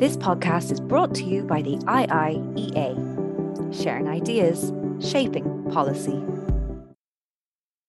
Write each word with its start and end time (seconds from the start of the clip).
This 0.00 0.16
podcast 0.16 0.72
is 0.72 0.80
brought 0.80 1.14
to 1.16 1.24
you 1.24 1.42
by 1.42 1.60
the 1.60 1.76
IIEA, 1.76 2.94
sharing 3.70 4.08
ideas, 4.08 4.72
shaping 4.98 5.70
policy. 5.70 6.24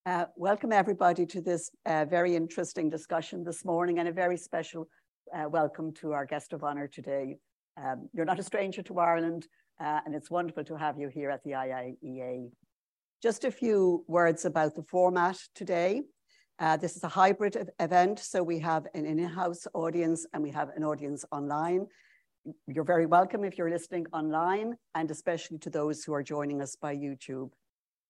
Uh, 0.05 0.25
welcome, 0.35 0.73
everybody, 0.73 1.25
to 1.27 1.39
this 1.39 1.71
uh, 1.85 2.03
very 2.03 2.35
interesting 2.35 2.89
discussion 2.89 3.45
this 3.45 3.63
morning, 3.63 3.99
and 3.99 4.09
a 4.09 4.11
very 4.11 4.35
special 4.35 4.89
uh, 5.33 5.47
welcome 5.47 5.93
to 6.01 6.11
our 6.11 6.25
guest 6.25 6.51
of 6.51 6.65
honour 6.65 6.89
today. 6.89 7.37
Um, 7.81 8.10
you're 8.12 8.25
not 8.25 8.39
a 8.39 8.43
stranger 8.43 8.81
to 8.81 8.99
Ireland, 8.99 9.47
uh, 9.79 10.01
and 10.05 10.13
it's 10.13 10.29
wonderful 10.29 10.65
to 10.65 10.75
have 10.75 10.99
you 10.99 11.07
here 11.07 11.29
at 11.29 11.41
the 11.46 11.51
IIEA. 11.51 12.49
Just 13.23 13.46
a 13.46 13.51
few 13.51 14.03
words 14.09 14.43
about 14.43 14.75
the 14.75 14.83
format 14.83 15.37
today. 15.55 16.02
Uh, 16.62 16.77
this 16.77 16.95
is 16.95 17.03
a 17.03 17.07
hybrid 17.07 17.71
event, 17.80 18.20
so 18.20 18.44
we 18.44 18.59
have 18.59 18.85
an 18.94 19.03
in-house 19.03 19.66
audience 19.73 20.27
and 20.31 20.44
we 20.44 20.52
have 20.52 20.70
an 20.76 20.84
audience 20.84 21.26
online. 21.31 21.88
You're 22.67 22.84
very 22.84 23.07
welcome 23.07 23.44
if 23.44 23.57
you're 23.57 23.71
listening 23.71 24.05
online, 24.13 24.76
and 24.94 25.09
especially 25.09 25.58
to 25.58 25.72
those 25.72 26.03
who 26.03 26.13
are 26.13 26.22
joining 26.22 26.62
us 26.62 26.76
by 26.76 26.95
YouTube. 26.95 27.50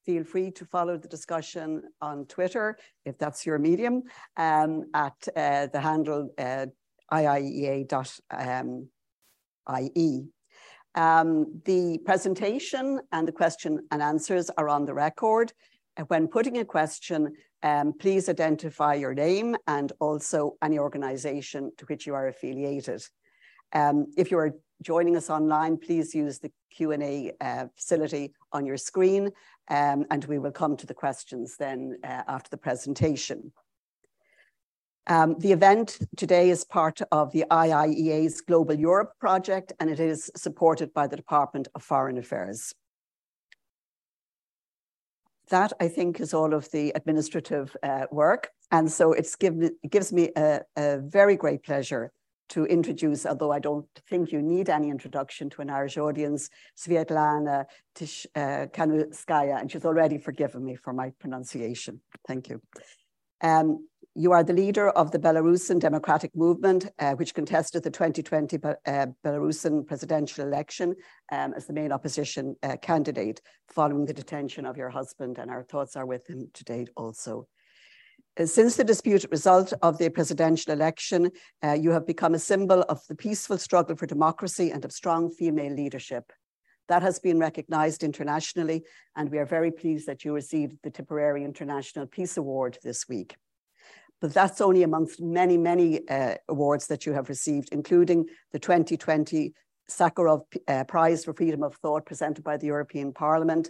Feel 0.06 0.26
free 0.26 0.52
to 0.52 0.66
follow 0.66 0.98
the 0.98 1.08
discussion 1.08 1.84
on 2.02 2.26
Twitter, 2.26 2.78
if 3.06 3.18
that's 3.18 3.46
your 3.46 3.58
medium, 3.58 4.04
um, 4.36 4.84
at 4.94 5.16
uh, 5.34 5.68
the 5.68 5.80
handle 5.80 6.30
uh, 6.38 6.66
iiea.ie. 7.14 7.88
Um, 10.96 11.62
the 11.64 12.00
presentation 12.00 13.00
and 13.14 13.26
the 13.26 13.32
question 13.32 13.88
and 13.92 14.02
answers 14.02 14.50
are 14.58 14.68
on 14.68 14.84
the 14.84 14.94
record. 14.94 15.54
When 16.08 16.28
putting 16.28 16.58
a 16.58 16.66
question, 16.66 17.34
um, 17.64 17.94
please 17.94 18.30
identify 18.30 18.96
your 18.96 19.14
name 19.14 19.56
and 19.68 19.92
also 20.00 20.58
any 20.62 20.80
organization 20.80 21.72
to 21.78 21.86
which 21.86 22.08
you 22.08 22.14
are 22.14 22.28
affiliated. 22.28 23.04
Um, 23.74 24.08
if 24.18 24.32
you 24.32 24.38
are 24.38 24.56
joining 24.82 25.16
us 25.16 25.30
online, 25.30 25.78
please 25.78 26.14
use 26.14 26.40
the 26.40 26.52
Q&A 26.72 27.32
uh, 27.40 27.68
facility 27.76 28.34
on 28.52 28.66
your 28.66 28.78
screen 28.78 29.32
um, 29.70 30.06
and 30.10 30.26
we 30.26 30.40
will 30.40 30.52
come 30.52 30.76
to 30.78 30.88
the 30.88 30.94
questions 30.94 31.56
then 31.58 31.98
uh, 32.04 32.24
after 32.28 32.50
the 32.50 32.58
presentation. 32.58 33.52
Um, 35.08 35.36
the 35.40 35.52
event 35.52 36.00
today 36.16 36.50
is 36.50 36.64
part 36.64 37.02
of 37.12 37.32
the 37.32 37.46
IIEA's 37.50 38.42
Global 38.42 38.76
Europe 38.76 39.14
project 39.20 39.74
and 39.80 39.90
it 39.90 40.00
is 40.00 40.32
supported 40.36 40.94
by 40.94 41.08
the 41.08 41.16
Department 41.16 41.68
of 41.74 41.84
Foreign 41.84 42.18
Affairs 42.18 42.74
that 45.52 45.74
I 45.80 45.88
think 45.88 46.20
is 46.20 46.34
all 46.34 46.54
of 46.54 46.72
the 46.72 46.92
administrative 46.96 47.76
uh, 47.84 48.06
work. 48.12 48.50
And 48.72 48.92
so 48.92 49.14
it's 49.14 49.36
given, 49.36 49.64
it 49.84 49.92
gives 49.92 50.12
me 50.12 50.32
a, 50.36 50.62
a, 50.76 50.98
very 51.00 51.36
great 51.36 51.62
pleasure 51.64 52.12
to 52.50 52.66
introduce, 52.66 53.26
although 53.26 53.52
I 53.52 53.60
don't 53.60 53.86
think 54.10 54.32
you 54.32 54.42
need 54.42 54.70
any 54.70 54.90
introduction 54.90 55.50
to 55.52 55.62
an 55.62 55.70
Irish 55.70 55.98
audience, 55.98 56.50
Sviatlana 56.78 57.66
Tsikhanouskaya, 57.96 59.56
uh, 59.56 59.60
and 59.60 59.72
she's 59.72 59.86
already 59.86 60.18
forgiven 60.18 60.66
me 60.66 60.76
for 60.76 60.94
my 60.94 61.12
pronunciation. 61.20 62.02
Thank 62.28 62.50
you. 62.50 62.62
Um, 63.42 63.88
you 64.14 64.34
are 64.34 64.44
the 64.44 64.54
leader 64.54 64.90
of 64.90 65.12
the 65.12 65.20
Belarusian 65.20 65.80
Democratic 65.80 66.36
Movement, 66.36 66.88
uh, 67.00 67.14
which 67.14 67.34
contested 67.34 67.84
the 67.84 67.92
2020 67.92 68.58
uh, 68.58 69.06
Belarusian 69.24 69.88
presidential 69.88 70.46
election 70.46 70.96
um, 71.32 71.54
as 71.54 71.66
the 71.66 71.74
main 71.74 71.94
opposition 71.94 72.56
uh, 72.62 72.76
candidate 72.82 73.42
following 73.70 74.06
the 74.06 74.14
detention 74.14 74.66
of 74.66 74.76
your 74.76 74.90
husband, 74.90 75.38
and 75.38 75.50
our 75.50 75.64
thoughts 75.64 75.96
are 75.96 76.06
with 76.06 76.28
him 76.28 76.50
to 76.54 76.64
date 76.66 76.90
also. 76.98 77.48
Uh, 78.38 78.46
since 78.46 78.76
the 78.76 78.84
disputed 78.84 79.32
result 79.32 79.72
of 79.82 79.98
the 79.98 80.10
presidential 80.10 80.74
election, 80.74 81.32
uh, 81.64 81.72
you 81.72 81.92
have 81.92 82.06
become 82.06 82.34
a 82.34 82.40
symbol 82.40 82.82
of 82.90 83.00
the 83.08 83.16
peaceful 83.16 83.58
struggle 83.58 83.96
for 83.96 84.08
democracy 84.08 84.72
and 84.72 84.84
of 84.84 84.92
strong 84.92 85.32
female 85.32 85.74
leadership. 85.74 86.34
That 86.90 87.02
has 87.02 87.18
been 87.20 87.40
recognized 87.40 88.04
internationally, 88.04 88.84
and 89.16 89.30
we 89.30 89.38
are 89.38 89.46
very 89.46 89.72
pleased 89.72 90.06
that 90.08 90.26
you 90.26 90.34
received 90.34 90.80
the 90.84 90.92
Tipperary 90.92 91.46
International 91.46 92.06
Peace 92.06 92.36
Award 92.36 92.78
this 92.84 93.08
week 93.08 93.38
but 94.22 94.34
that's 94.34 94.62
only 94.62 94.84
amongst 94.84 95.20
many, 95.20 95.58
many 95.58 96.08
uh, 96.08 96.36
awards 96.48 96.88
that 96.88 97.06
you 97.06 97.14
have 97.14 97.28
received, 97.28 97.70
including 97.72 98.28
the 98.52 98.60
2020 98.60 99.54
Sakharov 99.90 100.44
uh, 100.68 100.84
Prize 100.86 101.26
for 101.26 101.34
Freedom 101.34 101.64
of 101.64 101.76
Thought 101.76 102.06
presented 102.06 102.44
by 102.44 102.58
the 102.58 102.68
European 102.68 103.12
Parliament. 103.12 103.70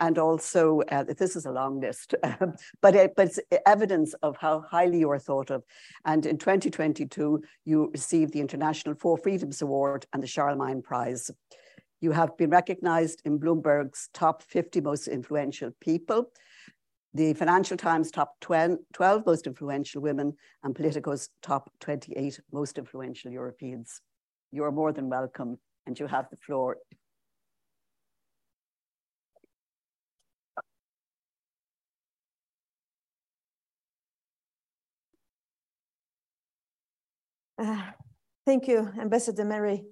And 0.00 0.16
also, 0.16 0.82
uh, 0.92 1.02
this 1.18 1.34
is 1.34 1.44
a 1.44 1.50
long 1.50 1.80
list, 1.80 2.14
um, 2.22 2.54
but, 2.80 2.94
it, 2.94 3.14
but 3.16 3.26
it's 3.26 3.40
evidence 3.66 4.14
of 4.22 4.36
how 4.36 4.60
highly 4.60 5.00
you 5.00 5.10
are 5.10 5.18
thought 5.18 5.50
of. 5.50 5.64
And 6.04 6.24
in 6.24 6.38
2022, 6.38 7.42
you 7.64 7.90
received 7.92 8.32
the 8.32 8.40
International 8.40 8.94
Four 8.94 9.18
Freedoms 9.18 9.60
Award 9.60 10.06
and 10.12 10.22
the 10.22 10.28
Charlemagne 10.28 10.82
Prize. 10.82 11.30
You 12.00 12.12
have 12.12 12.36
been 12.36 12.50
recognized 12.50 13.22
in 13.24 13.40
Bloomberg's 13.40 14.08
top 14.14 14.42
50 14.42 14.80
most 14.80 15.08
influential 15.08 15.72
people 15.80 16.30
the 17.14 17.32
Financial 17.34 17.76
Times 17.76 18.10
top 18.10 18.34
12, 18.40 18.78
12 18.92 19.26
most 19.26 19.46
influential 19.46 20.02
women 20.02 20.34
and 20.62 20.74
Politico's 20.74 21.30
top 21.42 21.70
28 21.80 22.40
most 22.52 22.78
influential 22.78 23.30
Europeans. 23.30 24.00
You 24.52 24.64
are 24.64 24.72
more 24.72 24.92
than 24.92 25.08
welcome 25.08 25.58
and 25.86 25.98
you 25.98 26.06
have 26.06 26.28
the 26.30 26.36
floor. 26.36 26.76
Uh, 37.58 37.90
thank 38.46 38.68
you, 38.68 38.88
Ambassador 39.00 39.44
Mary 39.44 39.82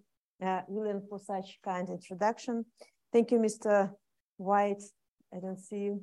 uh, 0.45 0.61
for 1.09 1.19
such 1.19 1.59
kind 1.65 1.89
introduction. 1.89 2.65
Thank 3.13 3.33
you, 3.33 3.39
Mr. 3.39 3.91
White. 4.37 4.83
I 5.35 5.41
don't 5.41 5.59
see 5.59 5.79
you. 5.79 6.01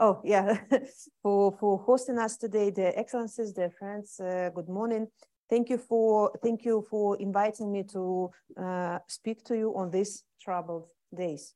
Oh, 0.00 0.20
yeah, 0.24 0.58
for, 1.22 1.50
for 1.58 1.78
hosting 1.78 2.18
us 2.18 2.36
today, 2.36 2.70
the 2.70 2.96
excellencies, 2.96 3.52
dear 3.52 3.70
friends, 3.70 4.20
uh, 4.20 4.48
good 4.54 4.68
morning. 4.68 5.08
Thank 5.50 5.70
you 5.70 5.78
for 5.78 6.30
thank 6.40 6.64
you 6.64 6.86
for 6.88 7.16
inviting 7.16 7.72
me 7.72 7.82
to 7.94 8.30
uh, 8.56 8.98
speak 9.08 9.42
to 9.46 9.56
you 9.56 9.74
on 9.74 9.90
these 9.90 10.22
troubled 10.40 10.86
days. 11.16 11.54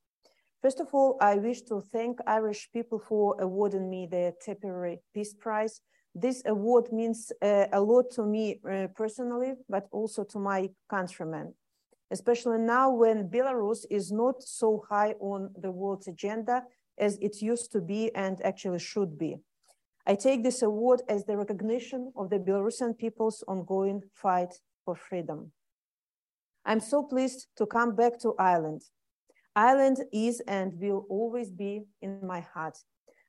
First 0.61 0.81
of 0.81 0.89
all, 0.93 1.19
I 1.21 1.37
wish 1.37 1.63
to 1.63 1.83
thank 1.93 2.19
Irish 2.27 2.69
people 2.73 2.99
for 2.99 3.37
awarding 3.41 3.89
me 3.89 4.09
the 4.11 4.35
Tipperary 4.45 5.03
Peace 5.15 5.35
Prize. 5.35 5.81
This 6.13 6.43
award 6.45 6.91
means 6.91 7.31
uh, 7.43 7.67
a 7.73 7.81
lot 7.81 8.11
to 8.13 8.25
me 8.25 8.61
uh, 8.69 8.89
personally, 8.97 9.53
but 9.69 9.87
also 9.93 10.25
to 10.25 10.39
my 10.41 10.71
countrymen, 10.91 11.55
especially 12.11 12.59
now 12.59 12.91
when 12.91 13.29
Belarus 13.29 13.85
is 13.89 14.11
not 14.11 14.43
so 14.43 14.83
high 14.89 15.15
on 15.21 15.51
the 15.57 15.71
world's 15.71 16.09
agenda 16.09 16.65
as 16.99 17.19
it 17.21 17.43
used 17.43 17.73
to 17.73 17.81
be 17.81 18.15
and 18.15 18.41
actually 18.45 18.79
should 18.79 19.19
be. 19.19 19.37
I 20.07 20.15
take 20.15 20.43
this 20.43 20.63
award 20.63 21.03
as 21.09 21.25
the 21.25 21.37
recognition 21.37 22.13
of 22.17 22.31
the 22.31 22.39
Belarusian 22.39 22.99
people's 22.99 23.45
ongoing 23.47 24.03
fight 24.13 24.53
for 24.85 24.97
freedom. 24.97 25.53
I'm 26.65 26.81
so 26.81 27.03
pleased 27.03 27.47
to 27.57 27.67
come 27.67 27.95
back 27.95 28.19
to 28.21 28.35
Ireland. 28.39 28.83
Ireland 29.55 29.99
is 30.13 30.41
and 30.47 30.73
will 30.81 31.07
always 31.09 31.51
be 31.51 31.85
in 32.01 32.27
my 32.27 32.41
heart. 32.41 32.79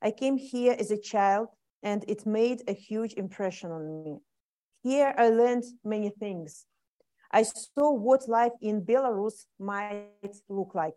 I 0.01 0.11
came 0.11 0.37
here 0.37 0.75
as 0.79 0.91
a 0.91 0.99
child 0.99 1.49
and 1.81 2.03
it 2.07 2.25
made 2.25 2.63
a 2.67 2.73
huge 2.73 3.13
impression 3.13 3.71
on 3.71 4.03
me. 4.03 4.17
Here 4.81 5.13
I 5.17 5.29
learned 5.29 5.63
many 5.83 6.09
things. 6.09 6.65
I 7.31 7.43
saw 7.43 7.91
what 7.91 8.29
life 8.29 8.51
in 8.61 8.85
Belarus 8.85 9.45
might 9.59 10.35
look 10.49 10.75
like. 10.75 10.95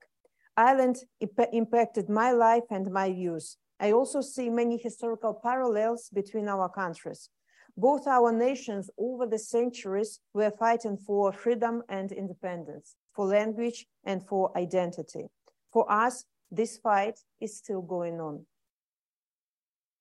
Ireland 0.57 0.97
imp 1.21 1.39
impacted 1.53 2.09
my 2.09 2.33
life 2.33 2.65
and 2.71 2.91
my 2.91 3.13
views. 3.13 3.59
I 3.79 3.93
also 3.93 4.23
see 4.23 4.49
many 4.49 4.79
historical 4.79 5.35
parallels 5.35 6.09
between 6.09 6.49
our 6.49 6.69
countries. 6.71 7.29
Both 7.77 8.07
our 8.07 8.33
nations 8.33 8.89
over 8.97 9.27
the 9.27 9.39
centuries 9.39 10.21
were 10.33 10.51
fighting 10.51 10.97
for 10.97 11.31
freedom 11.31 11.83
and 11.91 12.11
independence, 12.11 12.97
for 13.15 13.27
language 13.27 13.87
and 14.05 14.27
for 14.27 14.57
identity. 14.57 15.27
For 15.71 15.91
us, 15.93 16.25
this 16.51 16.79
fight 16.79 17.19
is 17.39 17.59
still 17.59 17.83
going 17.83 18.19
on. 18.19 18.47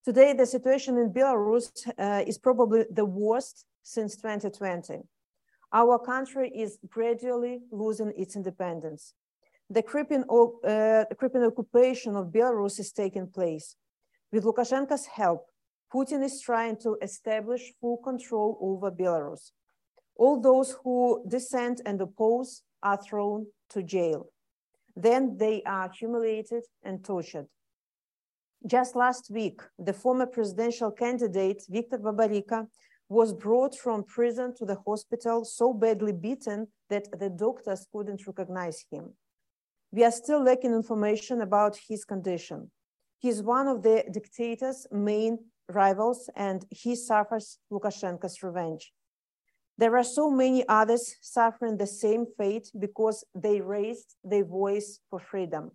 Today, 0.05 0.31
the 0.31 0.45
situation 0.45 0.97
in 0.97 1.11
Belarus 1.11 1.69
uh, 1.97 2.23
is 2.25 2.37
probably 2.37 2.85
the 2.89 3.03
worst 3.03 3.65
since 3.83 4.15
2020. 4.15 4.99
Our 5.73 5.99
country 5.99 6.49
is 6.55 6.77
gradually 6.87 7.59
losing 7.71 8.13
its 8.15 8.37
independence 8.37 9.13
the 9.69 9.81
creeping, 9.81 10.23
uh, 10.29 11.05
creeping 11.17 11.43
occupation 11.43 12.15
of 12.15 12.27
Belarus 12.27 12.79
is 12.79 12.91
taking 12.91 13.27
place. 13.27 13.75
With 14.31 14.43
Lukashenko's 14.43 15.05
help, 15.05 15.47
Putin 15.93 16.23
is 16.23 16.41
trying 16.41 16.77
to 16.77 16.97
establish 17.01 17.73
full 17.79 17.97
control 17.97 18.57
over 18.61 18.91
Belarus. 18.91 19.51
All 20.17 20.39
those 20.39 20.75
who 20.83 21.23
dissent 21.27 21.81
and 21.85 21.99
oppose 22.01 22.61
are 22.83 22.97
thrown 22.97 23.47
to 23.71 23.83
jail. 23.83 24.27
Then 24.95 25.37
they 25.37 25.61
are 25.63 25.91
humiliated 25.91 26.63
and 26.83 27.03
tortured. 27.03 27.47
Just 28.65 28.95
last 28.95 29.29
week, 29.29 29.61
the 29.77 29.93
former 29.93 30.25
presidential 30.25 30.91
candidate, 30.91 31.63
Viktor 31.69 31.99
Babaryka, 31.99 32.67
was 33.09 33.33
brought 33.33 33.75
from 33.75 34.03
prison 34.03 34.53
to 34.55 34.65
the 34.65 34.77
hospital 34.87 35.45
so 35.45 35.73
badly 35.73 36.11
beaten 36.11 36.67
that 36.89 37.07
the 37.19 37.29
doctors 37.29 37.85
couldn't 37.91 38.25
recognize 38.25 38.83
him. 38.89 39.13
We 39.91 40.03
are 40.03 40.11
still 40.11 40.43
lacking 40.43 40.73
information 40.73 41.41
about 41.41 41.77
his 41.87 42.05
condition. 42.05 42.71
He 43.19 43.29
is 43.29 43.41
one 43.41 43.67
of 43.67 43.81
the 43.81 44.03
dictator's 44.11 44.85
main 44.91 45.39
rivals 45.69 46.29
and 46.35 46.65
he 46.69 46.95
suffers 46.95 47.59
Lukashenko's 47.71 48.43
revenge. 48.43 48.91
There 49.77 49.97
are 49.97 50.03
so 50.03 50.29
many 50.29 50.67
others 50.69 51.15
suffering 51.21 51.77
the 51.77 51.87
same 51.87 52.25
fate 52.37 52.71
because 52.79 53.25
they 53.33 53.59
raised 53.61 54.15
their 54.23 54.45
voice 54.45 54.99
for 55.09 55.19
freedom. 55.19 55.71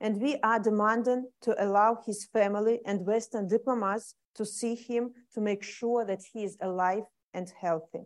And 0.00 0.20
we 0.20 0.38
are 0.42 0.58
demanding 0.58 1.26
to 1.42 1.54
allow 1.62 1.98
his 2.06 2.26
family 2.32 2.80
and 2.86 3.06
Western 3.06 3.48
diplomats 3.48 4.14
to 4.36 4.44
see 4.44 4.74
him 4.74 5.12
to 5.34 5.40
make 5.40 5.62
sure 5.62 6.04
that 6.04 6.22
he 6.32 6.44
is 6.44 6.56
alive 6.60 7.04
and 7.34 7.50
healthy. 7.60 8.04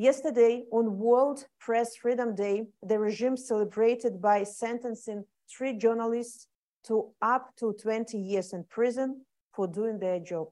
Yesterday, 0.00 0.64
on 0.72 0.96
World 0.96 1.46
Press 1.58 1.94
Freedom 1.94 2.34
Day, 2.34 2.64
the 2.82 2.98
regime 2.98 3.36
celebrated 3.36 4.18
by 4.18 4.44
sentencing 4.44 5.26
three 5.46 5.76
journalists 5.76 6.46
to 6.84 7.10
up 7.20 7.54
to 7.58 7.74
20 7.74 8.16
years 8.16 8.54
in 8.54 8.64
prison 8.64 9.26
for 9.54 9.66
doing 9.66 9.98
their 9.98 10.18
job. 10.18 10.48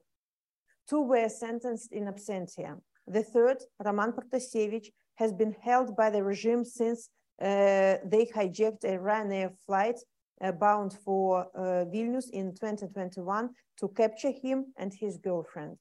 Two 0.87 1.01
were 1.01 1.27
sentenced 1.29 1.91
in 1.91 2.05
absentia. 2.05 2.79
The 3.07 3.23
third, 3.23 3.57
Roman 3.83 4.11
Protasevich, 4.11 4.91
has 5.15 5.33
been 5.33 5.55
held 5.63 5.95
by 5.95 6.11
the 6.11 6.23
regime 6.23 6.63
since 6.63 7.09
uh, 7.41 7.97
they 8.05 8.29
hijacked 8.31 8.83
a 8.83 8.99
Ryanair 8.99 9.57
flight 9.65 9.99
uh, 10.43 10.51
bound 10.51 10.93
for 11.03 11.47
uh, 11.55 11.85
Vilnius 11.91 12.29
in 12.29 12.51
2021 12.51 13.49
to 13.79 13.87
capture 13.87 14.31
him 14.31 14.65
and 14.77 14.93
his 14.93 15.17
girlfriend. 15.17 15.79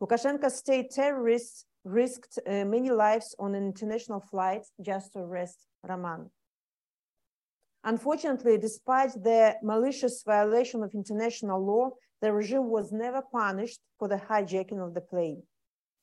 Lukashenko's 0.00 0.54
state 0.54 0.92
terrorists 0.92 1.64
risked 1.84 2.38
uh, 2.46 2.64
many 2.64 2.90
lives 2.90 3.34
on 3.38 3.54
an 3.54 3.64
international 3.64 4.20
flight 4.20 4.64
just 4.80 5.12
to 5.12 5.20
arrest 5.20 5.66
Raman. 5.86 6.30
Unfortunately, 7.84 8.56
despite 8.56 9.12
the 9.12 9.56
malicious 9.62 10.22
violation 10.24 10.82
of 10.82 10.94
international 10.94 11.64
law, 11.64 11.90
the 12.22 12.32
regime 12.32 12.70
was 12.70 12.92
never 12.92 13.22
punished 13.30 13.80
for 13.98 14.08
the 14.08 14.16
hijacking 14.16 14.84
of 14.84 14.94
the 14.94 15.02
plane. 15.02 15.42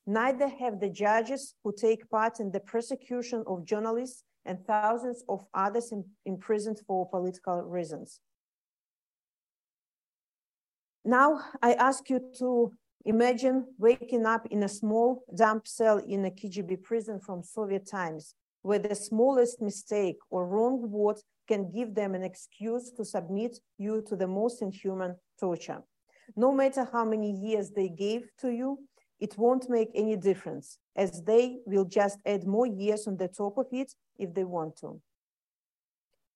Neither 0.06 0.48
have 0.48 0.80
the 0.80 0.90
judges 0.90 1.56
who 1.64 1.74
take 1.74 2.10
part 2.10 2.40
in 2.40 2.52
the 2.52 2.60
persecution 2.60 3.44
of 3.48 3.66
journalists 3.66 4.24
and 4.46 4.64
thousands 4.66 5.24
of 5.28 5.46
others 5.54 5.92
imprisoned 6.26 6.80
for 6.86 7.10
political 7.10 7.62
reasons. 7.62 8.20
Now, 11.04 11.42
I 11.62 11.74
ask 11.74 12.10
you 12.10 12.20
to 12.40 12.74
imagine 13.06 13.66
waking 13.78 14.26
up 14.26 14.48
in 14.52 14.64
a 14.64 14.70
small 14.70 15.24
damp 15.36 15.68
cell 15.68 15.98
in 15.98 16.26
a 16.26 16.32
KGB 16.32 16.84
prison 16.84 17.20
from 17.20 17.44
Soviet 17.44 17.88
times, 17.88 18.36
where 18.62 18.80
the 18.80 18.96
smallest 18.96 19.62
mistake 19.62 20.18
or 20.30 20.48
wrong 20.48 20.90
word 20.90 21.18
can 21.48 21.72
give 21.72 21.96
them 21.96 22.16
an 22.16 22.24
excuse 22.24 22.92
to 22.92 23.04
submit 23.04 23.58
you 23.78 24.04
to 24.08 24.16
the 24.16 24.28
most 24.28 24.62
inhuman 24.62 25.16
torture. 25.40 25.82
No 26.36 26.52
matter 26.52 26.88
how 26.92 27.04
many 27.04 27.32
years 27.32 27.72
they 27.72 27.90
gave 27.90 28.30
to 28.40 28.50
you, 28.50 28.80
it 29.20 29.38
won't 29.38 29.70
make 29.70 29.90
any 29.94 30.16
difference 30.16 30.80
as 30.96 31.22
they 31.24 31.60
will 31.66 31.86
just 31.86 32.20
add 32.26 32.46
more 32.48 32.66
years 32.66 33.08
on 33.08 33.18
the 33.18 33.28
top 33.28 33.58
of 33.58 33.68
it 33.72 33.94
if 34.18 34.34
they 34.34 34.44
want 34.44 34.78
to. 34.78 35.00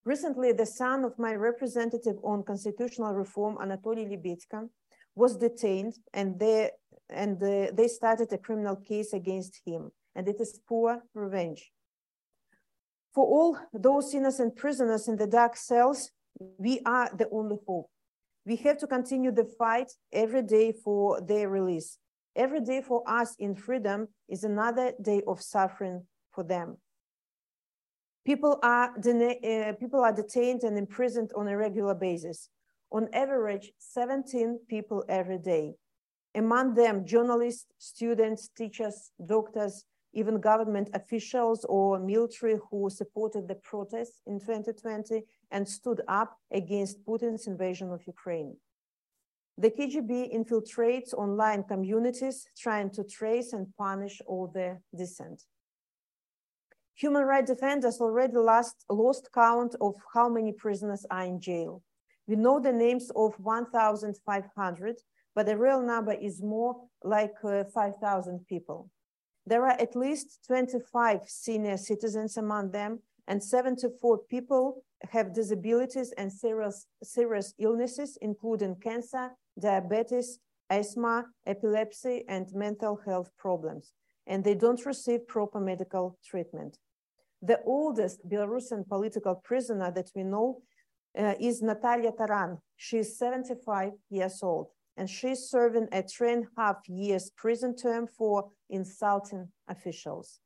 Recently, 0.06 0.52
the 0.52 0.68
son 0.68 1.04
of 1.04 1.18
my 1.18 1.34
representative 1.34 2.18
on 2.24 2.44
constitutional 2.44 3.14
reform, 3.14 3.58
Anatoly 3.58 4.06
Lebedko, 4.08 4.70
was 5.16 5.38
detained 5.38 5.96
and 6.14 6.40
they, 6.40 6.72
and 7.10 7.42
uh, 7.42 7.72
they 7.74 7.88
started 7.88 8.32
a 8.34 8.38
criminal 8.38 8.76
case 8.76 9.14
against 9.14 9.62
him. 9.66 9.92
And 10.16 10.28
it 10.28 10.40
is 10.40 10.60
poor 10.68 11.02
revenge. 11.14 11.72
For 13.14 13.26
all 13.26 13.58
those 13.74 14.14
innocent 14.14 14.56
prisoners 14.56 15.08
in 15.08 15.16
the 15.16 15.28
dark 15.28 15.56
cells, 15.56 16.12
we 16.58 16.82
are 16.86 17.10
the 17.16 17.30
only 17.32 17.58
hope. 17.66 17.90
We 18.46 18.58
have 18.58 18.78
to 18.80 18.88
continue 18.88 19.32
the 19.32 19.46
fight 19.58 19.92
every 20.12 20.44
day 20.44 20.74
for 20.84 21.22
their 21.22 21.50
release. 21.50 21.98
Every 22.36 22.60
day 22.60 22.82
for 22.82 23.02
us 23.08 23.36
in 23.40 23.56
freedom 23.56 24.10
is 24.28 24.44
another 24.44 24.94
day 25.02 25.22
of 25.26 25.42
suffering 25.42 26.06
for 26.32 26.44
them. 26.44 26.78
People 28.26 28.60
are, 28.62 28.92
uh, 28.98 29.74
people 29.80 30.02
are 30.02 30.14
detained 30.14 30.64
and 30.64 30.78
imprisoned 30.78 31.32
on 31.36 31.48
a 31.48 31.56
regular 31.56 31.96
basis. 31.96 32.50
On 32.92 33.08
average, 33.14 33.72
17 33.80 34.60
people 34.68 35.04
every 35.10 35.38
day. 35.38 35.76
Among 36.36 36.74
them, 36.74 37.06
journalists, 37.06 37.66
students, 37.78 38.50
teachers, 38.50 39.12
doctors, 39.26 39.86
even 40.14 40.40
government 40.40 40.90
officials 40.94 41.66
or 41.66 42.00
military 42.00 42.58
who 42.70 42.90
supported 42.90 43.48
the 43.48 43.56
protests 43.56 44.22
in 44.26 44.40
2020 44.40 45.24
and 45.52 45.68
stood 45.68 46.02
up 46.08 46.38
against 46.52 47.06
Putin's 47.06 47.48
invasion 47.48 47.92
of 47.92 48.02
Ukraine. 48.08 48.56
The 49.58 49.72
KGB 49.72 50.36
infiltrates 50.36 51.14
online 51.14 51.64
communities, 51.64 52.48
trying 52.58 52.90
to 52.92 53.04
trace 53.04 53.54
and 53.54 53.68
punish 53.78 54.22
all 54.26 54.48
the 54.48 54.80
dissent. 54.94 55.44
Human 56.96 57.24
rights 57.24 57.52
defenders 57.52 58.00
already 58.00 58.38
lost, 58.38 58.86
lost 58.90 59.30
count 59.34 59.76
of 59.80 59.96
how 60.14 60.30
many 60.30 60.54
prisoners 60.54 61.06
are 61.10 61.26
in 61.26 61.40
jail. 61.40 61.82
We 62.28 62.36
know 62.36 62.60
the 62.60 62.72
names 62.72 63.12
of 63.16 63.36
1,500, 63.40 64.96
but 65.36 65.46
the 65.46 65.58
real 65.58 65.82
number 65.82 66.14
is 66.14 66.42
more 66.42 66.76
like 67.04 67.36
uh, 67.44 67.66
5,000 67.74 68.48
people. 68.48 68.90
There 69.46 69.64
are 69.64 69.80
at 69.80 69.96
least 69.96 70.40
25 70.48 71.22
senior 71.28 71.78
citizens 71.78 72.38
among 72.38 72.72
them, 72.72 73.00
and 73.28 73.44
74 73.44 74.20
people 74.30 74.84
have 75.12 75.34
disabilities 75.34 76.14
and 76.18 76.32
serious, 76.32 76.88
serious 77.04 77.54
illnesses, 77.60 78.18
including 78.22 78.76
cancer, 78.78 79.32
diabetes, 79.60 80.40
asthma, 80.70 81.26
epilepsy, 81.46 82.24
and 82.28 82.52
mental 82.54 83.00
health 83.06 83.30
problems, 83.38 83.94
and 84.26 84.44
they 84.44 84.56
don't 84.56 84.86
receive 84.86 85.28
proper 85.28 85.60
medical 85.60 86.18
treatment. 86.26 86.78
The 87.42 87.60
oldest 87.66 88.28
Belarusian 88.28 88.88
political 88.88 89.36
prisoner 89.36 89.92
that 89.92 90.10
we 90.16 90.24
know 90.24 90.62
uh, 91.18 91.34
is 91.40 91.62
Natalia 91.62 92.12
Taran. 92.12 92.60
She 92.78 92.98
is 92.98 93.18
75 93.18 93.92
years 94.10 94.40
old, 94.44 94.68
and 94.98 95.10
she's 95.10 95.50
serving 95.50 95.88
a 95.92 96.02
three 96.02 96.34
and 96.34 96.46
a 96.46 96.62
half 96.62 96.78
years 96.88 97.32
prison 97.36 97.76
term 97.76 98.08
for 98.08 98.50
insulting 98.70 99.48
officials. 99.68 100.40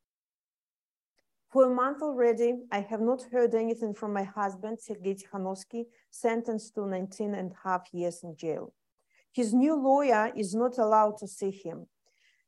For 1.49 1.65
a 1.65 1.73
month 1.73 2.03
already, 2.03 2.53
I 2.71 2.81
have 2.81 3.01
not 3.01 3.23
heard 3.31 3.55
anything 3.55 3.95
from 3.95 4.13
my 4.13 4.23
husband, 4.23 4.79
Sergei 4.79 5.15
Tsikhanouski, 5.15 5.85
sentenced 6.11 6.75
to 6.75 6.85
19 6.85 7.33
and 7.33 7.51
a 7.51 7.67
half 7.67 7.87
years 7.91 8.23
in 8.23 8.35
jail. 8.35 8.71
His 9.33 9.53
new 9.53 9.75
lawyer 9.75 10.31
is 10.35 10.53
not 10.53 10.77
allowed 10.77 11.17
to 11.17 11.27
see 11.27 11.49
him. 11.49 11.87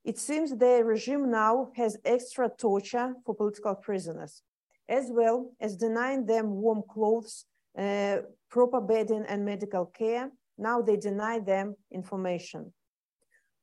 It 0.03 0.19
seems 0.19 0.55
the 0.55 0.83
regime 0.83 1.31
now 1.31 1.71
has 1.75 1.97
extra 2.05 2.49
torture 2.49 3.15
for 3.25 3.33
political 3.33 3.73
prisoners, 3.73 4.43
as 4.87 5.09
well 5.09 5.51
as 5.59 5.77
denying 5.77 6.25
them 6.27 6.61
warm 6.61 6.83
clothes, 6.87 7.45
Uh, 7.77 8.17
proper 8.49 8.81
bedding, 8.81 9.25
and 9.27 9.45
medical 9.45 9.85
care. 9.85 10.29
Now 10.57 10.81
they 10.81 10.97
deny 10.97 11.39
them 11.39 11.75
information. 11.91 12.73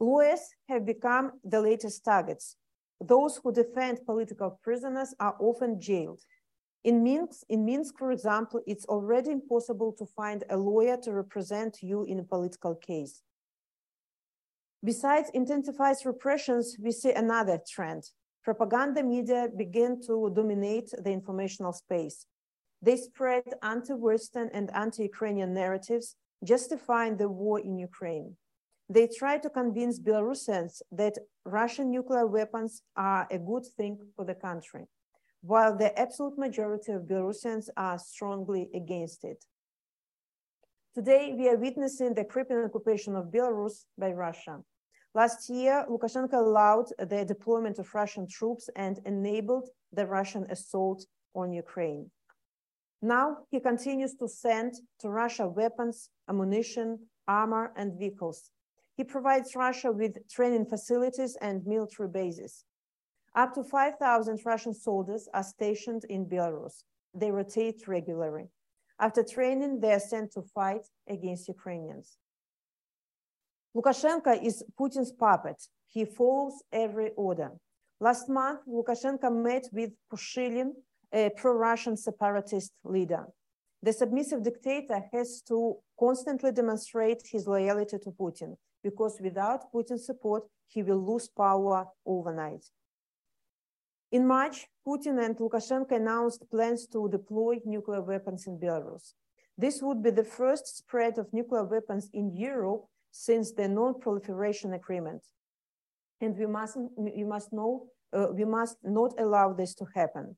Lawyers 0.00 0.40
have 0.68 0.86
become 0.86 1.32
the 1.44 1.60
latest 1.60 2.04
targets. 2.04 2.56
Those 3.00 3.38
who 3.42 3.52
defend 3.52 4.06
political 4.06 4.58
prisoners 4.62 5.14
are 5.20 5.36
often 5.38 5.80
jailed 5.80 6.20
in 6.84 7.02
Minsk, 7.02 7.42
in 7.48 7.64
Minsk, 7.64 7.98
for 7.98 8.12
example, 8.12 8.60
it's 8.66 8.86
already 8.86 9.30
impossible 9.30 9.92
to 9.98 10.06
find 10.06 10.44
a 10.48 10.56
lawyer 10.56 10.96
to 10.98 11.12
represent 11.12 11.82
you 11.82 12.04
in 12.04 12.20
a 12.20 12.22
political 12.22 12.74
case. 12.76 13.22
Besides 14.84 15.30
intensified 15.34 15.96
repressions, 16.04 16.76
we 16.80 16.92
see 16.92 17.12
another 17.12 17.60
trend. 17.68 18.04
Propaganda 18.44 19.02
media 19.02 19.48
begin 19.54 20.00
to 20.06 20.32
dominate 20.34 20.90
the 20.96 21.10
informational 21.10 21.72
space. 21.72 22.26
They 22.80 22.96
spread 22.96 23.44
anti-Western 23.62 24.50
and 24.52 24.70
anti-Ukrainian 24.74 25.52
narratives, 25.52 26.16
justifying 26.44 27.16
the 27.16 27.28
war 27.28 27.58
in 27.58 27.78
Ukraine. 27.78 28.36
They 28.88 29.08
try 29.08 29.38
to 29.38 29.50
convince 29.50 29.98
Belarusians 29.98 30.80
that 30.92 31.18
Russian 31.44 31.90
nuclear 31.90 32.26
weapons 32.26 32.82
are 32.96 33.26
a 33.30 33.38
good 33.38 33.66
thing 33.76 33.98
for 34.14 34.24
the 34.24 34.34
country 34.34 34.86
while 35.42 35.76
the 35.76 35.96
absolute 35.98 36.36
majority 36.38 36.92
of 36.92 37.02
Belarusians 37.02 37.68
are 37.76 37.98
strongly 37.98 38.68
against 38.74 39.24
it. 39.24 39.44
Today, 40.94 41.34
we 41.36 41.48
are 41.48 41.56
witnessing 41.56 42.14
the 42.14 42.24
creeping 42.24 42.58
occupation 42.58 43.14
of 43.14 43.26
Belarus 43.26 43.84
by 43.96 44.10
Russia. 44.10 44.60
Last 45.14 45.48
year, 45.48 45.86
Lukashenko 45.88 46.34
allowed 46.34 46.86
the 46.98 47.24
deployment 47.24 47.78
of 47.78 47.94
Russian 47.94 48.26
troops 48.26 48.68
and 48.74 48.98
enabled 49.04 49.68
the 49.92 50.06
Russian 50.06 50.46
assault 50.50 51.06
on 51.34 51.52
Ukraine. 51.52 52.10
Now 53.00 53.38
he 53.50 53.60
continues 53.60 54.14
to 54.16 54.28
send 54.28 54.74
to 55.00 55.08
Russia 55.08 55.46
weapons, 55.46 56.10
ammunition, 56.28 56.98
armor, 57.26 57.72
and 57.76 57.98
vehicles. 57.98 58.50
He 58.96 59.04
provides 59.04 59.54
Russia 59.54 59.92
with 59.92 60.28
training 60.28 60.66
facilities 60.66 61.36
and 61.40 61.64
military 61.64 62.08
bases. 62.08 62.64
Up 63.34 63.54
to 63.54 63.62
5,000 63.62 64.40
Russian 64.44 64.74
soldiers 64.74 65.28
are 65.32 65.44
stationed 65.44 66.02
in 66.08 66.26
Belarus. 66.26 66.82
They 67.14 67.30
rotate 67.30 67.86
regularly. 67.86 68.48
After 68.98 69.22
training, 69.22 69.78
they 69.78 69.92
are 69.92 70.00
sent 70.00 70.32
to 70.32 70.42
fight 70.42 70.84
against 71.08 71.46
Ukrainians. 71.46 72.18
Lukashenko 73.76 74.42
is 74.44 74.64
Putin's 74.78 75.12
puppet. 75.12 75.62
He 75.86 76.04
follows 76.04 76.62
every 76.72 77.10
order. 77.16 77.52
Last 78.00 78.28
month, 78.28 78.60
Lukashenko 78.66 79.30
met 79.30 79.68
with 79.72 79.92
Pushilin, 80.12 80.72
a 81.12 81.30
pro-Russian 81.36 81.96
separatist 81.96 82.72
leader. 82.84 83.26
The 83.82 83.92
submissive 83.92 84.42
dictator 84.42 85.04
has 85.12 85.40
to 85.48 85.76
constantly 85.98 86.52
demonstrate 86.52 87.22
his 87.30 87.46
loyalty 87.46 87.98
to 87.98 88.10
Putin 88.10 88.56
because 88.82 89.18
without 89.20 89.72
Putin's 89.72 90.06
support, 90.06 90.44
he 90.66 90.82
will 90.82 91.04
lose 91.04 91.28
power 91.28 91.86
overnight. 92.04 92.64
In 94.10 94.26
March, 94.26 94.66
Putin 94.86 95.22
and 95.24 95.36
Lukashenko 95.36 95.92
announced 95.92 96.50
plans 96.50 96.86
to 96.88 97.08
deploy 97.08 97.60
nuclear 97.64 98.02
weapons 98.02 98.46
in 98.46 98.58
Belarus. 98.58 99.12
This 99.56 99.82
would 99.82 100.02
be 100.02 100.10
the 100.10 100.24
first 100.24 100.78
spread 100.78 101.18
of 101.18 101.32
nuclear 101.32 101.64
weapons 101.64 102.08
in 102.12 102.34
Europe 102.34 102.86
since 103.10 103.52
the 103.52 103.68
non-proliferation 103.68 104.72
agreement. 104.72 105.22
And 106.20 106.36
we 106.36 106.46
must, 106.46 106.76
we 106.96 107.24
must 107.24 107.52
know, 107.52 107.86
uh, 108.12 108.28
we 108.32 108.44
must 108.44 108.76
not 108.82 109.14
allow 109.18 109.52
this 109.52 109.74
to 109.74 109.86
happen. 109.94 110.36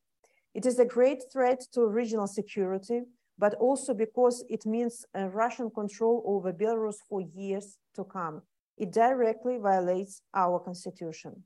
It 0.55 0.67
is 0.67 0.79
a 0.79 0.85
great 0.85 1.23
threat 1.33 1.61
to 1.73 1.87
regional 1.87 2.27
security, 2.27 3.03
but 3.39 3.55
also 3.55 3.95
because 3.95 4.45
it 4.49 4.67
means 4.67 5.07
Russian 5.15 5.71
control 5.71 6.23
over 6.27 6.53
Belarus 6.53 6.97
for 7.09 7.21
years 7.21 7.79
to 7.95 8.05
come. 8.05 8.43
It 8.77 8.93
directly 8.93 9.59
violates 9.59 10.23
our 10.35 10.59
constitution. 10.59 11.45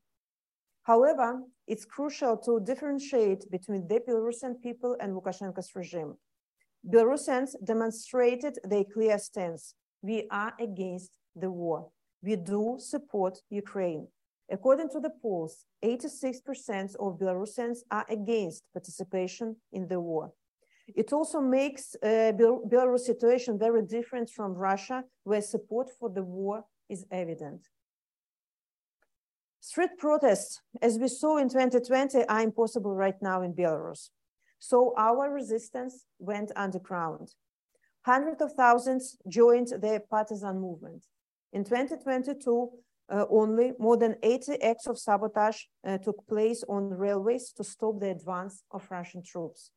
However, 0.85 1.41
it's 1.67 1.85
crucial 1.85 2.37
to 2.39 2.61
differentiate 2.61 3.51
between 3.51 3.89
the 3.89 4.01
Belarusian 4.01 4.61
people 4.63 4.97
and 5.01 5.15
Lukashenko's 5.15 5.75
regime. 5.75 6.17
Belarusians 6.87 7.55
demonstrated 7.65 8.59
their 8.65 8.85
clear 8.85 9.19
stance. 9.19 9.75
We 10.03 10.29
are 10.31 10.53
against 10.61 11.11
the 11.35 11.51
war. 11.51 11.91
We 12.23 12.37
do 12.37 12.77
support 12.79 13.39
Ukraine. 13.51 14.09
According 14.51 14.91
to 14.91 15.01
the 15.01 15.11
polls, 15.23 15.65
86% 15.83 16.97
of 16.97 17.19
Belarusians 17.19 17.79
are 17.91 18.05
against 18.09 18.65
participation 18.73 19.57
in 19.73 19.89
the 19.89 20.01
war. 20.01 20.33
It 20.95 21.13
also 21.13 21.41
makes 21.41 21.97
uh, 22.03 22.33
Belarus 22.37 23.01
situation 23.01 23.59
very 23.59 23.83
different 23.83 24.29
from 24.29 24.53
Russia, 24.53 25.05
where 25.23 25.41
support 25.41 25.89
for 25.99 26.11
the 26.11 26.23
war 26.23 26.65
is 26.91 27.07
evident. 27.11 27.69
Street 29.61 29.97
protests, 29.97 30.61
as 30.83 30.99
we 30.99 31.09
saw 31.09 31.39
in 31.39 31.49
2020, 31.49 32.27
are 32.27 32.43
impossible 32.43 32.95
right 32.95 33.21
now 33.23 33.41
in 33.41 33.55
Belarus. 33.55 34.11
So 34.59 34.93
our 34.99 35.31
resistance 35.31 36.05
went 36.19 36.53
underground. 36.55 37.35
Hundreds 38.03 38.43
of 38.43 38.53
thousands 38.53 39.17
joined 39.27 39.69
the 39.69 40.03
partisan 40.11 40.61
movement. 40.61 41.07
In 41.55 41.65
2022, 41.65 42.71
uh, 43.11 43.25
only 43.31 43.73
more 43.79 43.97
than 43.97 44.17
80 44.23 44.63
acts 44.63 44.87
of 44.87 44.99
sabotage 44.99 45.63
uh, 45.87 45.99
took 45.99 46.27
place 46.27 46.65
on 46.69 46.91
railways 46.91 47.53
to 47.53 47.65
stop 47.65 48.01
the 48.01 48.11
advance 48.11 48.63
of 48.71 48.87
Russian 48.91 49.23
troops. 49.23 49.71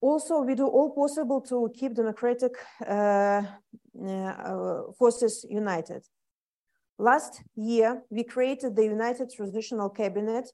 Also, 0.00 0.42
we 0.42 0.54
do 0.54 0.66
all 0.66 0.90
possible 0.90 1.40
to 1.40 1.70
keep 1.74 1.94
democratic 1.94 2.52
uh, 2.86 3.42
uh 4.06 4.82
forces 4.98 5.44
united. 5.48 6.02
Last 6.98 7.42
year, 7.56 8.02
we 8.10 8.24
created 8.24 8.74
the 8.76 8.84
United 8.84 9.30
Transitional 9.30 9.90
Cabinet, 9.90 10.50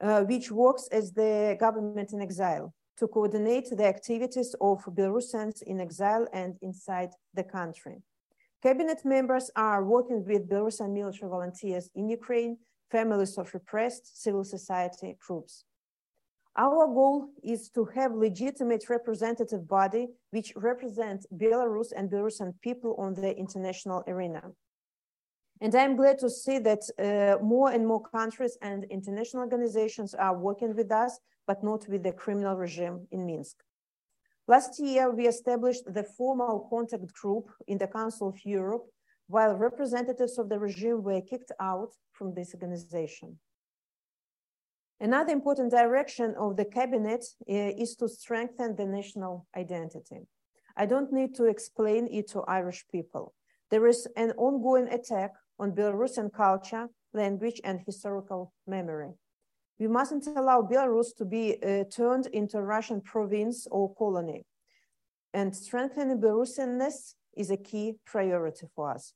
uh, 0.00 0.22
which 0.22 0.50
works 0.50 0.88
as 0.92 1.12
the 1.12 1.56
government 1.58 2.12
in 2.12 2.20
exile 2.20 2.74
to 2.98 3.08
coordinate 3.08 3.68
the 3.70 3.86
activities 3.86 4.54
of 4.60 4.84
Belarusians 4.84 5.62
in 5.62 5.80
exile 5.80 6.26
and 6.32 6.56
inside 6.62 7.10
the 7.32 7.44
country. 7.44 8.02
Cabinet 8.64 9.04
members 9.04 9.50
are 9.56 9.84
working 9.84 10.24
with 10.24 10.48
Belarusian 10.48 10.90
military 10.94 11.28
volunteers 11.28 11.90
in 11.94 12.08
Ukraine, 12.08 12.56
families 12.90 13.36
of 13.36 13.52
repressed 13.52 14.22
civil 14.22 14.42
society 14.42 15.18
groups. 15.20 15.64
Our 16.56 16.86
goal 16.86 17.28
is 17.42 17.68
to 17.74 17.84
have 17.94 18.14
legitimate 18.14 18.88
representative 18.88 19.68
body 19.68 20.06
which 20.30 20.54
represents 20.56 21.26
Belarus 21.30 21.92
and 21.94 22.10
Belarusian 22.10 22.54
people 22.62 22.96
on 22.96 23.12
the 23.12 23.36
international 23.36 24.02
arena. 24.06 24.42
And 25.60 25.74
I'm 25.74 25.94
glad 25.94 26.18
to 26.20 26.30
see 26.30 26.58
that 26.60 26.82
uh, 26.98 27.44
more 27.44 27.70
and 27.70 27.86
more 27.86 28.02
countries 28.02 28.56
and 28.62 28.84
international 28.84 29.42
organizations 29.42 30.14
are 30.14 30.38
working 30.38 30.74
with 30.74 30.90
us, 30.90 31.20
but 31.46 31.62
not 31.62 31.86
with 31.86 32.02
the 32.02 32.12
criminal 32.12 32.56
regime 32.56 33.08
in 33.10 33.26
Minsk. 33.26 33.56
Last 34.46 34.78
year, 34.78 35.10
we 35.10 35.26
established 35.26 35.84
the 35.86 36.04
formal 36.04 36.66
contact 36.68 37.12
group 37.14 37.50
in 37.66 37.78
the 37.78 37.86
Council 37.86 38.28
of 38.28 38.44
Europe, 38.44 38.84
while 39.26 39.56
representatives 39.56 40.38
of 40.38 40.50
the 40.50 40.58
regime 40.58 41.02
were 41.02 41.22
kicked 41.22 41.52
out 41.60 41.92
from 42.12 42.34
this 42.34 42.52
organization. 42.52 43.38
Another 45.00 45.32
important 45.32 45.70
direction 45.70 46.34
of 46.38 46.56
the 46.56 46.64
cabinet 46.66 47.24
uh, 47.48 47.52
is 47.52 47.96
to 47.96 48.08
strengthen 48.08 48.76
the 48.76 48.86
national 48.86 49.46
identity. 49.56 50.20
I 50.76 50.86
don't 50.86 51.12
need 51.12 51.34
to 51.36 51.44
explain 51.44 52.08
it 52.10 52.28
to 52.32 52.42
Irish 52.42 52.84
people. 52.92 53.34
There 53.70 53.86
is 53.86 54.06
an 54.16 54.32
ongoing 54.32 54.88
attack 54.88 55.32
on 55.58 55.72
Belarusian 55.72 56.32
culture, 56.32 56.88
language, 57.14 57.60
and 57.64 57.80
historical 57.80 58.52
memory. 58.66 59.12
We 59.78 59.88
mustn't 59.88 60.26
allow 60.26 60.62
Belarus 60.62 61.16
to 61.18 61.24
be 61.24 61.56
uh, 61.62 61.84
turned 61.84 62.26
into 62.26 62.58
a 62.58 62.62
Russian 62.62 63.00
province 63.00 63.66
or 63.70 63.94
colony. 63.94 64.44
And 65.32 65.54
strengthening 65.54 66.20
Belarusianness 66.20 67.14
is 67.36 67.50
a 67.50 67.56
key 67.56 67.96
priority 68.06 68.66
for 68.74 68.90
us. 68.90 69.12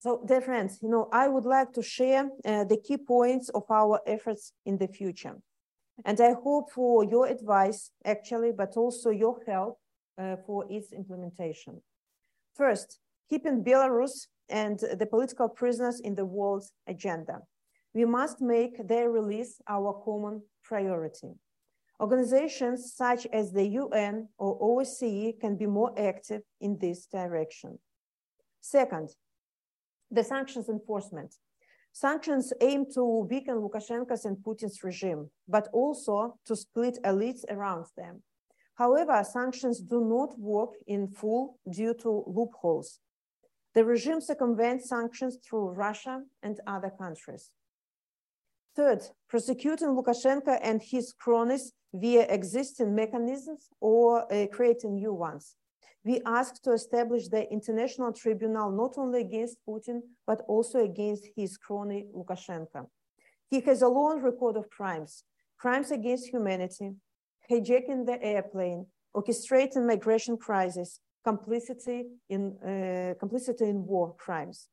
So, 0.00 0.24
dear 0.26 0.40
friends, 0.40 0.78
you 0.82 0.88
know, 0.88 1.08
I 1.12 1.28
would 1.28 1.44
like 1.44 1.72
to 1.74 1.82
share 1.82 2.30
uh, 2.44 2.64
the 2.64 2.78
key 2.78 2.96
points 2.96 3.50
of 3.50 3.64
our 3.70 4.00
efforts 4.06 4.52
in 4.64 4.78
the 4.78 4.88
future. 4.88 5.36
And 6.04 6.18
I 6.20 6.32
hope 6.32 6.72
for 6.72 7.04
your 7.04 7.26
advice, 7.26 7.90
actually, 8.04 8.52
but 8.52 8.76
also 8.76 9.10
your 9.10 9.38
help 9.46 9.78
uh, 10.18 10.36
for 10.46 10.64
its 10.70 10.92
implementation. 10.92 11.82
First, 12.56 12.98
keeping 13.28 13.62
Belarus 13.62 14.26
and 14.48 14.78
the 14.78 15.06
political 15.06 15.48
prisoners 15.48 16.00
in 16.00 16.14
the 16.14 16.24
world's 16.24 16.72
agenda. 16.86 17.40
We 17.92 18.04
must 18.04 18.40
make 18.40 18.86
their 18.86 19.10
release 19.10 19.60
our 19.68 19.92
common 20.04 20.42
priority. 20.62 21.32
Organizations 22.00 22.94
such 22.94 23.26
as 23.32 23.52
the 23.52 23.66
UN 23.66 24.28
or 24.38 24.58
OSCE 24.58 25.38
can 25.40 25.56
be 25.56 25.66
more 25.66 25.92
active 25.98 26.42
in 26.60 26.78
this 26.78 27.06
direction. 27.06 27.78
Second, 28.60 29.10
the 30.10 30.24
sanctions 30.24 30.68
enforcement. 30.68 31.34
Sanctions 31.92 32.52
aim 32.60 32.86
to 32.94 33.26
weaken 33.28 33.56
Lukashenko's 33.56 34.24
and 34.24 34.36
Putin's 34.38 34.82
regime, 34.84 35.30
but 35.48 35.68
also 35.72 36.38
to 36.46 36.54
split 36.54 36.98
elites 37.04 37.44
around 37.50 37.86
them. 37.96 38.22
However, 38.76 39.22
sanctions 39.24 39.80
do 39.80 40.00
not 40.00 40.38
work 40.38 40.70
in 40.86 41.08
full 41.08 41.58
due 41.70 41.94
to 41.94 42.24
loopholes. 42.26 43.00
The 43.74 43.84
regime 43.84 44.20
circumvents 44.20 44.88
sanctions 44.88 45.36
through 45.44 45.70
Russia 45.70 46.22
and 46.42 46.58
other 46.66 46.90
countries. 46.90 47.50
Third, 48.76 49.02
prosecuting 49.28 49.88
Lukashenko 49.88 50.58
and 50.62 50.80
his 50.82 51.12
cronies 51.12 51.72
via 51.92 52.22
existing 52.22 52.94
mechanisms 52.94 53.68
or 53.80 54.32
uh, 54.32 54.46
creating 54.46 54.94
new 54.94 55.12
ones. 55.12 55.56
We 56.04 56.20
ask 56.24 56.62
to 56.62 56.72
establish 56.72 57.28
the 57.28 57.50
international 57.50 58.12
tribunal 58.12 58.70
not 58.70 58.96
only 58.96 59.20
against 59.20 59.58
Putin, 59.68 60.00
but 60.26 60.42
also 60.48 60.82
against 60.84 61.26
his 61.36 61.58
crony 61.58 62.06
Lukashenko. 62.16 62.88
He 63.50 63.60
has 63.60 63.82
a 63.82 63.88
long 63.88 64.22
record 64.22 64.56
of 64.56 64.70
crimes, 64.70 65.24
crimes 65.58 65.90
against 65.90 66.28
humanity, 66.28 66.92
hijacking 67.50 68.06
the 68.06 68.22
airplane, 68.22 68.86
orchestrating 69.14 69.86
migration 69.86 70.36
crisis, 70.36 71.00
complicity 71.24 72.06
in, 72.28 72.56
uh, 72.62 73.14
complicity 73.18 73.68
in 73.68 73.84
war 73.84 74.14
crimes. 74.16 74.68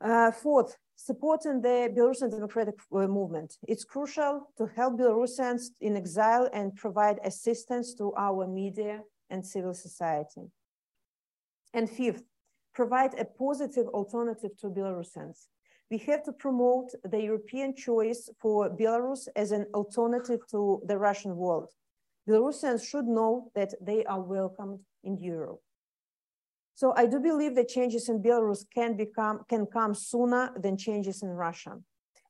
Uh, 0.00 0.32
fourth, 0.32 0.76
supporting 1.02 1.62
the 1.62 1.90
Belarusian 1.96 2.30
democratic 2.30 2.74
uh, 2.92 3.06
movement. 3.06 3.56
It's 3.66 3.84
crucial 3.84 4.50
to 4.58 4.66
help 4.76 4.98
Belarusians 4.98 5.62
in 5.80 5.96
exile 5.96 6.50
and 6.52 6.76
provide 6.76 7.18
assistance 7.24 7.94
to 7.94 8.12
our 8.18 8.46
media 8.46 9.00
and 9.30 9.44
civil 9.44 9.72
society. 9.72 10.42
And 11.72 11.88
fifth, 11.88 12.24
provide 12.74 13.18
a 13.18 13.24
positive 13.24 13.86
alternative 13.88 14.56
to 14.58 14.66
Belarusians. 14.68 15.46
We 15.90 15.98
have 16.08 16.22
to 16.24 16.32
promote 16.32 16.90
the 17.02 17.22
European 17.22 17.74
choice 17.74 18.28
for 18.38 18.68
Belarus 18.68 19.26
as 19.34 19.52
an 19.52 19.66
alternative 19.72 20.40
to 20.50 20.82
the 20.84 20.98
Russian 20.98 21.34
world. 21.34 21.70
Belarusians 22.28 22.86
should 22.86 23.06
know 23.06 23.50
that 23.54 23.72
they 23.80 24.04
are 24.04 24.20
welcomed 24.20 24.80
in 25.02 25.16
Europe. 25.16 25.62
So 26.80 26.94
I 26.96 27.04
do 27.04 27.20
believe 27.20 27.56
that 27.56 27.68
changes 27.68 28.08
in 28.08 28.22
Belarus 28.22 28.64
can 28.74 28.96
become 28.96 29.40
can 29.50 29.66
come 29.66 29.92
sooner 29.94 30.44
than 30.64 30.78
changes 30.78 31.22
in 31.22 31.28
Russia. 31.28 31.72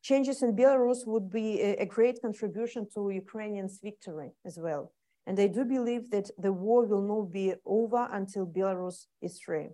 Changes 0.03 0.43
in 0.43 0.57
Belarus 0.57 1.07
would 1.07 1.31
be 1.31 1.49
a, 1.61 1.71
a 1.85 1.87
great 1.87 2.21
contribution 2.21 2.89
to 2.93 3.11
Ukrainians' 3.25 3.79
victory 3.81 4.31
as 4.45 4.59
well. 4.59 4.93
And 5.29 5.39
I 5.39 5.47
do 5.47 5.63
believe 5.65 6.11
that 6.11 6.29
the 6.37 6.53
war 6.53 6.81
will 6.85 7.07
not 7.13 7.27
be 7.41 7.55
over 7.65 8.03
until 8.19 8.45
Belarus 8.45 8.99
is 9.23 9.41
free. 9.47 9.69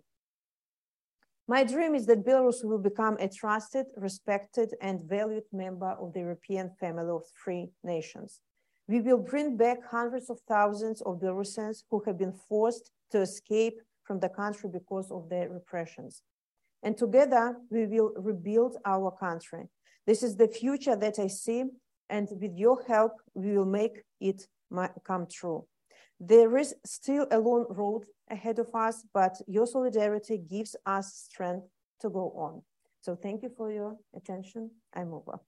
My 1.49 1.65
dream 1.65 1.95
is 1.95 2.05
that 2.09 2.27
Belarus 2.27 2.63
will 2.63 2.83
become 2.91 3.17
a 3.19 3.29
trusted, 3.41 3.87
respected, 3.97 4.69
and 4.89 5.09
valued 5.17 5.49
member 5.65 5.93
of 6.03 6.13
the 6.13 6.21
European 6.21 6.67
family 6.81 7.13
of 7.19 7.23
free 7.45 7.71
nations. 7.83 8.41
We 8.93 9.01
will 9.01 9.23
bring 9.33 9.57
back 9.57 9.79
hundreds 9.97 10.29
of 10.29 10.39
thousands 10.55 11.01
of 11.07 11.21
Belarusians 11.23 11.79
who 11.89 12.03
have 12.05 12.19
been 12.19 12.37
forced 12.51 12.91
to 13.13 13.23
escape 13.23 13.79
from 14.07 14.21
the 14.21 14.29
country 14.29 14.71
because 14.73 15.11
of 15.11 15.29
the 15.29 15.49
repressions. 15.51 16.23
And 16.83 16.97
together, 16.97 17.57
we 17.71 17.87
will 17.87 18.13
rebuild 18.17 18.77
our 18.85 19.11
country. 19.11 19.65
This 20.07 20.23
is 20.23 20.37
the 20.37 20.49
future 20.49 20.95
that 20.97 21.19
I 21.19 21.27
see, 21.27 21.65
and 22.09 22.29
with 22.41 22.57
your 22.57 22.83
help, 22.87 23.13
we 23.35 23.57
will 23.57 23.67
make 23.67 24.03
it 24.21 24.47
come 25.05 25.27
true. 25.31 25.67
There 26.21 26.57
is 26.57 26.75
still 26.85 27.27
a 27.31 27.39
long 27.39 27.67
road 27.69 28.05
ahead 28.31 28.59
of 28.59 28.75
us, 28.75 29.05
but 29.13 29.37
your 29.47 29.67
solidarity 29.67 30.39
gives 30.39 30.77
us 30.87 31.15
strength 31.15 31.67
to 32.01 32.09
go 32.09 32.31
on. 32.37 32.63
So 33.01 33.17
thank 33.17 33.43
you 33.43 33.51
for 33.57 33.71
your 33.71 33.97
attention. 34.15 34.71
I'm 34.95 35.13
over. 35.13 35.41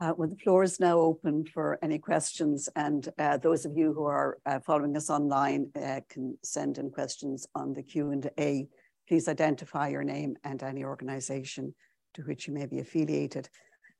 Uh, 0.00 0.14
well, 0.16 0.28
the 0.28 0.36
floor 0.36 0.62
is 0.62 0.80
now 0.80 0.98
open 0.98 1.44
for 1.44 1.78
any 1.82 1.98
questions, 1.98 2.70
and 2.74 3.10
uh, 3.18 3.36
those 3.36 3.66
of 3.66 3.76
you 3.76 3.92
who 3.92 4.04
are 4.04 4.38
uh, 4.46 4.58
following 4.60 4.96
us 4.96 5.10
online 5.10 5.70
uh, 5.76 6.00
can 6.08 6.38
send 6.42 6.78
in 6.78 6.90
questions 6.90 7.46
on 7.54 7.74
the 7.74 7.82
Q&A. 7.82 8.66
Please 9.06 9.28
identify 9.28 9.88
your 9.88 10.02
name 10.02 10.36
and 10.42 10.62
any 10.62 10.84
organisation 10.84 11.74
to 12.14 12.22
which 12.22 12.48
you 12.48 12.54
may 12.54 12.64
be 12.64 12.78
affiliated. 12.78 13.50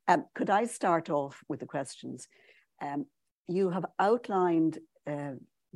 Um, 0.08 0.24
could 0.34 0.48
I 0.48 0.64
start 0.64 1.10
off 1.10 1.42
with 1.48 1.60
the 1.60 1.66
questions? 1.66 2.28
Um, 2.80 3.04
you 3.46 3.68
have 3.68 3.84
outlined 3.98 4.78
uh, 5.06 5.32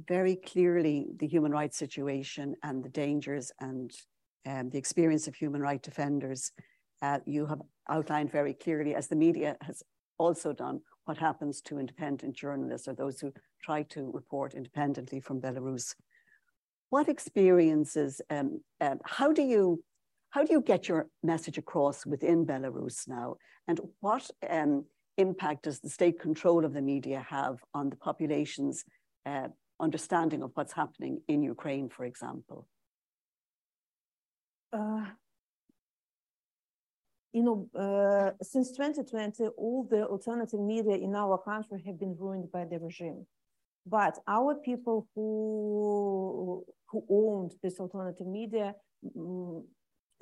very 0.09 0.37
clearly 0.37 1.07
the 1.19 1.27
human 1.27 1.53
rights 1.53 1.77
situation 1.77 2.55
and 2.63 2.83
the 2.83 2.89
dangers 2.89 3.53
and 3.61 3.93
um, 4.47 4.71
the 4.71 4.79
experience 4.79 5.29
of 5.29 5.35
human 5.35 5.61
rights 5.61 5.87
defenders. 5.87 6.51
Uh, 7.03 7.19
you 7.27 7.45
have 7.45 7.61
outlined 7.91 8.33
very 8.33 8.55
clearly, 8.55 8.95
as 8.95 9.09
the 9.09 9.17
media 9.17 9.59
has 9.61 9.83
also 10.19 10.53
done 10.53 10.81
what 11.05 11.19
happens 11.19 11.61
to 11.63 11.79
independent 11.79 12.35
journalists 12.35 12.89
or 12.89 12.95
those 12.95 13.21
who 13.21 13.33
try 13.63 13.83
to 13.83 14.11
report 14.13 14.55
independently 14.55 15.21
from 15.21 15.41
Belarus. 15.41 15.95
What 16.91 17.09
experiences, 17.09 18.21
um, 18.31 18.61
um, 18.81 19.01
how 19.05 19.33
do 19.33 19.43
you 19.43 19.83
how 20.31 20.43
do 20.43 20.53
you 20.53 20.61
get 20.61 20.89
your 20.89 21.07
message 21.23 21.59
across 21.59 22.05
within 22.05 22.45
Belarus 22.45 23.07
now? 23.07 23.37
And 23.69 23.81
what 24.01 24.29
um, 24.51 24.85
impact 25.17 25.63
does 25.63 25.79
the 25.79 25.89
state 25.89 26.19
control 26.19 26.65
of 26.65 26.73
the 26.73 26.83
media 26.83 27.25
have 27.29 27.59
on 27.73 27.89
the 27.89 27.95
population's 27.95 28.85
uh, 29.27 29.47
understanding 29.79 30.43
of 30.43 30.51
what's 30.55 30.73
happening 30.73 31.21
in 31.29 31.43
Ukraine, 31.43 31.89
for 31.89 32.05
example? 32.05 32.67
Uh, 34.73 35.07
you 37.35 37.43
know, 37.43 37.69
uh, 37.75 38.31
since 38.43 38.71
2020, 38.71 39.49
all 39.59 39.87
the 39.91 40.07
alternative 40.07 40.61
media 40.61 40.95
in 40.95 41.17
our 41.17 41.37
country 41.37 41.83
have 41.85 41.99
been 41.99 42.17
ruined 42.17 42.51
by 42.53 42.65
the 42.65 42.79
regime. 42.79 43.27
But 43.85 44.19
our 44.29 44.55
people 44.55 45.09
who 45.15 46.65
who 46.89 47.05
owned 47.11 47.55
this 47.61 47.81
alternative 47.81 48.29
media, 48.29 48.77
um, 49.17 49.65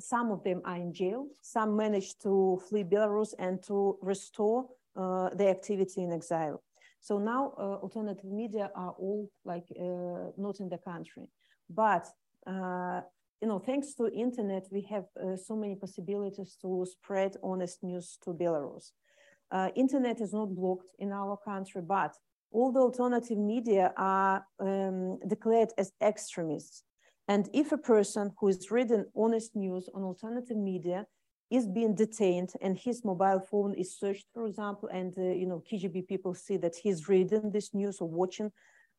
some 0.01 0.33
of 0.33 0.43
them 0.43 0.63
are 0.65 0.77
in 0.77 0.93
jail. 0.93 1.27
Some 1.43 1.77
managed 1.77 2.23
to 2.23 2.61
flee 2.69 2.83
Belarus 2.83 3.35
and 3.39 3.63
to 3.65 3.99
restore 4.01 4.67
uh, 4.97 5.29
their 5.35 5.51
activity 5.51 6.03
in 6.03 6.13
exile. 6.13 6.63
So 7.01 7.19
now 7.19 7.53
uh, 7.59 7.77
alternative 7.83 8.33
media 8.33 8.71
are 8.75 8.95
all 8.99 9.31
like 9.45 9.67
uh, 9.79 10.31
not 10.39 10.61
in 10.61 10.71
the 10.71 10.79
country. 10.79 11.25
But 11.69 12.07
uh, 12.47 13.03
you 13.43 13.49
know, 13.49 13.59
thanks 13.59 13.95
to 13.95 14.09
internet, 14.13 14.69
we 14.71 14.83
have 14.83 15.07
uh, 15.21 15.37
so 15.37 15.57
many 15.57 15.75
possibilities 15.75 16.57
to 16.63 16.87
spread 16.89 17.37
honest 17.43 17.83
news 17.83 18.17
to 18.23 18.31
Belarus. 18.31 18.93
Uh, 19.51 19.69
internet 19.75 20.21
is 20.21 20.33
not 20.33 20.55
blocked 20.55 20.95
in 21.01 21.11
our 21.11 21.37
country, 21.37 21.83
but 21.83 22.15
all 22.53 22.71
the 22.71 22.79
alternative 22.79 23.37
media 23.37 23.93
are 23.97 24.47
um, 24.61 25.19
declared 25.27 25.71
as 25.77 25.91
extremists. 26.01 26.85
And 27.27 27.49
if 27.53 27.73
a 27.73 27.79
person 27.79 28.31
who 28.39 28.47
is 28.47 28.71
reading 28.71 29.07
honest 29.17 29.57
news 29.57 29.89
on 29.93 30.05
alternative 30.05 30.57
media 30.57 31.07
is 31.51 31.67
being 31.67 31.97
detained 31.97 32.51
and 32.63 32.79
his 32.79 33.05
mobile 33.05 33.41
phone 33.41 33.75
is 33.75 33.99
searched, 33.99 34.27
for 34.33 34.47
example, 34.47 34.89
and 34.93 35.13
uh, 35.19 35.23
you 35.23 35.47
know 35.47 35.63
KGB 35.69 36.07
people 36.07 36.35
see 36.35 36.59
that 36.59 36.77
he's 36.77 37.09
reading 37.09 37.51
this 37.51 37.75
news 37.75 37.99
or 38.01 38.09
watching, 38.09 38.53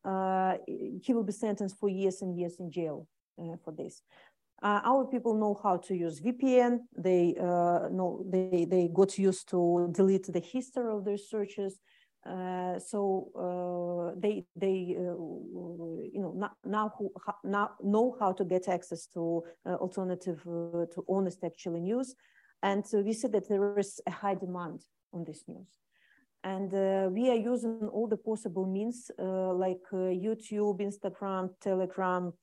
uh, 0.04 0.54
he 0.66 1.14
will 1.14 1.24
be 1.24 1.32
sentenced 1.32 1.78
for 1.78 1.88
years 1.88 2.20
and 2.20 2.38
years 2.38 2.56
in 2.60 2.70
jail 2.70 3.08
uh, 3.40 3.56
for 3.64 3.72
this. 3.72 4.02
Uh, 4.64 4.80
our 4.82 5.04
people 5.04 5.34
know 5.34 5.60
how 5.62 5.76
to 5.76 5.94
use 5.94 6.22
VPN. 6.22 6.78
They 6.96 7.36
uh, 7.38 7.90
know 7.90 8.24
they 8.26 8.66
they 8.68 8.88
got 8.88 9.18
used 9.18 9.50
to 9.50 9.90
delete 9.92 10.32
the 10.32 10.40
history 10.40 10.90
of 10.90 11.04
their 11.04 11.18
searches. 11.18 11.80
Uh, 12.24 12.78
so 12.78 13.28
uh, 13.36 14.18
they 14.18 14.46
they 14.56 14.96
uh, 14.98 15.12
you 16.14 16.22
know 16.22 16.32
now 16.64 16.90
now, 17.44 17.70
know 17.82 18.16
how 18.18 18.32
to 18.32 18.42
get 18.42 18.66
access 18.66 19.06
to 19.08 19.44
uh, 19.66 19.74
alternative 19.74 20.40
to 20.44 21.04
honest 21.10 21.44
actually 21.44 21.80
news, 21.80 22.14
and 22.62 22.86
we 22.94 23.12
see 23.12 23.28
that 23.28 23.46
there 23.46 23.78
is 23.78 24.00
a 24.06 24.10
high 24.10 24.34
demand 24.34 24.80
on 25.12 25.24
this 25.24 25.44
news. 25.46 25.68
And 26.42 26.72
we 27.14 27.30
are 27.30 27.42
using 27.52 27.88
all 27.92 28.06
the 28.06 28.18
possible 28.18 28.66
means 28.66 29.10
like 29.18 29.80
YouTube, 29.90 30.78
Instagram, 30.80 31.48
Telegram, 31.62 32.34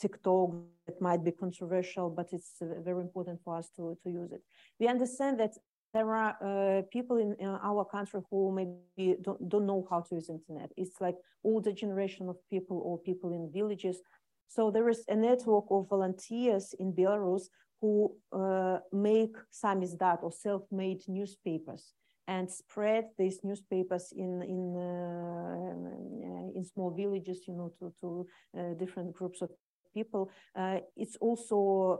TikTok 0.00 0.50
that 0.86 1.00
might 1.00 1.24
be 1.24 1.32
controversial, 1.32 2.10
but 2.10 2.28
it's 2.32 2.52
uh, 2.62 2.80
very 2.84 3.02
important 3.02 3.40
for 3.44 3.56
us 3.56 3.70
to, 3.76 3.96
to 4.02 4.10
use 4.10 4.32
it. 4.32 4.42
We 4.78 4.88
understand 4.88 5.40
that 5.40 5.54
there 5.94 6.14
are 6.14 6.36
uh, 6.42 6.82
people 6.92 7.16
in, 7.16 7.34
in, 7.38 7.48
our 7.48 7.84
country 7.84 8.20
who 8.30 8.52
maybe 8.52 9.16
don't, 9.22 9.48
don't 9.48 9.66
know 9.66 9.86
how 9.88 10.00
to 10.00 10.14
use 10.14 10.28
internet. 10.28 10.70
It's 10.76 11.00
like 11.00 11.16
older 11.42 11.72
generation 11.72 12.28
of 12.28 12.36
people 12.50 12.82
or 12.84 12.98
people 12.98 13.32
in 13.32 13.50
villages. 13.52 14.00
So 14.48 14.70
there 14.70 14.88
is 14.88 15.04
a 15.08 15.16
network 15.16 15.64
of 15.70 15.88
volunteers 15.88 16.74
in 16.78 16.92
Belarus 16.92 17.44
who 17.80 18.14
uh, 18.32 18.78
make 18.92 19.34
samizdat 19.50 20.22
or 20.22 20.32
self-made 20.32 21.02
newspapers 21.08 21.94
and 22.28 22.50
spread 22.50 23.04
these 23.18 23.40
newspapers 23.44 24.12
in 24.16 24.42
in 24.42 24.76
uh, 24.76 26.58
in 26.58 26.64
small 26.64 26.90
villages, 26.90 27.46
you 27.46 27.54
know, 27.54 27.70
to 27.78 27.92
to 28.00 28.26
uh, 28.58 28.74
different 28.74 29.12
groups 29.14 29.42
of 29.42 29.50
people. 29.98 30.30
Uh, 30.60 30.78
it's 31.02 31.16
also, 31.26 31.58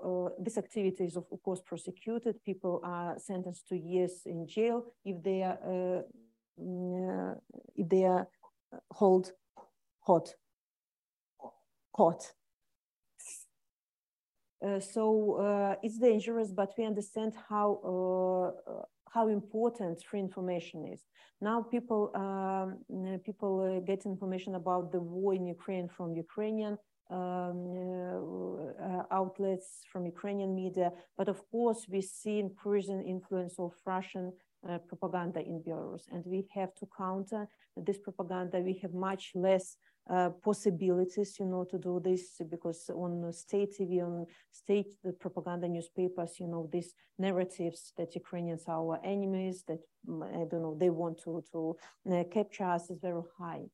uh, 0.08 0.42
this 0.44 0.56
activity 0.64 1.04
is 1.04 1.16
of, 1.16 1.24
course 1.44 1.62
prosecuted. 1.72 2.34
People 2.50 2.74
are 2.84 3.12
sentenced 3.18 3.64
to 3.68 3.76
years 3.92 4.14
in 4.26 4.46
jail 4.56 4.78
if 5.10 5.16
they 5.26 5.40
are, 5.50 5.58
uh, 5.74 6.02
mm, 6.60 7.36
if 7.80 7.86
they 7.88 8.04
are 8.04 8.24
hold 8.90 9.32
hot, 10.08 10.26
caught. 11.96 12.22
Uh, 14.64 14.80
so 14.80 15.04
uh, 15.46 15.74
it's 15.82 15.98
dangerous, 15.98 16.50
but 16.60 16.70
we 16.78 16.84
understand 16.84 17.32
how 17.48 17.68
uh, 17.92 18.82
how 19.16 19.28
important 19.28 20.02
free 20.08 20.20
information 20.20 20.78
is. 20.94 21.00
Now 21.40 21.62
people 21.74 22.02
um, 22.14 22.68
people 23.28 23.52
get 23.90 24.06
information 24.06 24.54
about 24.54 24.92
the 24.92 25.00
war 25.00 25.34
in 25.34 25.44
Ukraine 25.46 25.88
from 25.96 26.08
Ukrainian 26.26 26.74
um, 27.10 28.72
uh, 28.82 29.02
outlets 29.10 29.82
from 29.90 30.06
Ukrainian 30.06 30.54
media, 30.54 30.92
but 31.16 31.28
of 31.28 31.40
course 31.50 31.86
we 31.88 32.00
see 32.02 32.38
increasing 32.38 33.02
influence 33.06 33.54
of 33.58 33.72
Russian 33.84 34.32
uh, 34.68 34.78
propaganda 34.78 35.40
in 35.40 35.62
Belarus, 35.62 36.04
and 36.12 36.24
we 36.26 36.46
have 36.54 36.74
to 36.74 36.88
counter 36.96 37.46
this 37.76 37.98
propaganda. 37.98 38.58
We 38.58 38.78
have 38.82 38.94
much 38.94 39.32
less 39.34 39.76
uh, 40.08 40.30
possibilities, 40.42 41.36
you 41.38 41.46
know, 41.46 41.64
to 41.64 41.78
do 41.78 42.00
this 42.02 42.40
because 42.48 42.88
on 42.94 43.32
state 43.32 43.74
TV, 43.78 44.02
on 44.02 44.26
state 44.52 44.94
the 45.02 45.12
propaganda 45.12 45.68
newspapers, 45.68 46.38
you 46.38 46.46
know, 46.46 46.68
these 46.72 46.94
narratives 47.18 47.92
that 47.96 48.14
Ukrainians 48.14 48.64
are 48.68 48.78
our 48.78 49.00
enemies, 49.04 49.64
that 49.68 49.80
I 50.08 50.44
don't 50.48 50.62
know, 50.62 50.76
they 50.78 50.90
want 50.90 51.18
to 51.24 51.42
to 51.52 51.76
uh, 52.12 52.24
capture 52.30 52.64
us 52.64 52.90
is 52.90 52.98
very 53.00 53.22
high. 53.38 53.64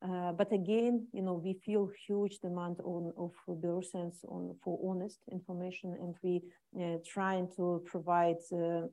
Uh, 0.00 0.32
but 0.32 0.52
again, 0.52 1.08
you 1.12 1.22
know, 1.22 1.34
we 1.34 1.54
feel 1.54 1.90
huge 2.06 2.38
demand 2.38 2.76
on 2.84 3.12
of 3.16 3.32
Belarusians 3.48 4.24
on 4.28 4.54
for 4.62 4.78
honest 4.84 5.18
information, 5.32 5.96
and 6.00 6.14
we 6.22 6.40
uh, 6.80 6.98
trying 7.04 7.48
to 7.56 7.82
provide 7.84 8.36
uh, 8.52 8.86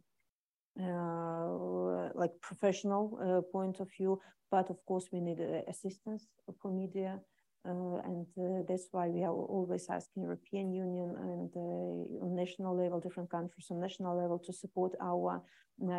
uh, 0.81 2.09
like 2.15 2.31
professional 2.41 3.19
uh, 3.21 3.41
point 3.51 3.79
of 3.79 3.87
view, 3.97 4.19
but 4.49 4.69
of 4.69 4.83
course 4.85 5.07
we 5.11 5.21
need 5.21 5.39
uh, 5.39 5.61
assistance 5.69 6.27
for 6.59 6.71
media. 6.71 7.19
Uh, 7.67 7.97
and 8.05 8.27
uh, 8.37 8.61
that's 8.67 8.87
why 8.91 9.07
we 9.07 9.23
are 9.23 9.33
always 9.33 9.87
asking 9.89 10.23
European 10.23 10.71
Union 10.71 11.15
and 11.19 11.49
uh, 11.55 12.23
on 12.23 12.35
national 12.35 12.77
level, 12.77 12.99
different 12.99 13.29
countries 13.31 13.67
on 13.71 13.79
national 13.79 14.15
level 14.15 14.37
to 14.37 14.53
support 14.53 14.93
our 15.01 15.41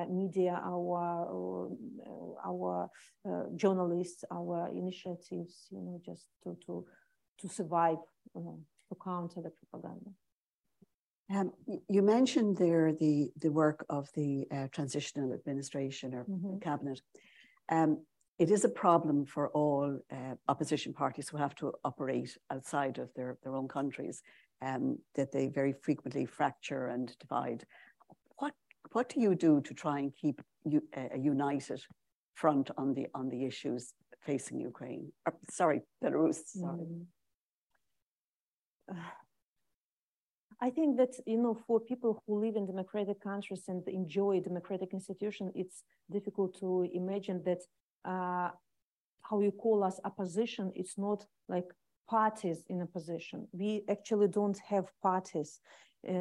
media, 0.08 0.60
our 0.64 1.68
our 2.44 2.88
journalists, 3.56 4.24
our 4.30 4.68
initiatives, 4.68 5.66
you 5.70 5.82
know, 5.82 6.00
just 6.04 6.28
to 6.42 6.56
to 6.64 6.84
to 7.40 7.48
survive, 7.48 7.98
to 8.34 8.96
counter 9.04 9.42
the 9.42 9.50
propaganda. 9.50 10.10
Um, 11.28 11.50
you 11.88 12.02
mentioned 12.02 12.56
there 12.56 12.92
the 12.92 13.32
the 13.40 13.50
work 13.50 13.84
of 13.88 14.08
the 14.14 14.46
uh, 14.52 14.68
transitional 14.70 15.32
administration 15.32 16.14
or 16.14 16.24
mm 16.24 16.40
-hmm. 16.40 16.60
cabinet. 16.60 17.02
Um, 17.72 18.06
it 18.38 18.50
is 18.50 18.64
a 18.64 18.68
problem 18.68 19.24
for 19.24 19.48
all 19.50 19.98
uh, 20.12 20.34
opposition 20.48 20.92
parties 20.92 21.28
who 21.28 21.38
have 21.38 21.54
to 21.54 21.72
operate 21.84 22.36
outside 22.50 22.98
of 22.98 23.08
their, 23.14 23.38
their 23.42 23.54
own 23.56 23.68
countries 23.68 24.22
um, 24.62 24.98
that 25.14 25.32
they 25.32 25.48
very 25.48 25.72
frequently 25.72 26.26
fracture 26.26 26.88
and 26.88 27.16
divide. 27.18 27.64
What, 28.36 28.52
what 28.92 29.08
do 29.08 29.20
you 29.20 29.34
do 29.34 29.60
to 29.62 29.74
try 29.74 30.00
and 30.00 30.14
keep 30.14 30.42
you, 30.64 30.82
uh, 30.96 31.08
a 31.14 31.18
united 31.18 31.82
front 32.34 32.70
on 32.76 32.94
the, 32.94 33.06
on 33.14 33.28
the 33.30 33.44
issues 33.44 33.94
facing 34.20 34.60
Ukraine? 34.60 35.12
Or, 35.26 35.34
sorry, 35.50 35.80
Belarus, 36.04 36.40
sorry. 36.46 36.84
Mm. 36.84 37.06
Uh, 38.90 39.10
I 40.60 40.70
think 40.70 40.96
that, 40.96 41.14
you 41.26 41.36
know, 41.36 41.58
for 41.66 41.80
people 41.80 42.22
who 42.26 42.40
live 42.40 42.56
in 42.56 42.66
democratic 42.66 43.20
countries 43.20 43.64
and 43.68 43.86
enjoy 43.88 44.40
democratic 44.40 44.94
institutions, 44.94 45.52
it's 45.54 45.82
difficult 46.10 46.58
to 46.60 46.88
imagine 46.94 47.42
that 47.44 47.60
uh, 48.06 48.50
how 49.22 49.40
you 49.40 49.50
call 49.50 49.82
us 49.82 50.00
opposition, 50.04 50.72
it's 50.74 50.96
not 50.96 51.26
like 51.48 51.68
parties 52.08 52.62
in 52.68 52.82
opposition. 52.82 53.48
We 53.52 53.82
actually 53.88 54.28
don't 54.28 54.58
have 54.68 54.86
parties. 55.02 55.60
Uh, 56.08 56.12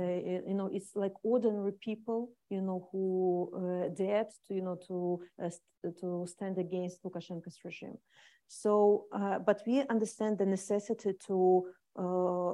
you 0.50 0.56
know, 0.56 0.70
it's 0.74 0.96
like 0.96 1.14
ordinary 1.24 1.74
people, 1.74 2.30
you 2.50 2.62
know, 2.62 2.90
who 2.92 3.52
uh, 3.56 3.90
dared 3.94 4.28
to, 4.48 4.56
you 4.56 4.64
know, 4.64 4.78
to 4.88 5.22
uh, 5.44 5.50
st 5.50 6.00
to 6.00 6.26
stand 6.28 6.58
against 6.58 7.04
Lukashenko's 7.04 7.60
regime. 7.64 7.98
So, 8.48 9.06
uh, 9.12 9.38
but 9.40 9.62
we 9.68 9.84
understand 9.88 10.40
the 10.40 10.46
necessity 10.46 11.14
to 11.28 11.68
uh, 12.00 12.54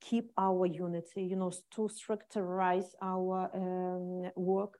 keep 0.00 0.32
our 0.36 0.66
unity, 0.66 1.22
you 1.22 1.36
know, 1.36 1.52
to 1.74 1.88
structureize 1.88 2.90
our 3.00 3.50
um, 3.54 4.30
work, 4.34 4.78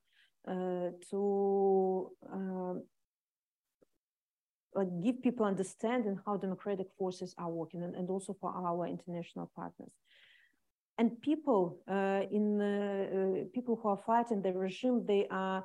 uh, 0.48 0.90
to 1.10 2.10
um, 2.32 2.82
like 4.74 4.88
give 5.02 5.22
people 5.22 5.46
understanding 5.46 6.18
how 6.24 6.36
democratic 6.36 6.86
forces 6.98 7.34
are 7.38 7.50
working 7.50 7.82
and, 7.82 7.94
and 7.94 8.08
also 8.08 8.36
for 8.40 8.50
our 8.50 8.86
international 8.86 9.50
partners. 9.56 9.92
And 10.98 11.20
people 11.22 11.78
uh, 11.88 12.22
in 12.30 12.60
uh, 12.60 13.44
people 13.54 13.78
who 13.82 13.88
are 13.88 14.02
fighting 14.06 14.42
the 14.42 14.52
regime 14.52 15.04
they 15.06 15.26
are 15.30 15.64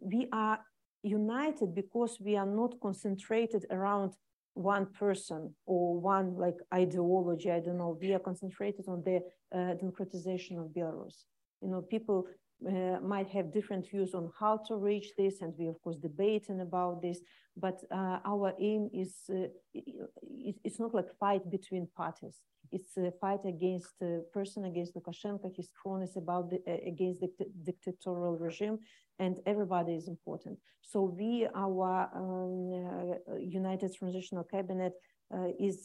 we 0.00 0.28
are 0.32 0.58
united 1.02 1.74
because 1.74 2.18
we 2.20 2.36
are 2.36 2.46
not 2.46 2.78
concentrated 2.80 3.64
around 3.70 4.12
one 4.54 4.86
person 4.86 5.54
or 5.66 5.98
one 5.98 6.36
like 6.36 6.56
ideology 6.74 7.50
i 7.50 7.60
don't 7.60 7.78
know. 7.78 7.98
We 8.00 8.12
are 8.14 8.18
concentrated 8.18 8.86
on 8.88 9.02
the 9.02 9.16
uh, 9.54 9.74
democratization 9.74 10.58
of 10.58 10.66
belarus. 10.68 11.24
You 11.62 11.68
know 11.68 11.82
people 11.82 12.26
uh, 12.64 12.98
might 13.02 13.28
have 13.28 13.52
different 13.52 13.88
views 13.90 14.14
on 14.14 14.30
how 14.38 14.56
to 14.68 14.76
reach 14.76 15.08
this, 15.16 15.42
and 15.42 15.52
we 15.58 15.66
of 15.66 15.80
course 15.82 15.96
debating 15.96 16.60
about 16.60 17.02
this. 17.02 17.20
But 17.56 17.82
uh, 17.90 18.18
our 18.24 18.52
aim 18.60 18.88
is 18.92 19.14
uh, 19.30 19.48
it, 19.74 20.56
it's 20.64 20.80
not 20.80 20.94
like 20.94 21.06
fight 21.18 21.50
between 21.50 21.88
parties. 21.96 22.40
It's 22.72 22.96
a 22.96 23.12
fight 23.20 23.44
against 23.44 23.94
a 24.02 24.20
person 24.32 24.64
against 24.64 24.94
Lukashenko, 24.94 25.54
his 25.54 25.70
cronies 25.80 26.16
about 26.16 26.50
the, 26.50 26.60
uh, 26.66 26.78
against 26.86 27.20
the 27.20 27.30
dictatorial 27.62 28.36
regime, 28.36 28.78
and 29.18 29.38
everybody 29.46 29.94
is 29.94 30.08
important. 30.08 30.58
So 30.82 31.02
we, 31.02 31.46
our 31.54 32.10
um, 32.14 33.20
uh, 33.30 33.36
United 33.36 33.94
Transitional 33.94 34.44
Cabinet, 34.44 34.94
uh, 35.34 35.48
is 35.58 35.84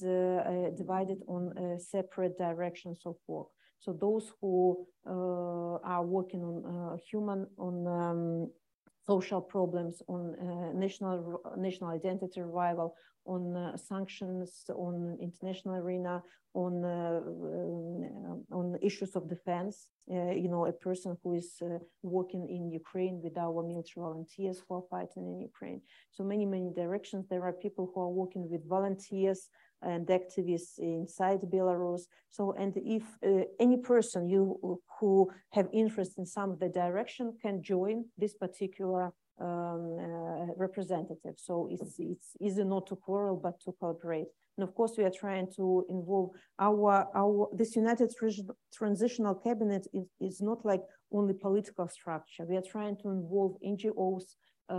divided 0.78 1.20
on 1.28 1.80
separate 1.80 2.38
directions 2.38 3.02
of 3.06 3.16
work. 3.28 3.48
So 3.82 3.94
those 3.94 4.32
who 4.40 4.86
uh, 5.08 5.78
are 5.84 6.06
working 6.06 6.44
on 6.44 6.58
uh, 6.66 6.98
human, 7.10 7.48
on 7.58 7.88
um, 7.88 8.52
social 9.08 9.42
problems, 9.42 10.04
on 10.08 10.36
uh, 10.40 10.72
national 10.78 11.42
national 11.58 11.90
identity 11.90 12.42
revival, 12.42 12.96
on 13.26 13.56
uh, 13.56 13.76
sanctions, 13.78 14.64
on 14.70 15.18
international 15.20 15.76
arena, 15.76 16.22
on 16.54 16.74
uh, 16.86 17.22
uh, 17.26 18.56
on 18.60 18.78
issues 18.84 19.16
of 19.16 19.28
defense. 19.28 19.76
you 20.08 20.50
know, 20.50 20.66
a 20.68 20.74
person 20.88 21.18
who 21.24 21.34
is 21.42 21.50
working 22.04 22.44
in 22.56 22.70
Ukraine 22.82 23.16
with 23.24 23.36
our 23.38 23.64
military 23.72 24.02
volunteers 24.08 24.58
who 24.62 24.76
are 24.78 24.88
fighting 24.96 25.24
in 25.32 25.36
Ukraine. 25.52 25.82
So 26.16 26.24
many 26.24 26.46
many 26.46 26.70
directions. 26.82 27.22
There 27.26 27.46
are 27.50 27.64
people 27.66 27.86
who 27.90 28.00
are 28.06 28.14
working 28.22 28.44
with 28.52 28.62
volunteers 28.78 29.42
and 29.82 30.08
activists 30.08 30.80
inside 30.80 31.42
Belarus. 31.42 32.04
So, 32.30 32.54
and 32.54 32.74
if 32.78 33.04
uh, 33.26 33.46
any 33.60 33.78
person 33.78 34.30
you 34.30 34.80
who 35.00 35.32
have 35.52 35.68
interest 35.74 36.18
in 36.18 36.26
some 36.26 36.52
of 36.52 36.60
the 36.60 36.70
direction 36.70 37.38
can 37.42 37.62
join 37.62 38.06
this 38.18 38.34
particular 38.34 39.14
um, 39.40 39.98
uh, 40.00 40.54
representative. 40.56 41.36
So 41.38 41.68
it's 41.72 42.00
it's 42.00 42.36
easy 42.40 42.64
not 42.64 42.88
to 42.88 42.96
quarrel 42.96 43.36
but 43.36 43.60
to 43.62 43.72
cooperate. 43.80 44.28
And 44.58 44.68
of 44.68 44.76
course, 44.76 44.94
we 44.98 45.04
are 45.04 45.12
trying 45.12 45.48
to 45.56 45.86
involve 45.90 46.32
our 46.60 47.08
our 47.16 47.50
this 47.54 47.76
United 47.76 48.14
Transitional 48.74 49.36
Cabinet 49.36 49.88
is, 49.94 50.08
is 50.20 50.42
not 50.42 50.64
like 50.66 50.82
only 51.12 51.34
political 51.34 51.88
structure. 51.88 52.46
We 52.46 52.58
are 52.58 52.70
trying 52.76 52.98
to 52.98 53.10
involve 53.10 53.58
NGOs, 53.66 54.36
um, 54.70 54.78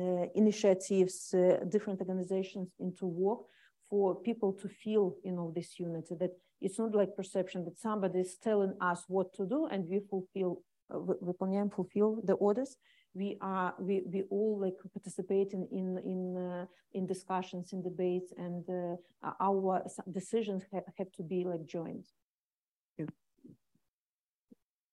uh, 0.00 0.26
initiatives, 0.34 1.32
uh, 1.32 1.64
different 1.68 2.00
organizations 2.00 2.68
into 2.78 3.06
work 3.06 3.40
for 3.89 4.15
people 4.21 4.53
to 4.53 4.67
feel, 4.67 5.15
you 5.23 5.31
know, 5.31 5.51
this 5.55 5.79
unity, 5.79 6.15
that 6.19 6.31
it's 6.61 6.77
not 6.77 6.93
like 6.93 7.15
perception 7.15 7.65
that 7.65 7.79
somebody 7.79 8.19
is 8.19 8.35
telling 8.35 8.73
us 8.81 9.03
what 9.07 9.33
to 9.33 9.45
do 9.45 9.67
and 9.67 9.87
we 9.87 9.99
fulfill, 10.09 10.61
uh, 10.93 10.99
выполняем, 10.99 11.73
fulfill 11.73 12.21
the 12.23 12.33
orders. 12.33 12.77
We 13.15 13.37
are, 13.41 13.73
we, 13.79 14.03
we 14.05 14.23
all 14.29 14.59
like 14.61 14.75
participating 14.93 15.67
in, 15.71 15.97
in, 16.05 16.37
uh, 16.37 16.65
in 16.93 17.07
discussions, 17.07 17.73
in 17.73 17.81
debates, 17.81 18.31
and 18.37 18.63
uh, 18.69 19.31
our 19.39 19.83
decisions 20.11 20.63
ha 20.71 20.81
have 20.97 21.11
to 21.13 21.23
be 21.23 21.43
like 21.43 21.65
joined. 21.65 22.05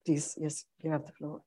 Please, 0.03 0.35
yes, 0.39 0.65
you 0.81 0.89
have 0.89 1.05
the 1.05 1.11
floor. 1.11 1.41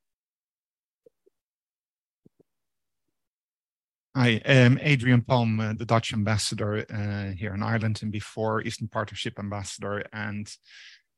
Hi, 4.18 4.40
I'm 4.46 4.78
Adriaan 4.78 5.28
Palm, 5.28 5.60
uh, 5.60 5.74
the 5.74 5.84
Dutch 5.84 6.14
ambassador 6.14 6.86
uh, 6.90 7.36
here 7.38 7.54
in 7.54 7.62
Ireland, 7.62 8.00
and 8.02 8.14
before 8.14 8.62
Eastern 8.62 8.88
Partnership 8.88 9.38
ambassador 9.38 10.06
and 10.14 10.50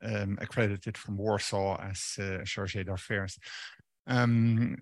um, 0.03 0.39
accredited 0.41 0.97
from 0.97 1.15
Warsaw 1.15 1.79
as 1.79 2.15
uh, 2.17 2.41
chargé 2.43 2.83
d'affaires. 2.83 3.37
Um, 4.07 4.77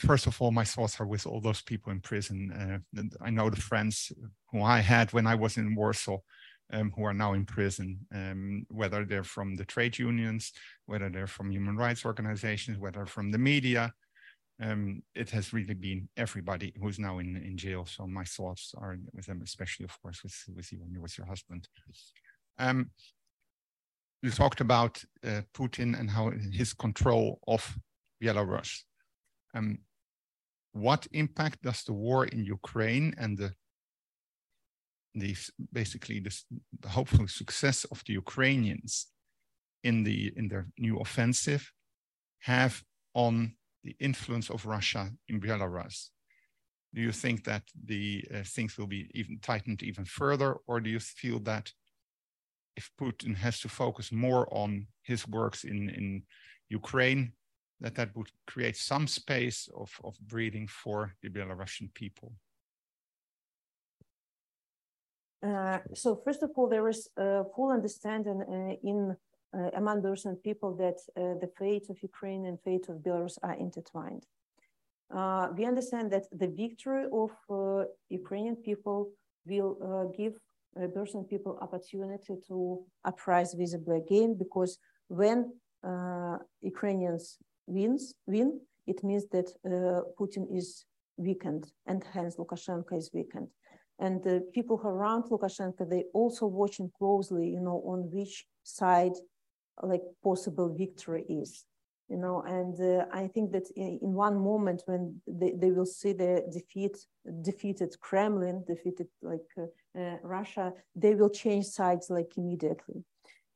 first 0.00 0.26
of 0.26 0.42
all, 0.42 0.50
my 0.50 0.64
thoughts 0.64 1.00
are 1.00 1.06
with 1.06 1.28
all 1.28 1.40
those 1.40 1.62
people 1.62 1.92
in 1.92 2.00
prison. 2.00 2.82
Uh, 2.96 3.02
I 3.20 3.30
know 3.30 3.48
the 3.50 3.60
friends 3.60 4.10
who 4.50 4.62
I 4.62 4.80
had 4.80 5.12
when 5.12 5.28
I 5.28 5.36
was 5.36 5.56
in 5.56 5.76
Warsaw 5.76 6.18
um, 6.72 6.92
who 6.96 7.04
are 7.04 7.14
now 7.14 7.34
in 7.34 7.44
prison, 7.44 8.00
um, 8.12 8.66
whether 8.68 9.04
they're 9.04 9.22
from 9.22 9.54
the 9.54 9.64
trade 9.64 9.96
unions, 9.96 10.52
whether 10.86 11.08
they're 11.08 11.28
from 11.28 11.52
human 11.52 11.76
rights 11.76 12.04
organizations, 12.04 12.78
whether 12.78 13.06
from 13.06 13.30
the 13.30 13.38
media, 13.38 13.94
um, 14.62 15.02
it 15.14 15.30
has 15.30 15.52
really 15.52 15.74
been 15.74 16.08
everybody 16.16 16.74
who's 16.80 16.98
now 16.98 17.18
in, 17.18 17.36
in 17.36 17.56
jail. 17.56 17.86
So 17.86 18.06
my 18.06 18.24
thoughts 18.24 18.74
are 18.76 18.96
with 19.12 19.26
them, 19.26 19.40
especially, 19.42 19.84
of 19.84 20.00
course, 20.02 20.22
with, 20.22 20.36
with 20.54 20.70
you 20.72 20.80
and 20.82 21.00
with 21.00 21.16
your 21.16 21.26
husband. 21.26 21.66
Um, 22.58 22.90
you 24.22 24.30
talked 24.30 24.60
about 24.60 25.02
uh, 25.26 25.42
Putin 25.54 25.98
and 25.98 26.10
how 26.10 26.30
his 26.52 26.74
control 26.74 27.40
of 27.46 27.78
Belarus. 28.22 28.80
Um, 29.54 29.78
what 30.72 31.06
impact 31.12 31.62
does 31.62 31.82
the 31.84 31.94
war 31.94 32.26
in 32.26 32.44
Ukraine 32.44 33.14
and 33.16 33.38
the, 33.38 33.52
the 35.14 35.34
basically 35.72 36.20
the, 36.20 36.38
the 36.80 36.88
hopeful 36.88 37.26
success 37.28 37.84
of 37.84 38.02
the 38.06 38.12
Ukrainians 38.12 39.06
in 39.82 40.04
the 40.04 40.30
in 40.36 40.48
their 40.48 40.68
new 40.78 40.98
offensive 40.98 41.72
have 42.40 42.82
on 43.14 43.54
the 43.84 43.96
influence 44.00 44.50
of 44.50 44.66
Russia 44.66 45.10
in 45.28 45.40
Belarus. 45.40 46.10
Do 46.92 47.00
you 47.00 47.12
think 47.12 47.44
that 47.44 47.62
the 47.84 48.24
uh, 48.34 48.42
things 48.44 48.76
will 48.76 48.86
be 48.86 49.10
even 49.14 49.38
tightened 49.40 49.82
even 49.82 50.04
further, 50.04 50.56
or 50.66 50.80
do 50.80 50.90
you 50.90 51.00
feel 51.00 51.38
that 51.40 51.72
if 52.76 52.90
Putin 53.00 53.36
has 53.36 53.60
to 53.60 53.68
focus 53.68 54.10
more 54.12 54.48
on 54.52 54.86
his 55.02 55.26
works 55.28 55.64
in, 55.64 55.90
in 55.90 56.22
Ukraine, 56.68 57.32
that 57.80 57.94
that 57.94 58.14
would 58.16 58.30
create 58.46 58.76
some 58.76 59.06
space 59.06 59.68
of, 59.76 59.90
of 60.04 60.14
breathing 60.20 60.66
for 60.66 61.14
the 61.22 61.28
Belarusian 61.28 61.92
people? 61.94 62.32
Uh, 65.42 65.78
so 65.94 66.20
first 66.24 66.42
of 66.42 66.50
all, 66.56 66.68
there 66.68 66.88
is 66.88 67.08
a 67.16 67.44
full 67.54 67.70
understanding 67.70 68.42
uh, 68.42 68.88
in 68.88 69.16
among 69.52 70.02
Belarusian 70.02 70.42
people 70.42 70.74
that 70.76 70.98
uh, 71.16 71.38
the 71.40 71.50
fate 71.58 71.90
of 71.90 72.02
Ukraine 72.02 72.46
and 72.46 72.60
fate 72.60 72.88
of 72.88 72.96
Belarus 72.98 73.38
are 73.42 73.54
intertwined. 73.54 74.24
Uh, 75.14 75.48
we 75.56 75.64
understand 75.64 76.10
that 76.12 76.26
the 76.32 76.46
victory 76.46 77.06
of 77.12 77.30
uh, 77.50 77.84
Ukrainian 78.08 78.56
people 78.56 79.10
will 79.46 80.12
give 80.16 80.34
Belarusian 80.78 81.28
people 81.28 81.58
opportunity 81.60 82.34
to 82.46 82.84
uprise 83.04 83.54
visibly 83.54 83.96
again 83.96 84.36
because 84.38 84.78
when 85.08 85.52
Ukrainians 86.62 87.38
wins 87.66 88.14
win, 88.26 88.60
it 88.86 89.02
means 89.02 89.24
that 89.32 89.48
Putin 90.18 90.46
is 90.56 90.84
weakened 91.16 91.72
and 91.86 92.04
hence 92.12 92.36
Lukashenko 92.36 92.96
is 92.96 93.10
weakened 93.12 93.48
and 94.00 94.22
the 94.24 94.42
people 94.54 94.80
around 94.82 95.24
Lukashenko, 95.24 95.88
they 95.88 96.04
also 96.14 96.46
watching 96.46 96.90
closely, 96.98 97.46
you 97.46 97.60
know, 97.60 97.82
on 97.86 98.10
which 98.10 98.46
side 98.62 99.12
like 99.82 100.02
possible 100.22 100.74
victory 100.74 101.24
is, 101.28 101.64
you 102.08 102.16
know, 102.16 102.42
and 102.42 102.80
uh, 102.80 103.06
I 103.12 103.28
think 103.28 103.52
that 103.52 103.68
in, 103.76 103.98
one 104.00 104.38
moment 104.38 104.82
when 104.86 105.20
they, 105.26 105.52
they 105.56 105.70
will 105.70 105.86
see 105.86 106.12
the 106.12 106.44
defeat, 106.52 106.96
defeated 107.42 107.98
Kremlin, 108.00 108.64
defeated 108.66 109.08
like 109.22 109.48
uh, 109.58 110.00
uh, 110.00 110.16
Russia, 110.22 110.72
they 110.94 111.14
will 111.14 111.30
change 111.30 111.66
sides 111.66 112.10
like 112.10 112.36
immediately 112.36 113.04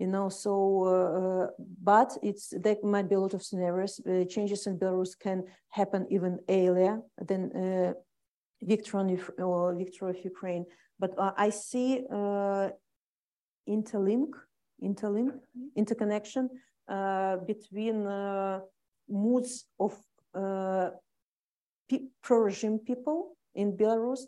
you 0.01 0.09
know 0.09 0.29
so 0.29 0.53
uh, 0.83 1.47
but 1.81 2.19
it's 2.21 2.53
there 2.61 2.77
might 2.83 3.09
be 3.09 3.15
a 3.15 3.21
lot 3.21 3.33
of 3.33 3.45
scenarios 3.45 4.01
uh, 4.01 4.25
changes 4.25 4.67
in 4.67 4.77
belarus 4.77 5.17
can 5.17 5.45
happen 5.71 6.05
even 6.11 6.37
earlier 6.49 7.01
than 7.29 7.53
uh, 7.53 7.93
victory 8.65 9.19
or 9.39 9.75
victory 9.75 10.11
of 10.11 10.25
Ukraine. 10.25 10.65
But 10.99 11.13
uh, 11.19 11.33
I 11.37 11.51
see 11.51 12.05
uh, 12.11 12.71
interlink, 13.69 14.31
interlink, 14.83 15.33
interconnection 15.77 16.49
uh, 16.89 17.37
between 17.47 18.07
uh, 18.07 18.61
moods 19.09 19.67
of 19.81 19.95
uh, 20.35 20.91
pro-regime 22.23 22.79
people 22.79 23.37
in 23.55 23.77
Belarus 23.77 24.21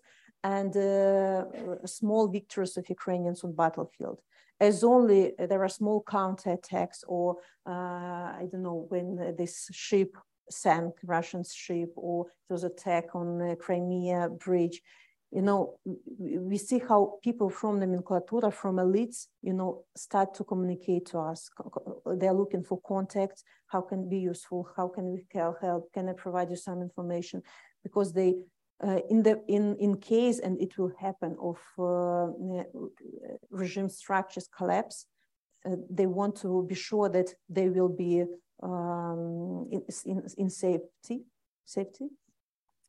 and 0.42 0.76
uh, 0.76 1.44
small 1.86 2.28
victories 2.28 2.76
of 2.76 2.88
Ukrainians 2.88 3.44
on 3.44 3.52
battlefield. 3.52 4.20
As 4.58 4.84
only 4.84 5.32
there 5.38 5.62
are 5.62 5.68
small 5.68 6.02
counterattacks 6.02 7.04
or 7.06 7.36
I 7.66 8.46
don't 8.50 8.62
know 8.62 8.86
when 8.88 9.34
this 9.36 9.68
ship 9.72 10.16
sank 10.50 10.94
Russian 11.04 11.42
ship 11.44 11.92
or 11.96 12.26
it 12.48 12.52
was 12.52 12.64
attack 12.64 13.14
on 13.14 13.56
Crimea 13.56 14.30
bridge. 14.30 14.80
You 15.32 15.42
know, 15.42 15.78
we 15.84 16.56
see 16.56 16.78
how 16.78 17.18
people 17.22 17.50
from 17.50 17.80
nomenclatura, 17.80 18.52
from 18.52 18.76
elites, 18.76 19.26
you 19.42 19.52
know, 19.52 19.84
start 19.96 20.34
to 20.34 20.44
communicate 20.44 21.06
to 21.06 21.18
us. 21.18 21.50
They're 22.06 22.32
looking 22.32 22.62
for 22.62 22.80
contacts. 22.80 23.42
How 23.66 23.80
can 23.80 24.08
be 24.08 24.18
useful? 24.18 24.68
How 24.76 24.88
can 24.88 25.12
we 25.12 25.26
help? 25.60 25.92
Can 25.92 26.08
I 26.08 26.12
provide 26.12 26.50
you 26.50 26.56
some 26.56 26.80
information? 26.80 27.42
Because 27.82 28.12
they, 28.12 28.36
uh, 28.82 29.00
in 29.10 29.22
the 29.22 29.42
in 29.48 29.76
in 29.76 29.96
case, 29.98 30.38
and 30.38 30.60
it 30.60 30.78
will 30.78 30.92
happen, 30.98 31.36
of 31.40 31.58
uh, 31.78 32.62
regime 33.50 33.88
structures 33.88 34.48
collapse, 34.56 35.06
uh, 35.66 35.76
they 35.90 36.06
want 36.06 36.36
to 36.36 36.64
be 36.68 36.74
sure 36.74 37.08
that 37.08 37.34
they 37.48 37.68
will 37.68 37.88
be 37.88 38.24
um, 38.62 39.68
in, 39.72 39.82
in, 40.04 40.22
in 40.38 40.50
safety, 40.50 41.24
safety. 41.64 42.08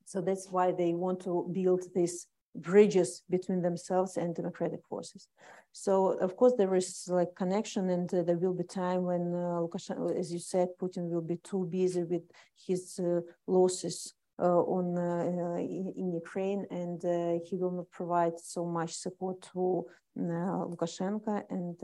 So 0.08 0.22
that's 0.22 0.48
why 0.50 0.72
they 0.72 0.94
want 0.94 1.20
to 1.26 1.50
build 1.52 1.84
these 1.94 2.28
bridges 2.56 3.24
between 3.30 3.62
themselves 3.62 4.16
and 4.16 4.34
democratic 4.34 4.80
forces. 4.90 5.28
So 5.74 6.18
of 6.20 6.38
course 6.38 6.54
there 6.58 6.74
is 6.76 7.10
like 7.10 7.36
connection, 7.36 7.90
and 7.90 8.12
uh, 8.14 8.24
there 8.24 8.38
will 8.38 8.54
be 8.54 8.64
time 8.64 9.04
when 9.04 9.34
uh, 9.36 9.60
Lukashenko, 9.64 10.18
as 10.18 10.32
you 10.32 10.40
said, 10.40 10.70
Putin 10.82 11.10
will 11.10 11.28
be 11.34 11.36
too 11.44 11.68
busy 11.70 12.04
with 12.04 12.24
his 12.56 13.00
uh, 13.00 13.20
losses 13.48 14.14
uh, 14.40 14.62
on 14.78 14.98
uh, 14.98 15.58
in, 15.58 15.94
in, 15.98 16.14
Ukraine, 16.14 16.66
and 16.72 17.04
uh, 17.04 17.44
he 17.44 17.58
will 17.58 17.72
not 17.72 17.92
provide 17.92 18.40
so 18.40 18.66
much 18.66 18.94
support 18.94 19.42
to 19.54 19.86
Lukashenko 20.18 21.44
and 21.50 21.76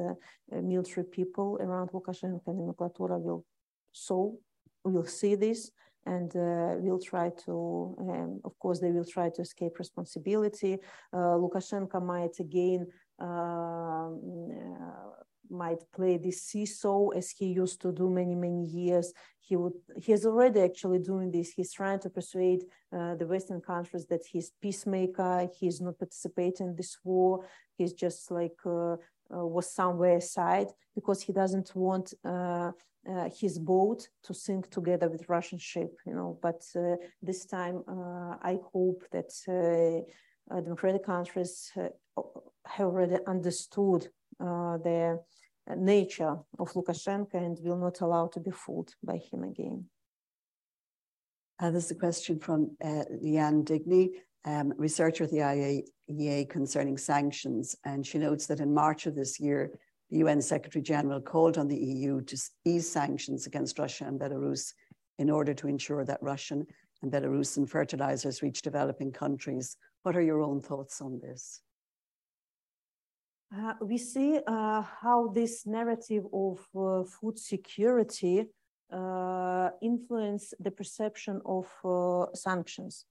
military 0.65 1.05
people 1.05 1.57
around 1.59 1.89
Lukashenko 1.89 2.47
and 2.47 2.57
nomenclatura 2.59 3.19
will 3.19 3.45
so 3.91 4.39
we'll 4.83 5.05
see 5.05 5.35
this 5.35 5.71
and 6.05 6.35
uh, 6.35 6.75
we'll 6.79 6.99
try 6.99 7.31
to, 7.45 7.95
um, 7.99 8.41
of 8.43 8.57
course, 8.59 8.79
they 8.79 8.91
will 8.91 9.05
try 9.05 9.29
to 9.29 9.41
escape 9.41 9.79
responsibility. 9.79 10.77
Uh, 11.13 11.37
Lukashenko 11.37 12.03
might 12.03 12.39
again 12.39 12.87
um, 13.19 14.19
uh, 14.81 15.23
might 15.49 15.79
play 15.93 16.17
this 16.17 16.41
seesaw 16.43 17.09
as 17.09 17.29
he 17.29 17.47
used 17.47 17.81
to 17.81 17.91
do 17.91 18.09
many 18.09 18.35
many 18.35 18.65
years. 18.65 19.13
He 19.39 19.55
would 19.55 19.73
he's 19.97 20.25
already 20.25 20.61
actually 20.61 20.99
doing 20.99 21.31
this. 21.31 21.51
He's 21.51 21.73
trying 21.73 21.99
to 21.99 22.09
persuade 22.09 22.63
uh, 22.91 23.15
the 23.15 23.27
Western 23.27 23.61
countries 23.61 24.07
that 24.07 24.25
he's 24.25 24.51
peacemaker. 24.61 25.47
He's 25.59 25.79
not 25.81 25.99
participating 25.99 26.67
in 26.67 26.75
this 26.75 26.97
war. 27.03 27.45
He's 27.77 27.93
just 27.93 28.31
like 28.31 28.57
uh, 28.65 28.93
uh, 29.33 29.45
was 29.45 29.73
somewhere 29.73 30.17
aside 30.17 30.67
because 30.95 31.21
he 31.21 31.33
doesn't 31.33 31.75
want 31.75 32.13
uh, 32.25 32.71
uh, 33.09 33.29
his 33.29 33.59
boat 33.59 34.07
to 34.23 34.33
sink 34.33 34.69
together 34.69 35.09
with 35.09 35.29
Russian 35.29 35.59
ship, 35.59 35.97
you 36.05 36.13
know. 36.13 36.39
But 36.41 36.63
uh, 36.75 36.95
this 37.21 37.45
time, 37.45 37.83
uh, 37.87 38.37
I 38.41 38.59
hope 38.71 39.03
that 39.11 39.31
uh, 39.47 40.61
democratic 40.61 41.05
countries 41.05 41.71
have 41.75 42.87
already 42.87 43.17
understood 43.27 44.07
the 44.39 45.19
nature 45.77 46.37
of 46.59 46.73
Lukashenko 46.73 47.35
and 47.35 47.57
will 47.61 47.77
not 47.77 48.01
allow 48.01 48.27
to 48.27 48.39
be 48.39 48.51
fooled 48.51 48.93
by 49.03 49.17
him 49.17 49.43
again. 49.43 49.85
Uh, 51.59 51.71
there's 51.71 51.91
a 51.91 51.95
question 51.95 52.39
from 52.39 52.75
uh, 52.83 53.03
Leanne 53.23 53.63
Digney, 53.63 54.09
um, 54.45 54.73
researcher 54.77 55.23
at 55.23 55.31
the 55.31 55.37
IIEA 55.37 56.49
concerning 56.49 56.97
sanctions. 56.97 57.75
And 57.85 58.05
she 58.05 58.17
notes 58.17 58.47
that 58.47 58.59
in 58.59 58.73
March 58.73 59.05
of 59.05 59.15
this 59.15 59.39
year, 59.39 59.71
the 60.13 60.19
UN 60.19 60.43
Secretary 60.43 60.83
General 60.83 61.19
called 61.19 61.57
on 61.57 61.67
the 61.67 61.75
EU 61.75 62.21
to 62.21 62.37
ease 62.65 62.87
sanctions 62.89 63.47
against 63.47 63.79
Russia 63.79 64.05
and 64.05 64.19
Belarus 64.19 64.73
in 65.17 65.31
order 65.31 65.55
to 65.55 65.67
ensure 65.67 66.05
that 66.05 66.21
Russian 66.21 66.67
and 67.01 67.11
Belarusian 67.11 67.67
fertilizers 67.67 68.43
reach 68.43 68.61
developing 68.61 69.11
countries. 69.11 69.75
What 70.03 70.15
are 70.15 70.21
your 70.21 70.41
own 70.41 70.61
thoughts 70.61 71.01
on 71.01 71.19
this? 71.19 71.61
Uh, 73.55 73.73
we 73.81 73.97
see 73.97 74.39
uh, 74.45 74.83
how 75.01 75.31
this 75.33 75.65
narrative 75.65 76.25
of 76.31 76.59
uh, 76.77 77.03
food 77.05 77.39
security 77.39 78.45
uh, 78.91 79.69
influence 79.81 80.53
the 80.59 80.71
perception 80.71 81.41
of 81.43 81.67
uh, 81.83 82.27
sanctions. 82.35 83.05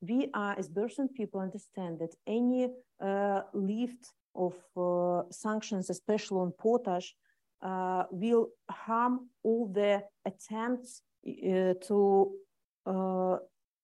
We 0.00 0.28
are, 0.34 0.58
as 0.58 0.68
Belarusian 0.68 1.14
people, 1.14 1.40
understand 1.40 2.00
that 2.00 2.14
any 2.26 2.68
uh, 3.00 3.42
lift 3.54 4.12
of 4.46 4.54
uh, 4.76 5.22
sanctions, 5.30 5.90
especially 5.90 6.38
on 6.38 6.52
potash, 6.58 7.14
uh, 7.62 8.04
will 8.10 8.48
harm 8.70 9.28
all 9.42 9.66
the 9.66 10.02
attempts 10.24 11.02
uh, 11.26 11.74
to 11.88 12.32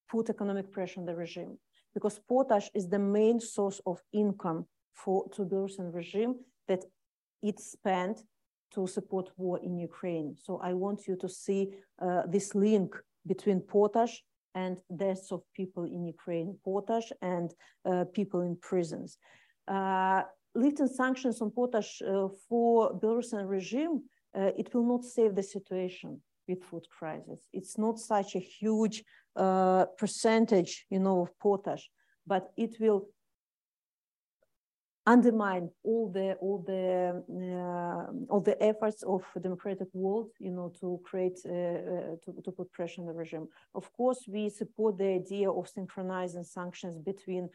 put 0.08 0.30
economic 0.30 0.70
pressure 0.70 1.00
on 1.00 1.06
the 1.06 1.14
regime. 1.14 1.58
Because 1.92 2.20
potash 2.28 2.70
is 2.74 2.88
the 2.88 2.98
main 2.98 3.40
source 3.40 3.80
of 3.84 4.00
income 4.12 4.66
for 4.94 5.28
to 5.34 5.42
Belarusian 5.44 5.92
regime 5.92 6.34
that 6.68 6.84
it 7.42 7.60
spent 7.60 8.22
to 8.74 8.86
support 8.86 9.30
war 9.36 9.58
in 9.62 9.78
Ukraine. 9.78 10.36
So 10.46 10.60
I 10.62 10.72
want 10.72 11.06
you 11.08 11.16
to 11.16 11.28
see 11.28 11.62
uh, 12.00 12.22
this 12.26 12.54
link 12.54 12.96
between 13.26 13.60
potash 13.60 14.22
and 14.54 14.78
deaths 14.96 15.32
of 15.32 15.42
people 15.54 15.84
in 15.84 16.04
Ukraine, 16.04 16.58
potash 16.64 17.12
and 17.22 17.52
uh, 17.84 18.04
people 18.12 18.40
in 18.42 18.56
prisons. 18.56 19.18
Uh, 19.66 20.22
lifting 20.54 20.88
sanctions 20.88 21.40
on 21.40 21.50
potash 21.50 22.00
uh, 22.02 22.28
for 22.48 22.98
Belarusian 23.00 23.48
regime, 23.48 24.02
uh, 24.36 24.50
it 24.56 24.72
will 24.74 24.86
not 24.86 25.04
save 25.04 25.34
the 25.34 25.42
situation 25.42 26.20
with 26.48 26.62
food 26.64 26.86
crisis. 26.90 27.48
It's 27.52 27.78
not 27.78 27.98
such 27.98 28.34
a 28.36 28.38
huge 28.38 29.04
uh, 29.36 29.86
percentage, 29.98 30.86
you 30.90 30.98
know, 30.98 31.22
of 31.22 31.38
potash, 31.38 31.88
but 32.26 32.52
it 32.56 32.76
will 32.80 33.08
undermine 35.06 35.68
all 35.82 36.10
the 36.10 36.32
all 36.40 36.64
the 36.66 37.22
uh, 37.28 38.32
all 38.32 38.40
the 38.40 38.62
efforts 38.62 39.02
of 39.02 39.22
the 39.34 39.40
democratic 39.40 39.88
world 39.92 40.30
you 40.40 40.50
know 40.50 40.72
to 40.80 40.98
create 41.04 41.38
uh, 41.44 41.52
uh, 41.52 42.16
to, 42.24 42.40
to 42.42 42.50
put 42.50 42.72
pressure 42.72 43.02
on 43.02 43.06
the 43.06 43.12
regime 43.12 43.46
of 43.74 43.92
course 43.92 44.24
we 44.26 44.48
support 44.48 44.96
the 44.96 45.04
idea 45.04 45.50
of 45.50 45.68
synchronizing 45.68 46.42
sanctions 46.42 46.98
between 46.98 47.50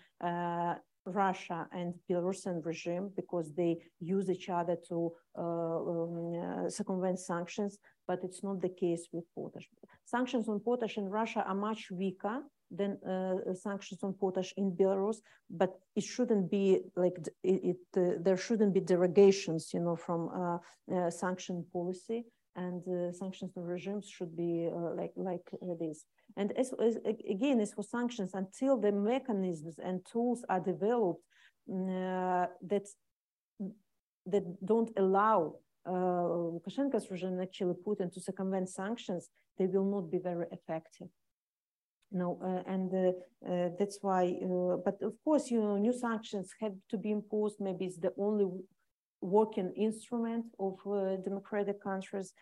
Russia 1.06 1.68
and 1.72 1.94
Belarusian 2.10 2.66
regime 2.66 3.12
because 3.16 3.54
they 3.54 3.78
use 4.00 4.30
each 4.30 4.50
other 4.50 4.78
to 4.90 5.12
uh, 5.38 5.42
um, 5.42 6.66
uh, 6.66 6.70
circumvent 6.70 7.20
sanctions, 7.20 7.78
but 8.08 8.20
it's 8.24 8.44
not 8.44 8.62
the 8.62 8.70
case 8.70 9.08
with 9.12 9.26
potash. 9.36 9.68
Sanctions 10.06 10.48
on 10.50 10.60
potash 10.60 10.98
in 10.98 11.10
Russia 11.10 11.44
are 11.48 11.56
much 11.56 11.92
weaker 11.92 12.42
than 12.72 12.98
uh, 13.04 13.54
sanctions 13.54 14.04
on 14.04 14.14
potash 14.14 14.54
in 14.58 14.72
Belarus, 14.72 15.18
but 15.50 15.80
it 15.96 16.04
shouldn't 16.04 16.52
be 16.52 16.82
like 16.96 17.18
it. 17.44 17.64
it 17.72 17.78
uh, 17.98 18.18
there 18.22 18.38
shouldn't 18.38 18.74
be 18.74 18.80
derogations, 18.80 19.74
you 19.74 19.80
know, 19.80 19.96
from 19.96 20.30
uh, 20.30 20.58
uh, 20.96 21.10
sanction 21.10 21.66
policy, 21.74 22.26
and 22.56 22.84
sanctions 23.16 23.52
on 23.58 23.64
regimes 23.64 24.08
should 24.08 24.36
be 24.36 24.70
like 24.96 25.14
like 25.16 25.50
this. 25.80 26.06
And 26.38 26.52
as, 26.58 26.74
as, 26.84 26.98
again, 27.30 27.60
as 27.60 27.74
for 27.74 27.84
sanctions, 27.84 28.32
until 28.34 28.78
the 28.78 28.92
mechanisms 28.92 29.80
and 29.80 30.06
tools 30.06 30.44
are 30.50 30.60
developed 30.60 31.24
uh, 31.72 32.48
that 32.72 32.88
that 34.26 34.66
don't 34.66 34.92
allow 34.98 35.56
uh, 35.86 35.92
Lukashenko's 35.92 37.10
regime 37.10 37.40
actually 37.42 37.76
put 37.86 38.00
into 38.00 38.20
circumvent 38.20 38.70
sanctions, 38.70 39.30
they 39.58 39.66
will 39.66 39.86
not 39.86 40.12
be 40.12 40.20
very 40.20 40.46
effective. 40.52 41.08
No, 42.12 42.40
uh, 42.44 42.64
and 42.72 42.92
uh, 42.94 43.12
uh, 43.48 43.70
that's 43.78 44.00
why. 44.02 44.36
Uh, 44.44 44.78
but 44.84 45.02
of 45.04 45.14
course, 45.24 45.52
you 45.52 45.62
know, 45.62 45.78
new 45.78 45.94
sanctions 45.94 46.54
have 46.60 46.74
to 46.90 46.98
be 46.98 47.12
imposed. 47.12 47.58
Maybe 47.60 47.86
it's 47.86 47.98
the 47.98 48.14
only 48.18 48.46
working 49.22 49.74
instrument 49.76 50.46
of 50.60 50.76
uh, 50.86 51.18
democratic 51.18 51.82
countries. 51.84 52.34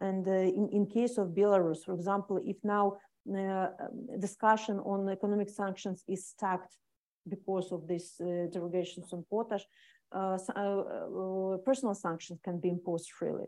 And 0.00 0.26
uh, 0.28 0.32
in, 0.32 0.68
in 0.72 0.86
case 0.86 1.18
of 1.18 1.28
Belarus, 1.28 1.84
for 1.84 1.94
example, 1.94 2.40
if 2.44 2.56
now 2.62 2.98
um, 3.28 3.74
discussion 4.18 4.78
on 4.80 5.08
economic 5.08 5.48
sanctions 5.48 6.04
is 6.08 6.26
stacked 6.28 6.74
because 7.28 7.72
of 7.72 7.88
these 7.88 8.14
derogations 8.20 9.12
on 9.12 9.24
potash, 9.28 9.64
personal 11.64 11.94
sanctions 11.94 12.38
can 12.44 12.60
be 12.60 12.68
imposed 12.68 13.10
freely 13.10 13.46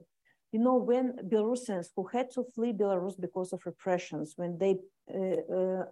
you 0.53 0.61
know, 0.61 0.77
when 0.77 1.17
Belarusians 1.29 1.89
who 1.95 2.07
had 2.07 2.31
to 2.33 2.45
flee 2.55 2.73
Belarus 2.73 3.21
because 3.21 3.53
of 3.53 3.65
repressions, 3.67 4.35
when 4.37 4.57
they 4.59 4.79
uh, 5.15 5.55
uh, 5.55 5.85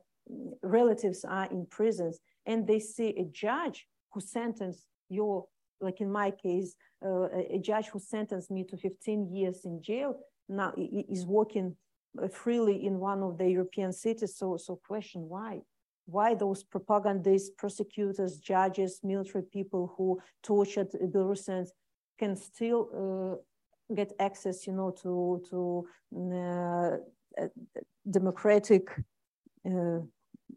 relatives 0.62 1.24
are 1.24 1.46
in 1.50 1.66
prisons 1.66 2.20
and 2.46 2.66
they 2.66 2.80
see 2.80 3.08
a 3.18 3.24
judge 3.24 3.86
who 4.12 4.20
sentenced 4.20 4.86
you, 5.08 5.46
like 5.80 6.00
in 6.00 6.10
my 6.10 6.30
case, 6.30 6.74
uh, 7.04 7.28
a 7.50 7.58
judge 7.58 7.88
who 7.88 7.98
sentenced 7.98 8.50
me 8.50 8.64
to 8.64 8.76
15 8.76 9.34
years 9.34 9.64
in 9.64 9.82
jail 9.82 10.16
now 10.48 10.72
is 10.76 11.26
working 11.26 11.76
freely 12.30 12.86
in 12.86 12.98
one 12.98 13.22
of 13.22 13.38
the 13.38 13.48
European 13.48 13.92
cities. 13.92 14.36
So, 14.36 14.56
so 14.56 14.80
question 14.86 15.28
why? 15.28 15.60
Why 16.06 16.34
those 16.34 16.62
propagandists, 16.62 17.50
prosecutors, 17.58 18.38
judges, 18.38 19.00
military 19.02 19.44
people 19.44 19.94
who 19.96 20.20
tortured 20.42 20.90
Belarusians 20.92 21.68
can 22.18 22.36
still 22.36 22.88
uh, 23.90 23.94
get 23.94 24.12
access, 24.18 24.66
you 24.66 24.72
know, 24.72 24.90
to 25.02 25.42
to 25.50 25.86
uh, 26.16 26.96
uh 27.42 27.48
democratic 28.08 28.88
uh, 29.66 30.00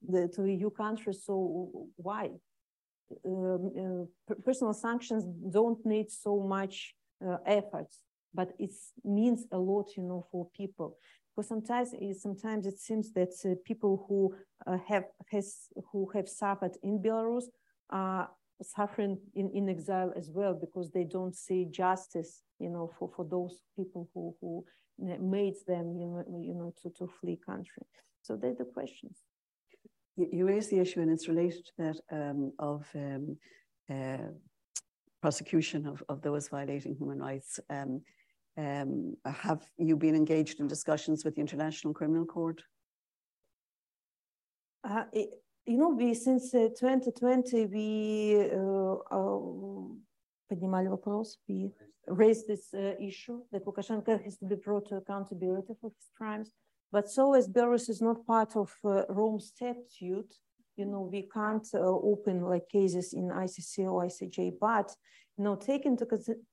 the, 0.07 0.27
to 0.33 0.45
EU 0.45 0.69
countries. 0.69 1.23
So 1.25 1.89
why? 1.95 2.29
Um, 3.25 4.07
uh, 4.29 4.35
personal 4.45 4.73
sanctions 4.73 5.23
don't 5.51 5.83
need 5.85 6.11
so 6.11 6.39
much 6.39 6.93
uh, 7.25 7.37
efforts, 7.45 7.99
but 8.33 8.53
it 8.59 8.71
means 9.03 9.45
a 9.51 9.57
lot, 9.57 9.87
you 9.97 10.03
know, 10.03 10.25
for 10.31 10.47
people. 10.55 10.97
Because 11.35 11.47
sometimes, 11.47 11.93
sometimes 12.21 12.65
it 12.65 12.79
seems 12.79 13.11
that 13.13 13.33
uh, 13.45 13.55
people 13.65 14.05
who 14.07 14.35
have 14.87 15.05
has 15.31 15.67
who 15.91 16.09
have 16.13 16.27
suffered 16.27 16.75
in 16.83 17.01
Belarus 17.01 17.45
are 17.89 18.29
suffering 18.61 19.17
in, 19.35 19.49
in 19.51 19.69
exile 19.69 20.11
as 20.17 20.29
well 20.31 20.53
because 20.53 20.91
they 20.91 21.03
don't 21.03 21.35
see 21.35 21.65
justice, 21.65 22.43
you 22.59 22.69
know, 22.69 22.91
for, 22.99 23.09
for 23.15 23.25
those 23.25 23.61
people 23.75 24.09
who, 24.13 24.35
who 24.41 24.65
made 25.19 25.55
them, 25.67 25.95
you 25.97 26.05
know, 26.05 26.23
you 26.41 26.53
know 26.53 26.73
to, 26.81 26.89
to 26.97 27.11
flee 27.19 27.39
country. 27.45 27.83
So 28.21 28.35
they're 28.35 28.53
the 28.53 28.65
questions 28.65 29.17
You, 30.18 30.28
you 30.32 30.46
raise 30.46 30.68
the 30.68 30.78
issue, 30.78 31.00
and 31.00 31.10
it's 31.10 31.28
related 31.28 31.64
to 31.66 31.72
that 31.78 31.98
um, 32.10 32.52
of 32.58 32.86
um, 32.94 33.36
uh, 33.90 34.28
prosecution 35.20 35.86
of, 35.86 36.02
of 36.08 36.22
those 36.22 36.48
violating 36.48 36.94
human 36.94 37.18
rights. 37.18 37.60
Um, 37.70 38.02
um 38.56 39.16
have 39.26 39.62
you 39.76 39.96
been 39.96 40.14
engaged 40.14 40.60
in 40.60 40.68
discussions 40.68 41.24
with 41.24 41.34
the 41.34 41.40
International 41.40 41.92
Criminal 41.92 42.24
Court? 42.24 42.62
Uh, 44.84 45.04
it, 45.12 45.30
you 45.66 45.78
know, 45.78 45.88
we 45.88 46.14
since 46.14 46.52
2020 46.52 47.66
we 47.66 48.50
поднимали 50.48 50.88
вопрос, 50.88 51.38
we 51.48 51.72
raised 52.06 52.46
this 52.46 52.72
uh, 52.74 52.94
issue 53.00 53.42
that 53.50 53.64
Lukashenko 53.64 54.22
has 54.22 54.36
to 54.38 54.46
be 54.46 54.56
brought 54.56 54.88
to 54.88 54.96
accountability 54.96 55.74
for 55.80 55.90
his 55.90 56.10
crimes. 56.16 56.52
But 56.91 57.09
so 57.09 57.33
as 57.33 57.47
Belarus 57.47 57.89
is 57.89 58.01
not 58.01 58.25
part 58.25 58.55
of 58.55 58.73
uh, 58.83 59.03
Rome 59.09 59.39
Statute, 59.39 60.33
you 60.75 60.85
know, 60.85 61.01
we 61.01 61.23
can't 61.33 61.67
uh, 61.73 61.79
open 61.79 62.41
like 62.41 62.67
cases 62.69 63.13
in 63.13 63.29
ICC 63.29 63.79
or 63.91 64.05
ICJ, 64.05 64.53
but, 64.59 64.95
you 65.37 65.43
know, 65.43 65.55
take 65.55 65.85
into, 65.85 66.07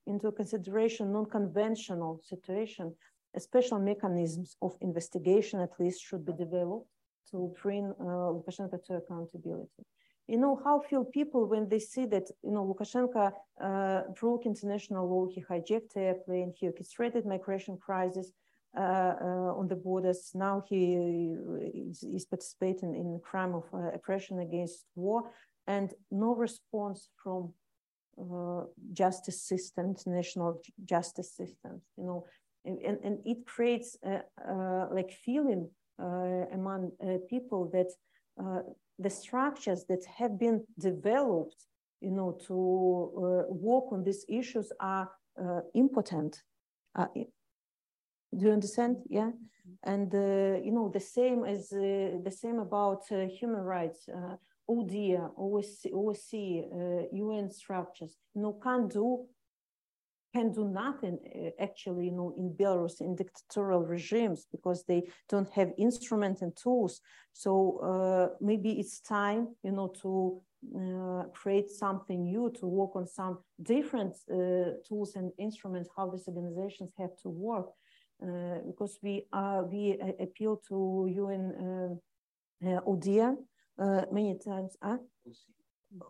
into 0.05 0.31
consideration 0.31 1.11
non-conventional 1.11 2.21
situation, 2.23 2.93
special 3.37 3.79
mechanisms 3.79 4.55
of 4.61 4.75
investigation 4.81 5.59
at 5.59 5.79
least 5.79 6.01
should 6.03 6.25
be 6.25 6.33
developed 6.33 6.87
to 7.31 7.53
bring 7.61 7.93
uh, 7.99 8.03
Lukashenko 8.35 8.83
to 8.85 8.95
accountability. 8.95 9.83
You 10.27 10.37
know, 10.37 10.59
how 10.63 10.81
feel 10.81 11.05
people 11.05 11.45
when 11.45 11.69
they 11.69 11.79
see 11.79 12.05
that, 12.07 12.29
you 12.43 12.51
know, 12.51 12.65
Lukashenko 12.65 13.31
uh, 13.61 14.01
broke 14.19 14.45
international 14.45 15.09
law, 15.09 15.27
he 15.33 15.41
hijacked 15.41 15.95
airplane, 15.95 16.53
he 16.57 16.67
orchestrated 16.67 17.25
migration 17.25 17.77
crisis 17.77 18.31
on 18.75 19.67
the 19.67 19.75
borders. 19.75 20.31
Now 20.33 20.63
he 20.67 21.33
is, 21.89 22.03
is 22.03 22.25
participating 22.25 22.95
in 22.95 23.19
crime 23.23 23.55
of 23.55 23.65
uh, 23.73 23.91
oppression 23.93 24.39
against 24.39 24.85
war 24.95 25.31
and 25.67 25.93
no 26.11 26.35
response 26.35 27.09
from 27.21 27.53
uh, 28.19 28.63
justice 28.93 29.41
system, 29.41 29.87
international 29.87 30.61
justice 30.85 31.35
systems, 31.35 31.83
you 31.97 32.05
know, 32.05 32.25
and, 32.65 32.97
and 33.03 33.19
it 33.25 33.45
creates 33.45 33.97
a, 34.03 34.21
like 34.91 35.11
feeling 35.11 35.69
uh, 35.99 36.45
among 36.53 36.91
uh, 37.01 37.17
people 37.27 37.69
that 37.73 37.87
uh, 38.39 38.61
the 38.99 39.09
structures 39.09 39.85
that 39.89 40.03
have 40.05 40.37
been 40.39 40.63
developed, 40.79 41.65
you 42.01 42.11
know, 42.11 42.37
to 42.47 42.53
work 43.49 43.91
on 43.91 44.03
these 44.03 44.25
issues 44.29 44.71
are 44.79 45.09
impotent. 45.73 46.43
Do 48.35 48.45
you 48.45 48.51
understand? 48.51 48.97
Yeah, 49.09 49.31
and 49.83 50.11
you 50.13 50.71
know 50.71 50.89
the 50.93 50.99
same 50.99 51.43
as 51.45 51.69
the 51.69 52.35
same 52.35 52.59
about 52.59 53.03
human 53.09 53.61
rights. 53.61 54.09
OSCE, 54.69 55.31
OSCE 55.93 57.07
UN 57.13 57.49
structures, 57.49 58.17
you 58.35 58.41
know, 58.41 58.59
can't 58.61 58.91
do 58.91 59.25
can 60.33 60.51
do 60.51 60.67
nothing 60.67 61.17
uh, 61.23 61.63
actually, 61.63 62.05
you 62.05 62.11
know, 62.11 62.33
in 62.37 62.49
Belarus 62.51 63.01
in 63.01 63.15
dictatorial 63.15 63.83
regimes 63.85 64.45
because 64.51 64.83
they 64.83 65.01
don't 65.29 65.49
have 65.51 65.71
instruments 65.77 66.41
and 66.41 66.55
tools. 66.55 67.01
So 67.33 67.51
uh, 67.91 68.35
maybe 68.41 68.71
it's 68.79 68.99
time, 68.99 69.55
you 69.63 69.71
know, 69.71 69.93
to 70.01 70.41
uh, 70.79 71.23
create 71.33 71.69
something 71.69 72.23
new, 72.23 72.51
to 72.59 72.65
work 72.67 72.95
on 72.95 73.07
some 73.07 73.39
different 73.61 74.15
uh, 74.31 74.77
tools 74.87 75.15
and 75.15 75.31
instruments, 75.37 75.89
how 75.95 76.09
these 76.09 76.27
organizations 76.27 76.91
have 76.97 77.15
to 77.23 77.29
work. 77.29 77.67
Uh, 78.21 78.59
because 78.65 78.97
we 79.03 79.27
are, 79.31 79.63
we 79.63 79.95
appeal 80.19 80.59
to 80.67 81.07
UN 81.15 81.99
uh, 82.65 82.81
ODIHR 82.81 83.35
many 84.11 84.39
times, 84.43 84.75
uh, 84.81 84.97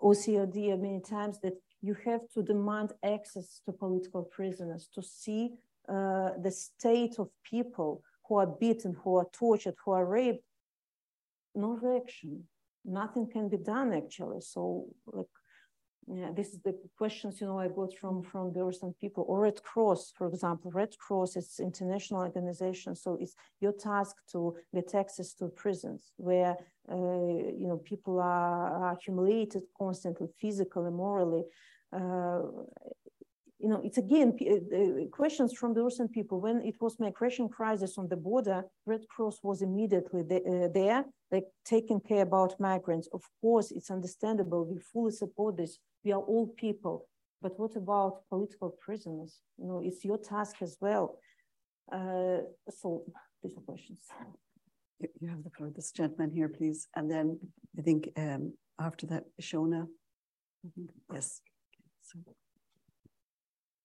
OCOD 0.02 0.80
many 0.80 1.02
times 1.02 1.39
that 1.41 1.56
you 1.82 1.96
have 2.06 2.22
to 2.34 2.41
demand 2.41 2.93
access 3.04 3.62
to 3.65 3.74
political 3.74 4.24
prisoners 4.24 4.89
to 4.96 5.02
see 5.02 5.52
uh, 5.89 6.30
the 6.41 6.52
state 6.52 7.15
of 7.20 7.30
people 7.43 8.02
who 8.28 8.36
are 8.36 8.48
beaten, 8.48 8.96
who 9.04 9.17
are 9.17 9.28
tortured, 9.34 9.76
who 9.84 9.91
are 9.91 10.06
raped. 10.06 10.43
No 11.56 11.72
reaction. 11.82 12.43
Nothing 12.86 13.28
can 13.28 13.49
be 13.49 13.58
done 13.58 13.93
actually. 13.93 14.41
So 14.41 14.86
like 15.05 15.28
yeah, 16.14 16.32
this 16.34 16.53
is 16.53 16.62
the 16.62 16.74
questions 16.97 17.41
you 17.41 17.47
know 17.47 17.60
I 17.60 17.68
got 17.68 17.93
from 17.93 18.24
from 18.24 18.51
Belarusian 18.53 18.93
people 18.99 19.26
or 19.28 19.41
Red 19.41 19.62
Cross, 19.62 20.14
for 20.18 20.28
example. 20.28 20.72
Red 20.72 20.97
Cross 20.97 21.36
is 21.36 21.60
international 21.60 22.22
organization, 22.22 22.95
so 22.95 23.18
it's 23.20 23.36
your 23.60 23.74
task 23.74 24.16
to 24.32 24.55
get 24.74 24.95
access 24.95 25.34
to 25.36 25.49
prisons 25.49 26.12
where 26.16 26.55
uh, 26.89 26.95
you 26.95 27.68
know 27.68 27.82
people 27.84 28.20
are, 28.20 28.86
are 28.86 28.97
humiliated 29.03 29.64
constantly, 29.78 30.28
physically, 30.39 30.91
morally. 30.91 31.43
Uh, 31.91 32.41
you 33.60 33.70
know, 33.70 33.82
it's 33.84 33.97
again 33.97 34.38
uh, 34.41 35.08
questions 35.12 35.53
from 35.53 35.74
the 35.74 35.82
Russian 35.82 36.08
people. 36.08 36.39
When 36.39 36.62
it 36.62 36.76
was 36.80 36.99
migration 36.99 37.49
crisis 37.49 37.97
on 37.97 38.08
the 38.08 38.16
border, 38.16 38.64
Red 38.86 39.08
Cross 39.10 39.39
was 39.43 39.62
immediately 39.62 40.22
the, 40.22 40.38
uh, 40.38 40.68
there, 40.74 41.05
like 41.32 41.45
taking 41.66 41.99
care 41.99 42.22
about 42.22 42.60
migrants. 42.60 43.10
Of 43.14 43.24
course, 43.41 43.72
it's 43.72 43.89
understandable. 43.89 44.66
We 44.66 44.80
fully 44.80 45.12
support 45.12 45.58
this. 45.58 45.80
We 46.08 46.14
are 46.14 46.22
all 46.22 46.47
people. 46.47 47.05
But 47.41 47.60
what 47.60 47.76
about 47.76 48.22
political 48.30 48.70
prisoners? 48.80 49.41
You 49.58 49.68
know, 49.68 49.82
it's 49.84 50.05
your 50.05 50.18
task 50.18 50.55
as 50.62 50.78
well. 50.80 51.20
Uh, 51.91 52.43
so 52.70 53.03
these 53.43 53.58
are 53.58 53.66
questions. 53.72 53.99
You 55.20 55.28
have 55.28 55.43
the 55.43 55.49
floor. 55.49 55.70
This 55.76 55.91
gentleman 55.91 56.32
here, 56.32 56.47
please. 56.47 56.88
And 56.95 57.12
then 57.12 57.38
I 57.78 57.82
think 57.82 58.10
um, 58.16 58.53
after 58.80 59.05
that, 59.08 59.26
Shona. 59.41 59.88
Yes. 61.14 61.41
So. 62.03 62.20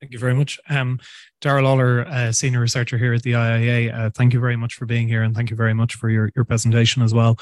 Thank 0.01 0.13
you 0.13 0.21
very 0.21 0.35
much. 0.35 0.61
Um, 0.71 1.01
Darrell 1.41 1.65
Lawler, 1.65 2.07
uh, 2.07 2.31
Senior 2.31 2.61
Researcher 2.61 2.99
here 2.99 3.15
at 3.15 3.25
the 3.25 3.33
IIEA, 3.33 3.93
uh, 3.93 4.11
thank 4.11 4.33
you 4.33 4.39
very 4.39 4.57
much 4.57 4.75
for 4.75 4.87
being 4.87 5.09
here 5.09 5.25
and 5.25 5.35
thank 5.35 5.51
you 5.51 5.57
very 5.57 5.75
much 5.75 5.97
for 5.97 6.09
your, 6.09 6.31
your 6.37 6.45
presentation 6.45 7.03
as 7.03 7.13
well. 7.13 7.37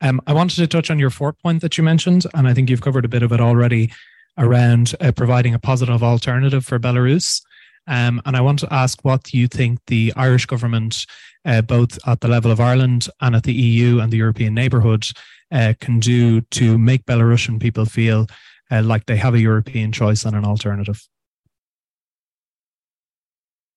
Um, 0.00 0.22
I 0.26 0.32
wanted 0.32 0.56
to 0.56 0.66
touch 0.66 0.90
on 0.90 0.98
your 0.98 1.10
fourth 1.10 1.38
point 1.42 1.60
that 1.60 1.76
you 1.78 1.84
mentioned, 1.84 2.24
and 2.34 2.48
I 2.48 2.54
think 2.54 2.70
you've 2.70 2.80
covered 2.80 3.04
a 3.04 3.08
bit 3.08 3.22
of 3.22 3.30
it 3.30 3.40
already 3.40 3.92
around 4.38 4.94
uh, 5.00 5.12
providing 5.12 5.54
a 5.54 5.58
positive 5.58 6.02
alternative 6.02 6.64
for 6.64 6.78
Belarus. 6.78 7.42
Um, 7.86 8.22
and 8.24 8.36
I 8.36 8.40
want 8.40 8.60
to 8.60 8.72
ask 8.72 9.00
what 9.02 9.34
you 9.34 9.48
think 9.48 9.80
the 9.86 10.12
Irish 10.16 10.46
government, 10.46 11.04
uh, 11.44 11.62
both 11.62 11.98
at 12.06 12.20
the 12.20 12.28
level 12.28 12.50
of 12.50 12.60
Ireland 12.60 13.08
and 13.20 13.34
at 13.34 13.42
the 13.42 13.52
EU 13.52 13.98
and 13.98 14.12
the 14.12 14.18
European 14.18 14.54
neighbourhood, 14.54 15.06
uh, 15.50 15.74
can 15.80 15.98
do 15.98 16.40
to 16.40 16.78
make 16.78 17.04
Belarusian 17.04 17.60
people 17.60 17.84
feel 17.84 18.26
uh, 18.70 18.82
like 18.82 19.06
they 19.06 19.16
have 19.16 19.34
a 19.34 19.40
European 19.40 19.92
choice 19.92 20.24
and 20.24 20.36
an 20.36 20.44
alternative. 20.44 21.06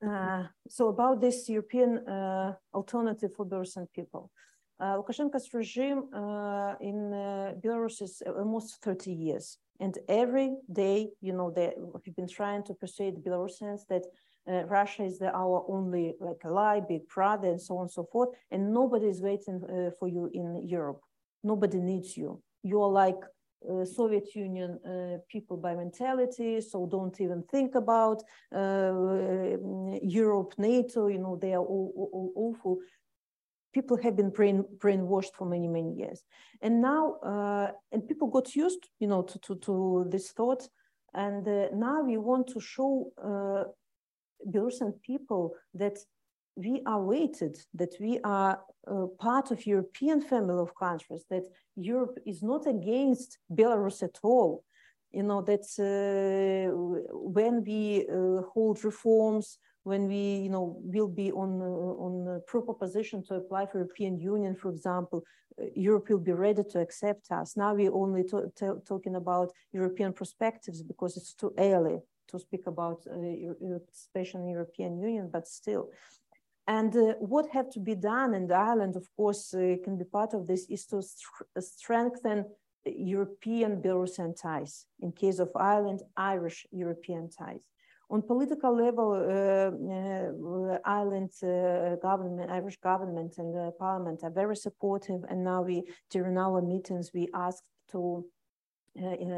Uh, 0.06 0.44
so 0.70 0.90
about 0.90 1.20
this 1.20 1.50
European 1.50 2.08
uh, 2.08 2.54
alternative 2.74 3.32
for 3.36 3.46
Belarusian 3.46 3.88
people. 3.94 4.32
Uh, 4.80 4.98
Lukashenko's 4.98 5.54
regime 5.54 6.04
uh, 6.14 6.76
in 6.82 7.14
uh, 7.14 7.54
Belarus 7.62 8.02
is 8.02 8.22
almost 8.28 8.82
30 8.84 9.12
years. 9.14 9.58
And 9.80 9.98
every 10.08 10.56
day, 10.72 11.10
you 11.22 11.34
know, 11.34 11.50
they 11.50 11.74
have 12.06 12.16
been 12.16 12.28
trying 12.28 12.64
to 12.64 12.74
persuade 12.74 13.24
Belarusians 13.24 13.82
that 13.90 14.06
uh, 14.48 14.66
Russia 14.66 15.04
is 15.04 15.20
the, 15.20 15.34
our 15.34 15.66
only 15.68 16.16
like 16.20 16.44
ally, 16.46 16.80
big 16.80 17.08
brother, 17.08 17.50
and 17.50 17.62
so 17.62 17.78
on 17.78 17.84
and 17.84 17.92
so 17.92 18.08
forth. 18.12 18.30
And 18.52 18.74
nobody 18.74 19.08
is 19.08 19.22
waiting 19.22 19.62
for 20.00 20.08
you 20.08 20.30
in 20.34 20.62
Europe. 20.68 21.02
Nobody 21.44 21.80
needs 21.80 22.16
you. 22.16 22.42
You're 22.64 22.90
like 22.90 23.22
uh, 23.70 23.86
Soviet 23.86 24.36
Union 24.36 24.80
uh, 24.86 25.18
people 25.28 25.58
by 25.58 25.76
mentality, 25.76 26.62
so 26.62 26.86
don't 26.86 27.20
even 27.20 27.44
think 27.52 27.76
about 27.76 28.22
uh, 28.56 28.92
Europe, 30.02 30.54
NATO, 30.58 31.08
you 31.08 31.18
know, 31.18 31.38
they 31.42 31.54
are 31.54 31.64
all, 31.64 31.92
all, 31.96 32.32
all 32.36 32.54
awful. 32.54 32.80
People 33.78 33.98
have 34.04 34.16
been 34.16 34.32
brain, 34.38 34.64
brainwashed 34.84 35.34
for 35.38 35.46
many, 35.56 35.68
many 35.68 35.94
years. 36.02 36.20
And 36.62 36.82
now, 36.82 37.04
uh, 37.32 37.68
and 37.92 38.08
people 38.08 38.30
got 38.38 38.56
used, 38.56 38.84
you 39.02 39.08
know, 39.12 39.22
to, 39.24 39.38
to, 39.40 39.56
to 39.68 40.06
this 40.14 40.32
thought. 40.38 40.64
And 41.14 41.46
uh, 41.48 41.68
now 41.74 41.98
we 42.10 42.18
want 42.30 42.48
to 42.54 42.60
show 42.74 42.92
uh, 43.22 43.64
Belarusian 44.50 44.94
people 45.02 45.44
that 45.82 45.98
we 46.56 46.74
are 46.86 47.04
weighted, 47.04 47.58
that 47.74 47.94
we 48.00 48.14
are 48.24 48.62
uh, 48.88 49.08
part 49.20 49.52
of 49.52 49.66
European 49.66 50.22
family 50.22 50.62
of 50.66 50.74
countries, 50.76 51.26
that 51.30 51.46
Europe 51.76 52.18
is 52.26 52.42
not 52.42 52.66
against 52.68 53.40
Belarus 53.60 54.02
at 54.04 54.18
all. 54.24 54.64
You 55.12 55.24
know, 55.24 55.42
that 55.52 55.68
uh, 55.80 56.72
when 57.12 57.64
we 57.70 58.06
uh, 58.08 58.42
hold 58.54 58.86
reforms, 58.86 59.58
when 59.86 60.08
we, 60.08 60.24
you 60.46 60.50
know, 60.50 60.78
will 60.84 61.08
be 61.08 61.32
on, 61.32 61.62
uh, 61.62 62.06
on 62.06 62.42
proper 62.48 62.74
position 62.74 63.24
to 63.24 63.36
apply 63.36 63.68
for 63.68 63.78
European 63.78 64.20
Union, 64.20 64.56
for 64.56 64.70
example, 64.70 65.24
uh, 65.62 65.66
Europe 65.76 66.10
will 66.10 66.26
be 66.32 66.32
ready 66.32 66.64
to 66.72 66.80
accept 66.80 67.32
us. 67.32 67.56
Now 67.56 67.76
we're 67.76 67.94
only 67.94 68.24
talking 68.92 69.16
about 69.16 69.52
European 69.72 70.12
perspectives 70.12 70.82
because 70.82 71.18
it's 71.18 71.36
too 71.36 71.54
early 71.60 72.00
to 72.30 72.40
speak 72.40 72.66
about 72.66 73.06
uh, 73.06 73.16
participation 73.62 74.42
in 74.42 74.50
European 74.50 75.00
Union, 75.00 75.30
but 75.32 75.48
still. 75.48 75.92
And 76.68 76.96
uh, 76.96 77.14
what 77.20 77.46
have 77.54 77.70
to 77.74 77.80
be 77.80 77.94
done, 77.94 78.34
and 78.34 78.52
Ireland, 78.52 78.96
of 78.96 79.08
course, 79.16 79.54
uh, 79.54 79.76
can 79.84 80.00
be 80.00 80.06
part 80.06 80.34
of 80.34 80.48
this, 80.48 80.66
is 80.68 80.88
to 80.88 81.04
strengthen 81.60 82.46
European 82.86 83.84
Belarusian 83.84 84.36
ties. 84.36 84.88
In 85.00 85.12
case 85.12 85.38
of 85.38 85.52
Ireland, 85.56 86.02
Irish 86.18 86.66
European 86.72 87.30
ties. 87.30 87.62
On 88.10 88.22
political 88.22 88.76
level, 88.76 89.14
uh, 89.14 89.72
uh 89.94 90.78
Ireland 90.86 91.32
uh, 91.42 91.96
government, 92.02 92.52
Irish 92.52 92.78
government 92.78 93.38
and 93.38 93.54
parliament 93.78 94.20
are 94.24 94.30
very 94.32 94.56
supportive. 94.56 95.22
And 95.30 95.44
now 95.44 95.64
we, 95.64 95.84
during 96.12 96.38
our 96.38 96.62
meetings, 96.62 97.12
we 97.14 97.28
asked 97.34 97.64
to 97.92 98.26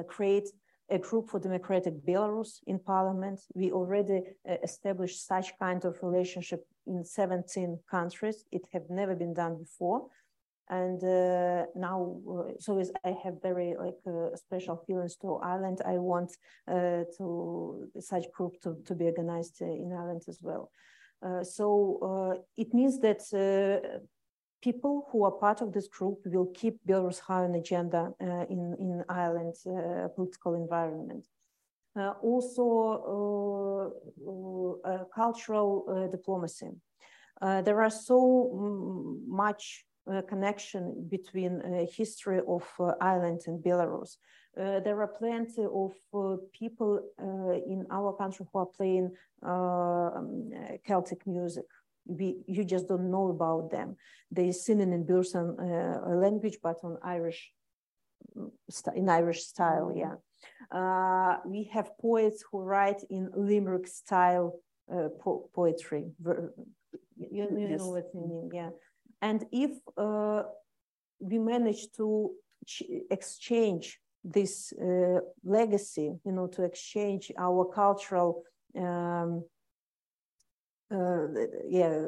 create 0.07 0.49
a 0.89 0.97
group 0.97 1.29
for 1.29 1.39
democratic 1.39 1.93
Belarus 2.05 2.59
in 2.65 2.79
parliament. 2.79 3.39
We 3.53 3.71
already 3.71 4.21
uh, 4.49 4.55
established 4.63 5.25
such 5.25 5.57
kind 5.59 5.83
of 5.83 5.97
relationship 6.01 6.65
in 6.85 7.03
17 7.03 7.79
countries. 7.89 8.45
It 8.51 8.63
have 8.71 8.89
never 8.89 9.15
been 9.15 9.33
done 9.33 9.57
before. 9.57 10.07
And 10.69 11.01
uh, 11.03 11.65
now, 11.75 12.17
uh, 12.29 12.51
so 12.59 12.79
as 12.79 12.91
I 13.05 13.15
have 13.23 13.41
very 13.41 13.75
like 13.79 13.99
uh, 14.05 14.35
special 14.35 14.75
feelings 14.85 15.15
to 15.17 15.35
Ireland, 15.37 15.81
I 15.85 15.97
want 15.97 16.31
uh, 16.67 17.03
to 17.17 17.89
such 17.99 18.31
group 18.33 18.59
to, 18.63 18.77
to 18.85 18.93
be 18.95 19.05
organized 19.05 19.61
in 19.61 19.93
Ireland 19.93 20.23
as 20.27 20.39
well. 20.41 20.69
so 21.43 21.65
it 22.57 22.73
means 22.73 22.99
that 22.99 23.21
people 24.61 25.07
who 25.09 25.23
are 25.23 25.31
part 25.31 25.61
of 25.61 25.71
this 25.71 25.87
group 25.87 26.19
will 26.25 26.49
keep 26.53 26.75
Belarus 26.85 27.19
high 27.19 27.43
on 27.43 27.55
agenda 27.55 28.13
uh, 28.21 28.45
in, 28.49 28.75
in 28.79 29.03
Ireland's 29.09 29.65
uh, 29.65 30.07
political 30.15 30.55
environment. 30.55 31.25
Uh, 31.97 32.13
also, 32.21 33.91
uh, 34.27 34.89
uh, 34.89 35.03
cultural 35.15 35.85
uh, 35.89 36.11
diplomacy. 36.11 36.69
there 37.41 37.81
are 37.81 37.89
so 37.89 38.17
much 39.27 39.85
connection 40.27 41.07
between 41.09 41.87
history 41.91 42.41
of 42.47 42.63
Ireland 43.01 43.41
and 43.47 43.63
Belarus. 43.63 44.17
there 44.55 44.99
are 45.01 45.11
plenty 45.23 45.65
of 45.83 45.91
people 46.59 46.91
in 47.73 47.85
our 47.91 48.13
country 48.13 48.45
who 48.49 48.59
are 48.59 48.71
playing 48.77 49.11
um, 49.43 50.49
Celtic 50.85 51.27
music 51.27 51.65
we, 52.07 52.37
you 52.47 52.63
just 52.63 52.87
don't 52.87 53.11
know 53.11 53.29
about 53.29 53.71
them. 53.71 53.97
They 54.31 54.51
sing 54.51 54.79
in 54.79 55.05
Belarusian 55.05 55.59
uh, 55.59 56.15
language, 56.15 56.57
but 56.63 56.77
on 56.83 56.97
Irish, 57.03 57.51
in 58.95 59.09
Irish 59.09 59.43
style, 59.43 59.93
yeah. 59.95 60.15
Uh, 60.71 61.37
we 61.45 61.69
have 61.73 61.97
poets 61.99 62.43
who 62.51 62.61
write 62.61 63.03
in 63.09 63.29
Limerick 63.35 63.87
style 63.87 64.59
uh, 64.91 65.09
po 65.19 65.49
poetry. 65.53 66.11
You, 66.23 67.47
you 67.51 67.67
yes. 67.69 67.79
know 67.79 67.89
what 67.89 68.05
I 68.13 68.17
mean, 68.17 68.49
yeah. 68.53 68.69
And 69.21 69.45
if 69.51 69.71
uh, 69.97 70.43
we 71.19 71.39
manage 71.39 71.91
to 71.97 72.31
exchange 73.09 73.99
this 74.23 74.73
uh, 74.73 75.19
legacy, 75.43 76.13
you 76.25 76.31
know, 76.31 76.47
to 76.47 76.63
exchange 76.63 77.31
our 77.37 77.65
cultural 77.65 78.43
um, 78.77 79.43
uh, 80.89 81.27
yeah, 81.67 81.99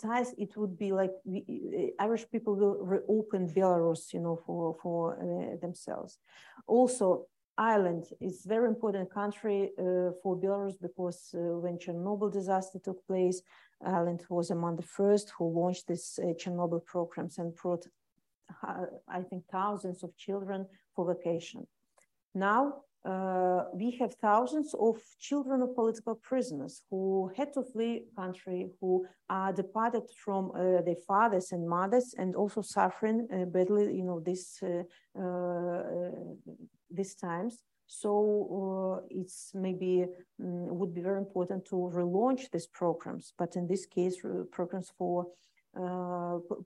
ties, 0.00 0.32
it 0.38 0.56
would 0.56 0.78
be 0.78 0.92
like 0.92 1.10
we, 1.24 1.92
Irish 1.98 2.24
people 2.30 2.54
will 2.54 2.78
reopen 2.84 3.46
Belarus, 3.48 4.12
you 4.12 4.20
know, 4.20 4.36
for 4.46 4.76
for 4.82 5.18
uh, 5.20 5.56
themselves. 5.60 6.18
Also, 6.66 7.26
Ireland 7.58 8.06
is 8.20 8.46
very 8.46 8.68
important 8.68 9.12
country 9.12 9.72
uh, 9.78 10.12
for 10.22 10.36
Belarus 10.36 10.80
because 10.80 11.34
uh, 11.34 11.58
when 11.60 11.78
Chernobyl 11.78 12.32
disaster 12.32 12.78
took 12.78 13.06
place, 13.06 13.42
Ireland 13.84 14.24
was 14.28 14.50
among 14.50 14.76
the 14.76 14.82
first 14.82 15.32
who 15.36 15.48
launched 15.48 15.88
this 15.88 16.18
Chernobyl 16.40 16.84
programs 16.84 17.38
and 17.38 17.54
brought, 17.54 17.86
I 19.08 19.22
think, 19.28 19.44
thousands 19.50 20.02
of 20.02 20.16
children 20.16 20.66
for 20.94 21.06
vacation. 21.14 21.66
Now 22.34 22.82
uh, 23.04 23.64
we 23.74 23.90
have 23.98 24.14
thousands 24.14 24.74
of 24.78 24.96
children 25.18 25.60
of 25.62 25.74
political 25.74 26.14
prisoners 26.14 26.82
who 26.88 27.32
had 27.36 27.52
to 27.52 27.62
flee 27.64 28.04
country, 28.14 28.70
who 28.80 29.04
are 29.28 29.52
departed 29.52 30.04
from 30.24 30.52
uh, 30.52 30.82
their 30.82 31.00
fathers 31.08 31.50
and 31.50 31.68
mothers, 31.68 32.14
and 32.16 32.36
also 32.36 32.62
suffering 32.62 33.26
uh, 33.32 33.44
badly, 33.46 33.92
you 33.92 34.04
know, 34.04 34.20
this 34.20 34.62
uh, 34.62 34.84
uh, 35.20 35.82
these 36.90 37.16
times. 37.16 37.64
So 38.00 38.10
uh, 38.58 39.06
it's 39.10 39.52
maybe 39.54 40.06
um, 40.40 40.78
would 40.78 40.94
be 40.94 41.02
very 41.02 41.18
important 41.18 41.64
to 41.66 41.76
relaunch 42.00 42.50
these 42.50 42.66
programs, 42.66 43.34
but 43.36 43.56
in 43.56 43.66
this 43.66 43.84
case, 43.86 44.16
programs 44.50 44.90
for 44.98 45.26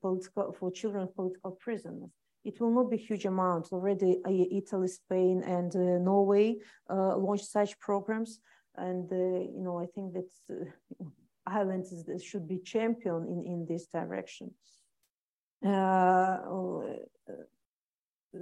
political 0.03 0.53
for 0.59 0.71
children 0.71 1.09
political 1.15 1.53
prisoners 1.53 2.11
it 2.47 2.61
will 2.61 2.71
not 2.71 2.89
be 2.89 2.97
huge 2.97 3.25
amounts. 3.27 3.73
Already 3.73 4.21
uh, 4.25 4.31
Italy, 4.31 4.87
Spain, 4.87 5.43
and 5.45 5.75
uh, 5.75 5.99
Norway 5.99 6.57
uh, 6.89 7.17
launched 7.17 7.51
such 7.51 7.79
programs. 7.81 8.39
And, 8.77 9.11
uh, 9.11 9.17
you 9.57 9.63
know, 9.65 9.81
I 9.81 9.87
think 9.87 10.13
that 10.15 10.31
uh, 10.51 11.05
Ireland 11.45 11.87
is, 11.91 12.23
should 12.23 12.47
be 12.47 12.59
champion 12.59 13.27
in, 13.33 13.45
in 13.53 13.67
this 13.69 13.87
direction. 13.87 14.53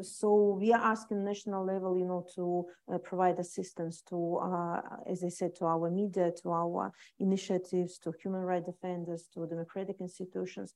So 0.02 0.56
we 0.60 0.72
are 0.72 0.80
asking 0.80 1.24
national 1.24 1.64
level, 1.64 1.96
you 1.98 2.04
know, 2.04 2.26
to 2.34 2.66
uh, 2.92 2.98
provide 2.98 3.38
assistance 3.38 4.02
to, 4.08 4.36
uh, 4.42 4.80
as 5.10 5.24
I 5.24 5.28
said, 5.28 5.54
to 5.56 5.66
our 5.66 5.90
media, 5.90 6.32
to 6.42 6.50
our 6.50 6.92
initiatives, 7.18 7.98
to 7.98 8.12
human 8.22 8.42
rights 8.42 8.66
defenders, 8.66 9.28
to 9.34 9.46
democratic 9.46 10.00
institutions, 10.00 10.74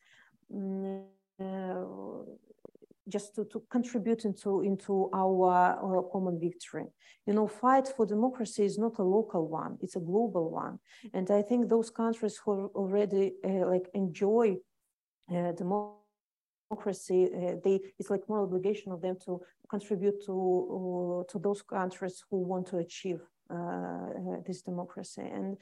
mm, 0.52 1.04
uh, 1.40 1.84
just 3.08 3.34
to, 3.34 3.44
to 3.46 3.62
contribute 3.70 4.24
into, 4.24 4.60
into 4.62 5.08
our, 5.14 5.78
our, 5.82 6.02
common 6.12 6.38
victory. 6.38 6.84
You 7.26 7.32
know, 7.34 7.46
fight 7.46 7.88
for 7.88 8.04
democracy 8.04 8.64
is 8.64 8.78
not 8.78 8.98
a 8.98 9.02
local 9.02 9.48
one, 9.48 9.78
it's 9.80 9.96
a 9.96 10.00
global 10.00 10.50
one. 10.50 10.78
And 11.14 11.30
I 11.30 11.42
think 11.42 11.68
those 11.68 11.90
countries 11.90 12.38
who 12.44 12.70
already 12.74 13.32
uh, 13.44 13.66
like 13.66 13.88
enjoy 13.94 14.56
uh, 15.30 15.52
democracy 15.52 15.97
democracy, 16.68 17.28
uh, 17.34 17.54
they 17.64 17.80
it's 17.98 18.10
like 18.10 18.28
moral 18.28 18.44
obligation 18.44 18.92
of 18.92 19.00
them 19.00 19.16
to 19.24 19.40
contribute 19.68 20.24
to 20.26 20.34
uh, 21.26 21.32
to 21.32 21.38
those 21.38 21.62
countries 21.62 22.22
who 22.30 22.38
want 22.38 22.66
to 22.68 22.78
achieve 22.78 23.20
uh, 23.50 24.40
this 24.46 24.62
democracy. 24.62 25.22
And 25.22 25.56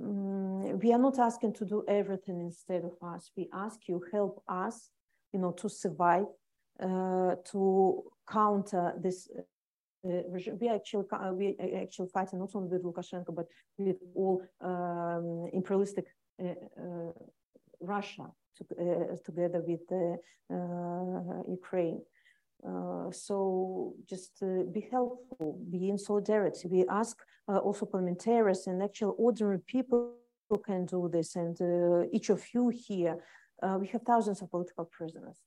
um, 0.00 0.78
we 0.78 0.92
are 0.92 0.98
not 0.98 1.18
asking 1.18 1.54
to 1.54 1.64
do 1.64 1.84
everything 1.88 2.40
instead 2.40 2.82
of 2.84 2.94
us. 3.02 3.30
We 3.36 3.48
ask 3.52 3.88
you 3.88 4.02
help 4.12 4.42
us, 4.48 4.90
you 5.32 5.40
know, 5.40 5.52
to 5.52 5.68
survive, 5.68 6.26
to 6.80 8.04
counter 8.30 8.94
this 9.00 9.28
uh, 10.04 10.22
we 10.60 10.68
actually 10.68 11.04
uh, 11.12 11.32
we 11.32 11.56
actually 11.76 12.08
fighting 12.08 12.38
not 12.38 12.54
only 12.54 12.68
with 12.68 12.84
Lukashenko 12.84 13.34
but 13.34 13.46
with 13.78 13.96
all 14.14 14.40
um, 14.60 15.50
imperialistic 15.52 16.06
uh, 16.40 16.54
Russia 17.80 18.26
to, 18.58 18.64
uh, 18.80 19.16
together 19.24 19.62
with 19.66 19.80
uh, 19.92 21.50
Ukraine. 21.50 22.00
Uh, 22.66 23.10
so 23.10 23.94
just 24.08 24.42
uh, 24.42 24.64
be 24.72 24.88
helpful, 24.90 25.60
be 25.70 25.90
in 25.90 25.98
solidarity. 25.98 26.66
We 26.68 26.84
ask 26.88 27.16
uh, 27.48 27.58
also 27.58 27.86
parliamentarians 27.86 28.66
and 28.66 28.82
actual 28.82 29.14
ordinary 29.16 29.60
people 29.60 30.14
who 30.50 30.58
can 30.58 30.86
do 30.86 31.08
this. 31.12 31.36
And 31.36 31.56
each 32.12 32.30
of 32.30 32.42
you 32.52 32.68
here, 32.70 33.18
we 33.78 33.86
have 33.88 34.02
thousands 34.02 34.42
of 34.42 34.50
political 34.50 34.86
prisoners. 34.86 35.38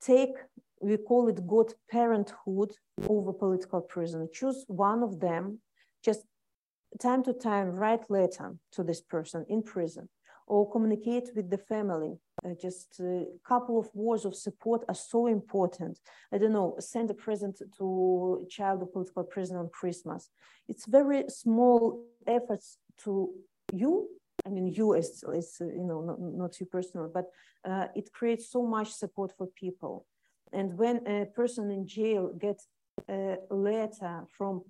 Take, 0.00 0.36
we 0.80 0.96
call 0.96 1.28
it 1.28 1.46
God 1.46 1.72
parenthood 1.90 2.72
over 3.08 3.32
political 3.32 3.80
prison. 3.80 4.28
Choose 4.32 4.64
one 4.66 5.02
of 5.02 5.20
them, 5.20 5.60
just 6.04 6.22
time 7.00 7.22
to 7.22 7.32
time 7.32 7.70
write 7.70 8.10
letter 8.10 8.56
to 8.72 8.82
this 8.82 9.00
person 9.00 9.44
in 9.48 9.62
prison 9.62 10.08
or 10.46 10.70
communicate 10.70 11.30
with 11.36 11.50
the 11.50 11.58
family. 11.58 12.18
Uh, 12.44 12.54
just 12.60 13.00
a 13.00 13.26
couple 13.46 13.78
of 13.78 13.88
words 13.94 14.24
of 14.24 14.34
support 14.34 14.84
are 14.88 14.94
so 14.94 15.26
important. 15.26 15.98
I 16.32 16.38
don't 16.38 16.52
know, 16.52 16.76
send 16.78 17.10
a 17.10 17.14
present 17.14 17.60
to 17.78 18.44
a 18.44 18.48
child 18.48 18.82
of 18.82 18.92
political 18.92 19.24
prisoner 19.24 19.60
on 19.60 19.70
Christmas. 19.70 20.30
It's 20.68 20.86
very 20.86 21.24
small 21.28 22.04
efforts 22.26 22.78
to 23.04 23.30
you. 23.72 24.08
I 24.46 24.50
mean, 24.50 24.68
you 24.68 24.94
as, 24.94 25.24
as 25.36 25.56
you 25.60 25.84
know, 25.84 26.00
not, 26.00 26.20
not 26.20 26.60
you 26.60 26.66
personally, 26.66 27.10
but 27.12 27.26
uh, 27.64 27.88
it 27.94 28.12
creates 28.12 28.50
so 28.50 28.62
much 28.62 28.92
support 28.92 29.32
for 29.36 29.46
people. 29.48 30.06
And 30.52 30.78
when 30.78 31.06
a 31.06 31.26
person 31.26 31.70
in 31.70 31.86
jail 31.86 32.32
gets 32.38 32.68
a 33.08 33.36
letter 33.50 34.24
from 34.36 34.62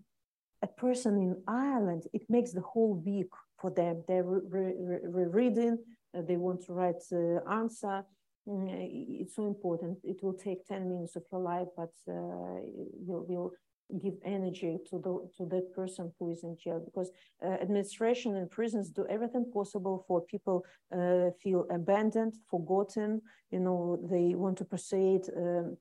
a 0.63 0.67
person 0.67 1.17
in 1.19 1.43
Ireland, 1.47 2.05
it 2.13 2.23
makes 2.29 2.53
the 2.53 2.61
whole 2.63 2.95
week 2.95 3.31
for 3.61 3.71
them. 3.71 4.03
They're 4.09 4.25
re 4.25 4.73
re 5.05 5.25
reading, 5.27 5.75
uh, 5.75 5.98
they 6.15 6.37
want 6.37 6.65
to 6.67 6.73
write 6.73 7.03
the 7.11 7.43
answer. 7.51 8.05
Mm, 8.49 9.21
it's 9.21 9.37
so 9.37 9.47
important. 9.47 9.99
It 10.05 10.23
will 10.23 10.35
take 10.35 10.67
10 10.67 10.89
minutes 10.89 11.17
of 11.17 11.25
your 11.31 11.41
life, 11.41 11.69
but 11.77 11.93
uh, 12.09 12.61
will 13.07 13.25
will 13.29 13.53
give 14.01 14.15
energy 14.25 14.79
to 14.91 14.99
the 14.99 15.31
to 15.37 15.47
that 15.47 15.73
person 15.75 16.13
who 16.19 16.31
is 16.31 16.45
in 16.45 16.57
jail 16.63 16.81
because 16.85 17.11
uh, 17.43 17.49
administration 17.63 18.37
and 18.37 18.51
prisons 18.51 18.91
do 18.91 19.07
everything 19.09 19.51
possible 19.51 20.05
for 20.07 20.21
people 20.21 20.65
uh, 20.93 21.31
feel 21.43 21.67
abandoned 21.71 22.35
forgotten 22.51 23.23
you 23.51 23.59
know 23.59 23.99
they 24.11 24.35
want 24.35 24.59
to 24.59 24.65
persuade 24.65 25.23
um, 25.37 25.77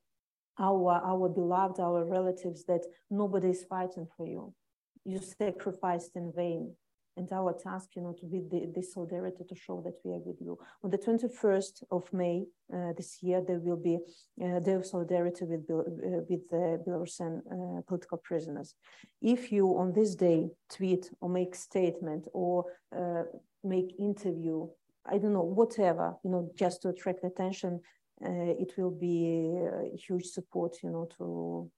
our 0.58 1.00
our 1.04 1.28
beloved 1.28 1.80
our 1.80 2.04
relatives 2.04 2.64
that 2.64 2.84
nobody 3.10 3.50
is 3.50 3.64
fighting 3.64 4.06
for 4.16 4.26
you 4.26 4.54
you 5.04 5.18
sacrificed 5.18 6.16
in 6.16 6.32
vain 6.34 6.74
and 7.18 7.30
our 7.32 7.52
task, 7.52 7.88
you 7.96 8.02
know, 8.02 8.14
to 8.20 8.26
be 8.26 8.40
the, 8.50 8.70
the 8.74 8.82
solidarity 8.82 9.42
to 9.48 9.54
show 9.54 9.82
that 9.84 9.96
we 10.04 10.12
are 10.12 10.24
with 10.24 10.40
you. 10.40 10.56
On 10.84 10.90
the 10.90 10.98
21st 10.98 11.82
of 11.90 12.02
May 12.12 12.44
uh, 12.72 12.92
this 12.96 13.18
year, 13.22 13.42
there 13.46 13.58
will 13.58 13.76
be 13.90 13.96
uh, 13.96 14.60
Day 14.60 14.74
of 14.74 14.86
Solidarity 14.86 15.44
with, 15.44 15.64
uh, 15.68 15.82
with 16.30 16.48
the 16.48 16.80
Belarusian 16.86 17.34
uh, 17.38 17.82
political 17.88 18.18
prisoners. 18.18 18.74
If 19.20 19.50
you 19.50 19.66
on 19.78 19.92
this 19.92 20.14
day 20.14 20.48
tweet 20.70 21.10
or 21.20 21.28
make 21.28 21.54
statement 21.54 22.28
or 22.32 22.64
uh, 22.96 23.24
make 23.64 23.94
interview, 23.98 24.68
I 25.04 25.18
don't 25.18 25.32
know, 25.32 25.42
whatever, 25.42 26.14
you 26.24 26.30
know, 26.30 26.50
just 26.54 26.82
to 26.82 26.90
attract 26.90 27.24
attention, 27.24 27.80
uh, 28.24 28.62
it 28.64 28.74
will 28.76 28.90
be 28.90 29.56
a 29.94 29.96
huge 29.96 30.26
support, 30.26 30.76
you 30.82 30.90
know, 30.90 31.08
to, 31.18 31.70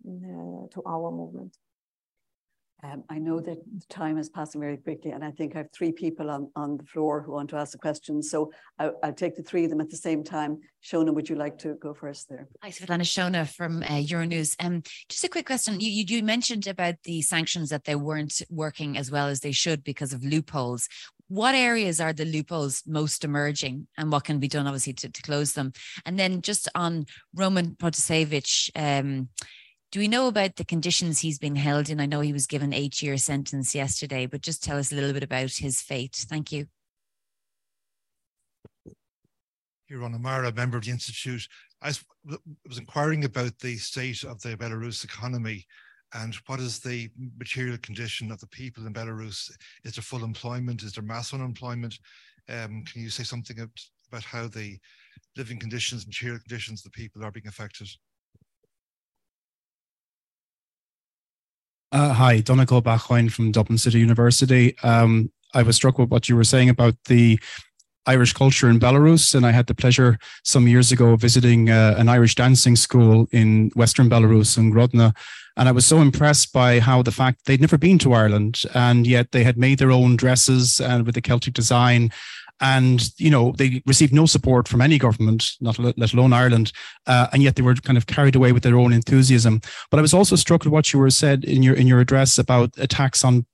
to 0.72 0.82
our 0.86 1.11
movement. 1.11 1.57
Um, 2.83 3.05
I 3.11 3.18
know 3.18 3.41
that 3.41 3.59
time 3.89 4.16
is 4.16 4.31
passing 4.31 4.61
very 4.61 4.76
quickly, 4.76 5.11
and 5.11 5.24
I 5.24 5.31
think 5.31 5.55
I 5.55 5.59
have 5.59 5.72
three 5.72 5.93
people 5.93 6.31
on, 6.31 6.51
on 6.57 6.78
the 6.78 6.85
floor 6.85 7.20
who 7.20 7.33
want 7.33 7.51
to 7.51 7.57
ask 7.57 7.74
a 7.74 7.78
question. 7.78 8.22
So 8.22 8.53
I, 8.78 8.91
will 9.03 9.12
take 9.12 9.37
the 9.37 9.43
three 9.43 9.64
of 9.64 9.70
them 9.70 9.81
at 9.81 9.91
the 9.91 9.97
same 9.97 10.24
time. 10.24 10.59
Shona, 10.83 11.12
would 11.12 11.28
you 11.28 11.37
like 11.37 11.59
to 11.59 11.74
go 11.74 11.93
first 11.93 12.28
there? 12.28 12.49
Hi, 12.62 12.70
Svetlana 12.70 13.03
Shona 13.03 13.47
from 13.47 13.83
uh, 13.83 14.01
Euronews. 14.03 14.57
Um, 14.64 14.83
just 15.09 15.24
a 15.24 15.28
quick 15.28 15.47
question. 15.47 15.78
You, 15.81 15.91
you, 15.91 16.05
you 16.09 16.22
mentioned 16.22 16.66
about 16.66 16.95
the 17.05 17.20
sanctions 17.20 17.68
that 17.68 17.85
they 17.85 17.97
weren't 17.97 18.41
working 18.49 18.97
as 18.97 19.11
well 19.11 19.28
as 19.28 19.41
they 19.41 19.53
should 19.53 19.85
because 19.85 20.12
of 20.14 20.24
loopholes. 20.24 20.89
What 21.28 21.55
areas 21.55 22.01
are 22.01 22.12
the 22.12 22.24
loopholes 22.24 22.83
most 22.87 23.24
emerging, 23.24 23.87
and 23.97 24.11
what 24.11 24.24
can 24.24 24.39
be 24.39 24.49
done, 24.49 24.66
obviously, 24.66 24.95
to, 24.95 25.11
to 25.11 25.22
close 25.22 25.53
them? 25.53 25.72
And 26.05 26.18
then 26.18 26.43
just 26.43 26.68
on 26.74 27.07
Roman 27.35 27.76
Protasevich, 27.76 28.70
um, 28.74 29.28
do 29.91 29.99
we 29.99 30.09
know 30.09 30.28
about 30.28 30.57
the 30.57 30.64
conditions 30.64 31.20
he's 31.20 31.38
been 31.38 31.57
held 31.57 31.91
in? 31.91 32.01
I 32.01 32.07
know 32.07 32.20
he 32.20 32.32
was 32.32 32.47
given 32.47 32.72
eight 32.72 33.03
year 33.03 33.16
sentence 33.16 33.74
yesterday, 33.74 34.26
but 34.26 34.41
just 34.41 34.62
tell 34.62 34.78
us 34.78 34.93
a 34.93 34.95
little 34.95 35.12
bit 35.12 35.22
about 35.22 35.51
his 35.53 35.80
fate. 35.80 36.24
Thank 36.28 36.53
you. 36.53 36.66
On 39.93 40.14
Amara, 40.14 40.53
member 40.53 40.78
of 40.78 40.84
the 40.84 40.93
Institute. 40.93 41.49
I 41.82 41.93
was 42.68 42.78
inquiring 42.78 43.24
about 43.24 43.59
the 43.59 43.76
state 43.76 44.22
of 44.22 44.41
the 44.41 44.57
Belarus 44.57 45.03
economy 45.05 45.66
and 46.14 46.34
what 46.47 46.61
is 46.61 46.80
the 46.80 47.09
material 47.38 47.78
condition 47.78 48.30
of 48.30 48.41
the 48.41 48.47
people 48.49 48.86
in 48.86 48.93
Belarus? 48.93 49.51
Is 49.84 49.95
there 49.95 50.03
full 50.03 50.24
employment? 50.24 50.82
Is 50.82 50.93
there 50.93 51.05
mass 51.05 51.32
unemployment? 51.32 51.99
Um, 52.49 52.84
can 52.84 53.03
you 53.03 53.11
say 53.11 53.22
something 53.22 53.59
about 54.09 54.24
how 54.24 54.49
the 54.49 54.78
living 55.36 55.59
conditions, 55.59 56.07
material 56.07 56.41
conditions, 56.41 56.82
the 56.82 56.91
people 56.91 57.24
are 57.24 57.30
being 57.30 57.47
affected? 57.47 57.88
Uh, 61.93 62.12
hi, 62.12 62.41
Donnacha 62.41 62.74
Ó 62.74 62.82
Beacháin 62.82 63.30
from 63.32 63.51
Dublin 63.51 63.76
City 63.76 63.99
University. 63.99 64.78
Um, 64.84 65.32
I 65.55 65.64
was 65.64 65.74
struck 65.74 65.99
with 65.99 66.09
what 66.09 66.28
you 66.28 66.36
were 66.36 66.45
saying 66.45 66.68
about 66.68 66.95
the 67.07 67.41
Irish 68.07 68.32
culture 68.32 68.70
in 68.70 68.78
Belarus, 68.78 69.34
and 69.34 69.45
I 69.45 69.51
had 69.51 69.66
the 69.66 69.74
pleasure 69.74 70.16
some 70.45 70.68
years 70.68 70.93
ago 70.93 71.16
visiting 71.16 71.68
uh, 71.68 71.97
an 71.99 72.09
Irish 72.09 72.36
dancing 72.36 72.76
school 72.76 73.26
in 73.32 73.72
Western 73.74 74.09
Belarus 74.09 74.57
in 74.57 74.72
Grodno, 74.72 75.12
and 75.57 75.68
I 75.68 75.72
was 75.72 75.84
so 75.84 76.01
impressed 76.01 76.53
by 76.53 76.78
how 76.78 77.03
the 77.03 77.11
fact 77.11 77.47
they'd 77.47 77.61
never 77.61 77.76
been 77.76 77.99
to 77.99 78.12
Ireland, 78.12 78.62
and 78.72 79.05
yet 79.05 79.32
they 79.32 79.43
had 79.43 79.59
made 79.59 79.80
their 79.80 79.91
own 79.91 80.14
dresses 80.14 80.80
and 80.80 81.05
with 81.05 81.16
the 81.16 81.20
Celtic 81.20 81.55
design, 81.55 82.12
and 82.61 83.11
you 83.18 83.30
know 83.30 83.52
they 83.52 83.82
received 83.86 84.12
no 84.12 84.26
support 84.26 84.68
from 84.68 84.80
any 84.80 84.98
government, 84.98 85.52
not 85.61 85.78
let 85.78 86.12
alone 86.12 86.32
Ireland, 86.32 86.72
uh, 87.06 87.28
and 87.32 87.42
yet 87.42 87.56
they 87.56 87.62
were 87.62 87.74
kind 87.74 87.96
of 87.96 88.06
carried 88.06 88.36
away 88.36 88.52
with 88.52 88.62
their 88.62 88.78
own 88.78 88.92
enthusiasm. 88.92 89.61
But 89.90 89.98
I 89.98 90.02
was 90.02 90.14
also 90.14 90.36
struck 90.36 90.64
with 90.64 90.72
what 90.72 90.92
you 90.92 90.98
were 90.98 91.11
said 91.11 91.44
in 91.44 91.62
your 91.62 91.74
in 91.74 91.86
your 91.86 92.00
address 92.00 92.38
about 92.38 92.70
attacks 92.78 93.24
on 93.24 93.46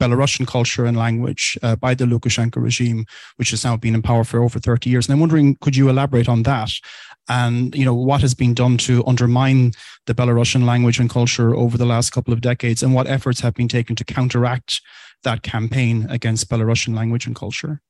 Belarusian 0.00 0.46
culture 0.46 0.84
and 0.84 0.96
language 0.96 1.56
uh, 1.62 1.76
by 1.76 1.94
the 1.94 2.04
Lukashenko 2.04 2.60
regime, 2.60 3.04
which 3.36 3.50
has 3.50 3.64
now 3.64 3.76
been 3.76 3.94
in 3.94 4.02
power 4.02 4.24
for 4.24 4.42
over 4.42 4.58
30 4.58 4.90
years. 4.90 5.06
And 5.06 5.14
I'm 5.14 5.20
wondering, 5.20 5.56
could 5.60 5.76
you 5.76 5.88
elaborate 5.88 6.28
on 6.28 6.42
that? 6.42 6.72
And 7.28 7.72
you 7.74 7.84
know 7.84 7.94
what 7.94 8.20
has 8.20 8.34
been 8.34 8.52
done 8.52 8.78
to 8.78 9.04
undermine 9.06 9.72
the 10.06 10.14
Belarusian 10.14 10.64
language 10.64 10.98
and 10.98 11.08
culture 11.08 11.54
over 11.54 11.78
the 11.78 11.86
last 11.86 12.10
couple 12.10 12.32
of 12.32 12.40
decades, 12.40 12.82
and 12.82 12.94
what 12.94 13.06
efforts 13.06 13.40
have 13.40 13.54
been 13.54 13.68
taken 13.68 13.94
to 13.96 14.04
counteract 14.04 14.80
that 15.22 15.42
campaign 15.42 16.06
against 16.10 16.50
Belarusian 16.50 16.96
language 16.96 17.26
and 17.26 17.36
culture? 17.36 17.80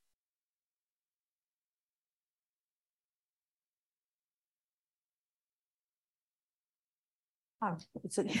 It's 8.03 8.17
a, 8.17 8.23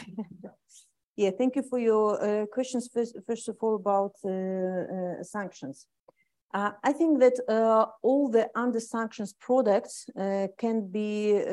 Yeah, 1.15 1.29
thank 1.29 1.55
you 1.55 1.61
for 1.61 1.77
your 1.77 2.21
uh, 2.21 2.45
questions. 2.47 2.89
First, 2.91 3.15
first 3.27 3.47
of 3.47 3.57
all, 3.61 3.75
about 3.75 4.15
uh, 4.25 4.29
uh, 4.29 5.23
sanctions. 5.23 5.85
Uh, 6.51 6.71
I 6.83 6.91
think 6.91 7.19
that 7.19 7.39
uh, 7.47 7.85
all 8.01 8.29
the 8.29 8.49
under 8.55 8.79
sanctions 8.79 9.33
products 9.33 10.05
can 10.57 10.87
be 10.87 11.43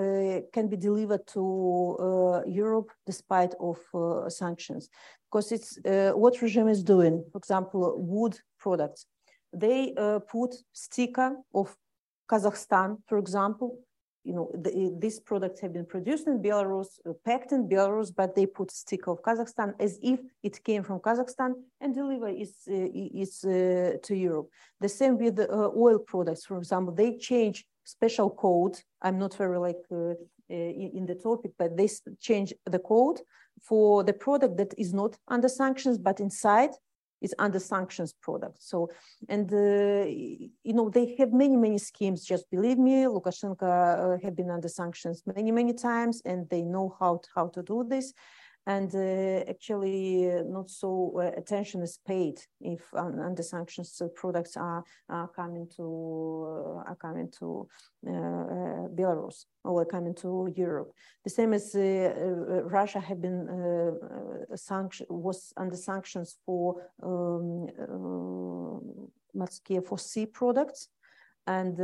can 0.52 0.68
be 0.68 0.76
delivered 0.76 1.26
to 1.28 2.42
Europe 2.46 2.90
despite 3.06 3.54
of 3.60 3.78
sanctions, 4.30 4.88
because 5.26 5.52
it's 5.52 5.78
what 6.14 6.40
regime 6.42 6.68
is 6.68 6.82
doing. 6.82 7.24
For 7.32 7.38
example, 7.38 7.94
wood 7.98 8.38
products, 8.58 9.06
they 9.52 9.94
put 10.30 10.54
sticker 10.72 11.36
of 11.54 11.76
Kazakhstan, 12.30 12.98
for 13.06 13.18
example, 13.18 13.78
you 14.24 14.34
know, 14.34 14.50
the, 14.54 14.94
these 14.98 15.18
products 15.18 15.60
have 15.60 15.72
been 15.72 15.86
produced 15.86 16.26
in 16.26 16.42
Belarus, 16.42 16.98
uh, 17.08 17.12
packed 17.24 17.52
in 17.52 17.68
Belarus, 17.68 18.12
but 18.14 18.34
they 18.34 18.46
put 18.46 18.70
sticker 18.70 19.12
of 19.12 19.22
Kazakhstan 19.22 19.74
as 19.80 19.98
if 20.02 20.20
it 20.42 20.62
came 20.62 20.82
from 20.82 21.00
Kazakhstan 21.00 21.54
and 21.80 21.94
deliver 21.94 22.28
is, 22.28 22.54
uh, 22.68 22.88
is 22.94 23.44
uh, 23.44 23.96
to 24.02 24.14
Europe. 24.14 24.48
The 24.80 24.88
same 24.88 25.16
with 25.16 25.36
the 25.36 25.50
uh, 25.50 25.70
oil 25.76 25.98
products, 25.98 26.44
for 26.44 26.58
example, 26.58 26.94
they 26.94 27.16
change 27.16 27.64
special 27.84 28.30
code. 28.30 28.78
I'm 29.00 29.18
not 29.18 29.34
very 29.34 29.58
like 29.58 29.82
uh, 29.90 30.14
in, 30.48 30.90
in 30.94 31.06
the 31.06 31.14
topic, 31.14 31.52
but 31.58 31.76
they 31.76 31.88
change 32.20 32.52
the 32.66 32.78
code 32.78 33.20
for 33.62 34.04
the 34.04 34.12
product 34.12 34.56
that 34.58 34.74
is 34.76 34.92
not 34.92 35.16
under 35.28 35.48
sanctions, 35.48 35.98
but 35.98 36.20
inside 36.20 36.70
is 37.20 37.34
under 37.38 37.58
sanctions 37.58 38.12
product. 38.12 38.62
So, 38.62 38.88
and 39.28 39.52
uh, 39.52 40.06
you 40.06 40.74
know, 40.74 40.88
they 40.88 41.14
have 41.18 41.32
many, 41.32 41.56
many 41.56 41.78
schemes. 41.78 42.24
Just 42.24 42.50
believe 42.50 42.78
me, 42.78 43.04
Lukashenko 43.04 43.62
uh, 43.62 44.18
have 44.22 44.36
been 44.36 44.50
under 44.50 44.68
sanctions 44.68 45.22
many, 45.26 45.52
many 45.52 45.72
times, 45.72 46.22
and 46.24 46.48
they 46.48 46.62
know 46.62 46.96
how 46.98 47.18
to, 47.18 47.28
how 47.34 47.48
to 47.48 47.62
do 47.62 47.84
this 47.88 48.12
and 48.66 48.94
uh, 48.94 49.44
actually 49.48 50.30
uh, 50.30 50.42
not 50.46 50.70
so 50.70 51.12
uh, 51.16 51.30
attention 51.38 51.82
is 51.82 51.98
paid 52.06 52.38
if 52.60 52.82
um, 52.94 53.18
under 53.18 53.42
sanctions 53.42 54.00
products 54.14 54.56
are, 54.56 54.84
are 55.08 55.28
coming 55.28 55.66
to 55.76 56.82
are 56.86 56.96
coming 57.00 57.30
to 57.38 57.68
Belarus 58.04 59.44
or 59.64 59.84
coming 59.84 60.14
to 60.14 60.52
Europe. 60.56 60.92
The 61.24 61.30
same 61.30 61.52
as 61.54 61.74
Russia 61.74 63.00
had 63.00 63.20
been 63.20 63.48
sanction 64.54 65.06
was 65.08 65.52
under 65.56 65.76
sanctions 65.76 66.38
for 66.44 66.82
um, 67.02 67.68
for 69.86 69.98
sea 69.98 70.26
products, 70.26 70.88
and 71.46 71.76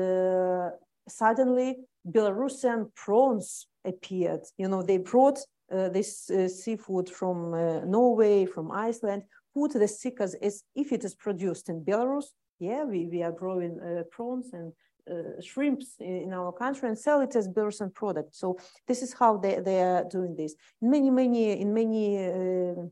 suddenly 1.09 1.77
Belarusian 2.07 2.95
prawns 2.95 3.69
appeared. 3.85 4.43
You 4.59 4.69
know, 4.69 4.83
they 4.83 4.99
brought 4.99 5.39
uh, 5.39 5.43
this 5.71 6.31
uh, 6.31 6.49
seafood 6.49 7.09
from 7.11 7.55
uh, 7.55 7.81
Norway, 7.85 8.47
from 8.47 8.71
Iceland, 8.71 9.23
put 9.55 9.73
the 9.73 9.89
stickers 9.89 10.35
as 10.35 10.63
if 10.75 10.93
it 10.93 11.05
is 11.05 11.15
produced 11.15 11.69
in 11.69 11.85
Belarus. 11.85 12.27
Yeah, 12.59 12.85
we, 12.85 13.07
we 13.07 13.23
are 13.23 13.33
growing 13.33 13.79
prawns 14.11 14.53
and 14.53 14.73
uh, 15.11 15.41
shrimps 15.41 15.95
in 16.01 16.33
our 16.33 16.51
country 16.53 16.89
and 16.89 16.99
sell 16.99 17.21
it 17.21 17.37
as 17.37 17.49
Belarusian 17.49 17.95
product. 17.95 18.35
So 18.35 18.59
this 18.89 19.03
is 19.03 19.13
how 19.13 19.37
they, 19.37 19.61
they 19.61 19.81
are 19.81 20.05
doing 20.05 20.35
this. 20.35 20.55
In 20.83 20.91
many, 20.91 21.11
many, 21.11 21.61
in 21.61 21.73
many 21.73 22.19
uh, 22.19 22.83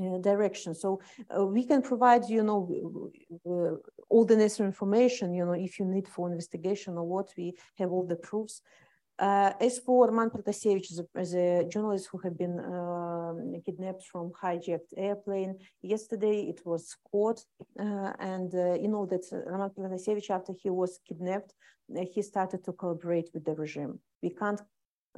uh, 0.00 0.18
directions. 0.18 0.80
So 0.80 1.00
we 1.36 1.64
can 1.64 1.82
provide, 1.82 2.28
you 2.28 2.44
know, 2.44 3.10
all 4.08 4.24
the 4.24 4.36
necessary 4.36 4.68
information, 4.68 5.34
you 5.34 5.44
know, 5.44 5.52
if 5.52 5.80
you 5.80 5.86
need 5.86 6.06
for 6.06 6.30
investigation 6.30 6.96
or 6.96 7.04
what, 7.04 7.30
we 7.36 7.54
have 7.78 7.90
all 7.90 8.06
the 8.06 8.16
proofs. 8.16 8.62
Uh, 9.20 9.52
as 9.60 9.78
for 9.78 10.06
Roman 10.08 10.30
Protasevich, 10.30 10.96
the, 10.96 11.60
a 11.60 11.68
journalist 11.68 12.08
who 12.10 12.16
had 12.16 12.38
been 12.38 12.58
uh, 12.58 13.34
kidnapped 13.66 14.04
from 14.06 14.32
hijacked 14.42 14.94
airplane, 14.96 15.58
yesterday 15.82 16.48
it 16.48 16.64
was 16.64 16.96
caught. 17.12 17.44
Uh, 17.78 18.12
and 18.18 18.54
uh, 18.54 18.72
you 18.80 18.88
know 18.88 19.04
that 19.04 19.24
Roman 19.46 19.68
Protasevich, 19.68 20.30
after 20.30 20.54
he 20.62 20.70
was 20.70 21.00
kidnapped, 21.06 21.52
uh, 21.94 22.02
he 22.10 22.22
started 22.22 22.64
to 22.64 22.72
collaborate 22.72 23.28
with 23.34 23.44
the 23.44 23.54
regime. 23.54 24.00
We 24.22 24.30
can't 24.30 24.62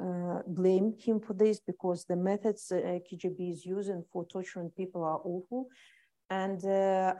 uh, 0.01 0.41
blame 0.49 0.95
him 0.99 1.21
for 1.21 1.35
this 1.35 1.61
because 1.61 2.05
the 2.05 2.17
methods 2.17 2.73
KGB 2.73 3.53
is 3.53 3.65
using 3.65 4.03
for 4.13 4.27
torturing 4.27 4.71
people 4.71 5.05
are 5.05 5.21
awful. 5.23 5.69
And 6.29 6.61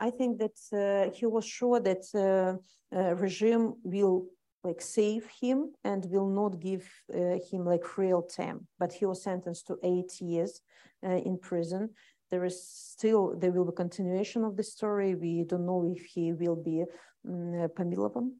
I 0.01 0.09
think 0.09 0.39
that 0.39 1.13
he 1.15 1.27
was 1.27 1.45
sure 1.45 1.79
that 1.79 2.59
regime 2.91 3.75
will 3.83 4.25
like 4.63 4.81
save 4.81 5.27
him 5.41 5.73
and 5.83 6.05
will 6.09 6.29
not 6.29 6.59
give 6.59 6.89
uh, 7.13 7.37
him 7.51 7.65
like 7.65 7.97
real 7.97 8.21
time. 8.21 8.67
But 8.79 8.93
he 8.93 9.05
was 9.05 9.23
sentenced 9.23 9.67
to 9.67 9.77
eight 9.83 10.21
years 10.21 10.61
uh, 11.05 11.09
in 11.09 11.37
prison. 11.37 11.89
There 12.31 12.45
is 12.45 12.65
still 12.65 13.35
there 13.37 13.51
will 13.51 13.65
be 13.65 13.75
continuation 13.75 14.43
of 14.43 14.55
the 14.55 14.63
story. 14.63 15.15
We 15.15 15.43
don't 15.43 15.65
know 15.65 15.93
if 15.95 16.05
he 16.05 16.33
will 16.33 16.55
be 16.55 16.85
um, 17.27 18.33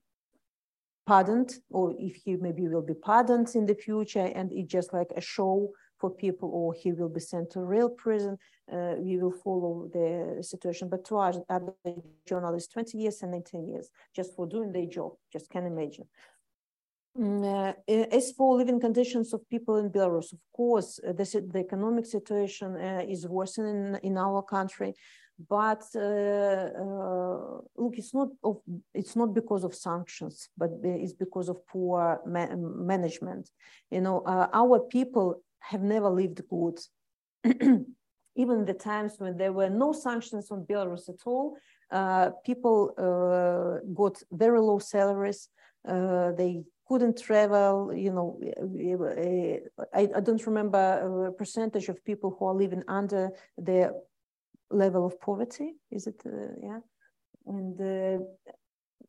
pardoned 1.05 1.53
or 1.69 1.93
if 1.99 2.15
he 2.24 2.38
maybe 2.38 2.67
will 2.67 2.82
be 2.82 2.93
pardoned 2.93 3.49
in 3.55 3.65
the 3.65 3.76
future. 3.76 4.32
And 4.34 4.51
it's 4.51 4.71
just 4.71 4.93
like 4.93 5.11
a 5.15 5.21
show 5.21 5.74
for 6.04 6.10
people 6.26 6.49
or 6.60 6.74
he 6.74 6.91
will 6.91 7.14
be 7.18 7.22
sent 7.32 7.49
to 7.51 7.62
real 7.62 7.89
prison. 7.89 8.38
Uh, 8.70 8.95
we 9.08 9.14
will 9.22 9.38
follow 9.45 9.74
the 9.93 10.43
situation. 10.43 10.89
But 10.89 11.06
to 11.06 11.16
our 11.16 11.34
other 11.49 11.74
journalists, 12.28 12.74
20 12.74 12.97
years 12.97 13.24
and 13.24 13.32
19 13.32 13.70
years 13.72 13.88
just 14.14 14.36
for 14.36 14.45
doing 14.45 14.74
their 14.74 14.89
job, 14.97 15.14
just 15.32 15.49
can 15.49 15.66
imagine. 15.66 16.08
Mm, 17.18 17.43
uh, 17.45 18.16
as 18.20 18.34
for 18.38 18.58
living 18.58 18.82
conditions 18.82 19.34
of 19.34 19.47
people 19.47 19.78
in 19.78 19.89
Belarus, 19.89 20.34
of 20.34 20.39
course, 20.51 20.99
uh, 21.08 21.14
the, 21.14 21.26
the, 21.54 21.60
economic 21.60 22.06
situation 22.06 22.76
uh, 22.76 23.04
is 23.08 23.28
worsening 23.28 23.78
in, 23.86 23.95
in 24.10 24.18
our 24.18 24.41
country. 24.41 24.93
But 25.58 25.84
uh, 25.95 26.70
uh, 26.84 27.58
look, 27.82 27.95
it's 28.01 28.14
not 28.14 28.30
of, 28.43 28.58
it's 28.93 29.16
not 29.16 29.34
because 29.34 29.64
of 29.64 29.74
sanctions, 29.74 30.49
but 30.58 30.72
it's 30.84 31.14
because 31.14 31.49
of 31.49 31.58
poor 31.68 32.20
ma 32.26 32.45
management. 32.93 33.49
You 33.91 34.01
know, 34.01 34.24
our 34.62 34.80
people 34.80 35.41
have 35.64 35.82
never 35.82 36.09
lived 36.09 36.41
good. 36.49 36.80
Even 38.36 38.66
the 38.66 38.74
times 38.74 39.16
when 39.20 39.38
there 39.38 39.53
were 39.53 39.70
no 39.70 39.93
sanctions 39.93 40.49
on 40.51 40.66
Belarus 40.66 41.07
at 41.09 41.22
all, 41.26 41.55
uh, 41.91 42.32
people 42.45 42.91
uh, 42.97 43.86
got 43.93 44.22
very 44.32 44.59
low 44.59 44.80
salaries. 44.80 45.49
Uh, 45.88 46.32
they 46.32 46.64
couldn't 46.88 47.22
travel. 47.22 47.93
You 47.93 48.11
know, 48.11 48.39
I, 49.93 50.09
I, 50.16 50.20
don't 50.20 50.45
remember 50.47 51.28
a 51.28 51.32
percentage 51.32 51.89
of 51.89 52.03
people 52.03 52.36
who 52.38 52.45
are 52.47 52.55
living 52.55 52.84
under 52.88 53.30
the 53.57 53.91
level 54.72 55.05
of 55.05 55.20
poverty. 55.22 55.74
Is 55.91 56.07
it? 56.07 56.20
Uh, 56.26 56.53
yeah, 56.61 56.80
and 57.45 57.80
uh, 57.80 58.24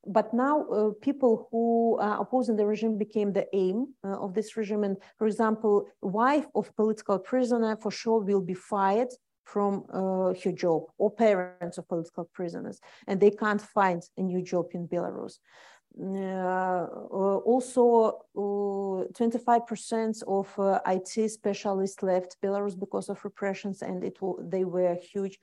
but 0.06 0.32
now 0.34 0.64
uh, 0.66 0.90
people 1.00 1.48
who 1.50 1.98
are 2.00 2.20
opposing 2.20 2.56
the 2.56 2.66
regime 2.66 2.96
became 2.98 3.32
the 3.32 3.46
aim 3.54 3.94
uh, 4.04 4.18
of 4.24 4.34
this 4.34 4.56
regime. 4.56 4.84
And 4.84 4.96
for 5.18 5.26
example, 5.26 5.86
wife 6.02 6.46
of 6.54 6.74
political 6.76 7.18
prisoner 7.18 7.76
for 7.76 7.90
sure 7.90 8.20
will 8.20 8.40
be 8.40 8.54
fired 8.54 9.08
from 9.44 9.84
uh, 9.92 10.32
her 10.42 10.52
job 10.52 10.84
or 10.98 11.10
parents 11.10 11.78
of 11.78 11.86
political 11.88 12.24
prisoners, 12.32 12.80
and 13.06 13.20
they 13.20 13.30
can't 13.30 13.60
find 13.60 14.02
a 14.16 14.22
new 14.22 14.42
job 14.42 14.66
in 14.72 14.88
Belarus. 14.88 15.34
Uh, 15.96 16.86
uh, 17.12 17.36
also, 17.44 18.18
25% 18.34 20.22
uh, 20.22 20.38
of 20.38 20.80
IT 20.86 21.30
specialists 21.30 22.02
left 22.02 22.36
Belarus 22.42 22.78
because 22.78 23.08
of 23.08 23.24
repressions, 23.24 23.80
and 23.80 24.02
it 24.02 24.18
they 24.50 24.64
were 24.64 24.88
a 24.88 24.96
huge 24.96 25.38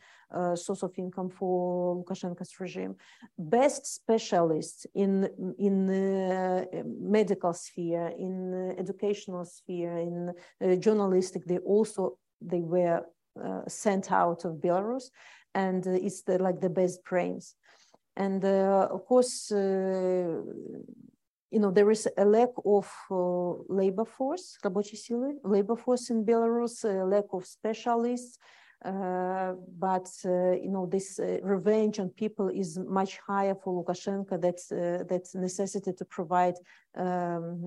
source 0.55 0.83
of 0.83 0.91
income 0.97 1.29
for 1.29 1.95
Lukashenko's 2.03 2.59
regime. 2.59 2.95
Best 3.37 3.85
specialists 3.85 4.85
in 4.93 5.29
in 5.57 5.87
medical 6.99 7.53
sphere, 7.53 8.11
in 8.17 8.75
educational 8.77 9.45
sphere, 9.45 9.99
in 9.99 10.33
journalistic, 10.81 11.45
they 11.45 11.59
also 11.59 12.17
they 12.41 12.61
were 12.61 13.05
uh, 13.41 13.61
sent 13.67 14.11
out 14.11 14.43
of 14.43 14.55
Belarus, 14.55 15.11
and 15.55 15.87
uh, 15.87 15.91
it's 15.91 16.23
the, 16.23 16.37
like 16.37 16.59
the 16.59 16.69
best 16.69 17.01
brains. 17.05 17.55
And 18.15 18.43
uh, 18.43 18.87
of 18.91 19.05
course, 19.05 19.51
uh, 19.51 20.41
you 21.51 21.59
know, 21.59 21.71
there 21.71 21.91
is 21.91 22.07
a 22.17 22.25
lack 22.25 22.49
of 22.65 22.89
uh, 23.09 23.53
labor 23.67 24.05
force, 24.05 24.57
labor 24.63 25.75
force 25.75 26.09
in 26.09 26.25
Belarus, 26.25 26.83
a 26.83 27.05
lack 27.05 27.25
of 27.33 27.45
specialists, 27.45 28.37
uh, 28.83 29.53
but 29.77 30.09
uh, 30.25 30.53
you 30.53 30.69
know 30.69 30.87
this 30.87 31.19
uh, 31.19 31.37
revenge 31.43 31.99
on 31.99 32.09
people 32.09 32.49
is 32.49 32.79
much 32.79 33.19
higher 33.19 33.53
for 33.53 33.83
Lukashenko. 33.83 34.41
That's 34.41 34.69
that's 35.07 35.35
necessity 35.35 35.93
to 35.93 36.05
provide 36.05 36.55
um, 36.97 37.61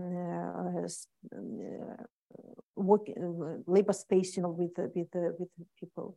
work 2.75 3.07
labor 3.67 3.93
space, 3.93 4.37
you 4.37 4.43
know, 4.43 4.51
with 4.51 4.77
with 4.77 5.15
with 5.39 5.49
people. 5.79 6.17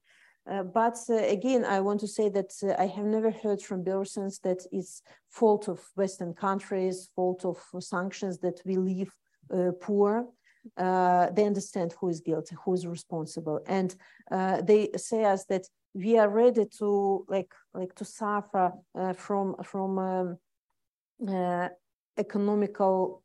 Uh, 0.50 0.64
but 0.64 0.98
uh, 1.10 1.16
again, 1.16 1.66
I 1.66 1.82
want 1.82 2.00
to 2.02 2.08
say 2.08 2.30
that 2.30 2.54
uh, 2.64 2.82
I 2.82 2.88
have 2.88 3.06
never 3.06 3.32
heard 3.32 3.62
from 3.62 3.84
Belarusians 3.84 4.40
that 4.42 4.66
it's 4.72 5.02
fault 5.30 5.68
of 5.68 5.82
Western 5.96 6.34
countries, 6.34 7.10
fault 7.16 7.44
of 7.44 7.58
sanctions 7.80 8.40
that 8.40 8.62
we 8.66 8.78
live 8.78 9.12
uh, 9.54 9.72
poor. 9.82 10.28
uh, 10.78 11.30
they 11.32 11.46
understand 11.46 11.94
who 12.00 12.10
is 12.10 12.22
guilty, 12.22 12.56
who 12.64 12.74
is 12.74 12.86
responsible, 12.88 13.60
and 13.68 13.96
uh, 14.32 14.62
they 14.62 14.90
say 14.96 15.24
us 15.24 15.46
that 15.46 15.66
we 15.94 16.18
are 16.18 16.30
ready 16.30 16.66
to 16.80 17.26
like 17.28 17.54
like 17.74 17.94
to 17.96 18.06
suffer 18.06 18.72
from 19.16 19.56
from 19.64 19.98
um, 19.98 20.38
economical 22.18 23.24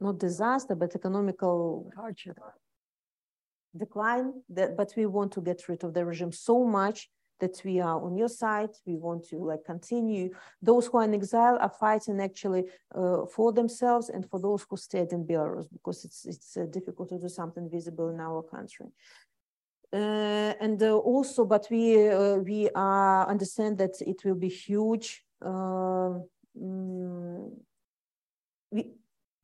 not 0.00 0.18
disaster 0.18 0.74
but 0.74 0.94
economical 0.94 1.90
hardship 1.96 2.38
decline 3.76 4.32
that 4.48 4.76
but 4.76 4.92
we 4.96 5.06
want 5.06 5.32
to 5.32 5.40
get 5.40 5.68
rid 5.68 5.84
of 5.84 5.94
the 5.94 6.04
regime 6.04 6.32
so 6.32 6.64
much 6.64 7.10
that 7.40 7.60
we 7.64 7.80
are 7.80 8.00
on 8.00 8.16
your 8.16 8.28
side. 8.28 8.70
We 8.86 8.96
want 8.96 9.28
to 9.30 9.36
like 9.36 9.64
continue. 9.64 10.30
Those 10.62 10.86
who 10.86 10.98
are 10.98 11.04
in 11.04 11.14
exile 11.14 11.58
are 11.60 11.74
fighting 11.86 12.20
actually 12.20 12.64
uh, 12.94 13.26
for 13.26 13.52
themselves 13.52 14.08
and 14.08 14.28
for 14.30 14.38
those 14.40 14.64
who 14.68 14.76
stayed 14.76 15.12
in 15.12 15.26
belarus 15.26 15.66
because 15.72 16.04
it's 16.04 16.24
it's 16.24 16.56
uh, 16.56 16.66
difficult 16.70 17.08
to 17.10 17.18
do 17.18 17.28
something 17.28 17.68
visible 17.68 18.08
in 18.10 18.20
our 18.20 18.42
country. 18.42 18.86
Uh, 19.92 20.54
and 20.60 20.82
uh, 20.82 20.96
also 20.96 21.44
but 21.44 21.66
we 21.70 22.08
uh, 22.10 22.36
we 22.36 22.68
understand 22.74 23.78
that 23.78 23.94
it 24.00 24.24
will 24.24 24.34
be 24.34 24.48
huge 24.48 25.24
um, 25.42 26.24
we 28.72 28.90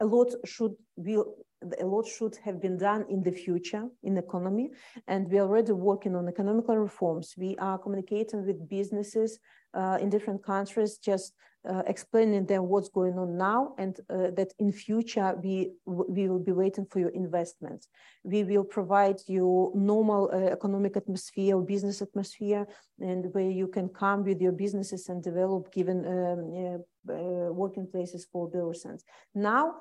a 0.00 0.06
lot 0.06 0.28
should 0.44 0.74
will 0.96 1.36
a 1.80 1.84
lot 1.84 2.06
should 2.06 2.36
have 2.44 2.60
been 2.60 2.78
done 2.78 3.04
in 3.08 3.22
the 3.22 3.32
future 3.32 3.86
in 4.02 4.16
economy 4.16 4.70
and 5.06 5.30
we're 5.30 5.42
already 5.42 5.72
working 5.72 6.16
on 6.16 6.28
economical 6.28 6.76
reforms. 6.76 7.34
We 7.36 7.56
are 7.58 7.78
communicating 7.78 8.46
with 8.46 8.68
businesses 8.68 9.38
uh, 9.74 9.98
in 10.00 10.08
different 10.10 10.42
countries 10.42 10.98
just 10.98 11.34
uh, 11.68 11.82
explaining 11.86 12.46
them 12.46 12.68
what's 12.68 12.88
going 12.88 13.18
on 13.18 13.36
now 13.36 13.74
and 13.78 14.00
uh, 14.08 14.30
that 14.34 14.52
in 14.58 14.72
future 14.72 15.38
we 15.42 15.72
we 15.84 16.26
will 16.26 16.38
be 16.38 16.52
waiting 16.52 16.86
for 16.86 17.00
your 17.00 17.10
investments 17.10 17.88
we 18.24 18.42
will 18.44 18.64
provide 18.64 19.20
you 19.26 19.70
normal 19.74 20.30
uh, 20.32 20.36
economic 20.50 20.96
atmosphere 20.96 21.54
or 21.56 21.62
business 21.62 22.00
atmosphere 22.00 22.66
and 23.00 23.26
where 23.34 23.50
you 23.50 23.68
can 23.68 23.88
come 23.88 24.24
with 24.24 24.40
your 24.40 24.52
businesses 24.52 25.08
and 25.10 25.22
develop 25.22 25.70
given 25.70 25.98
um, 26.06 26.78
uh, 27.08 27.12
uh, 27.12 27.52
working 27.52 27.86
places 27.86 28.26
for 28.32 28.50
Belarusians 28.50 29.02
now 29.34 29.74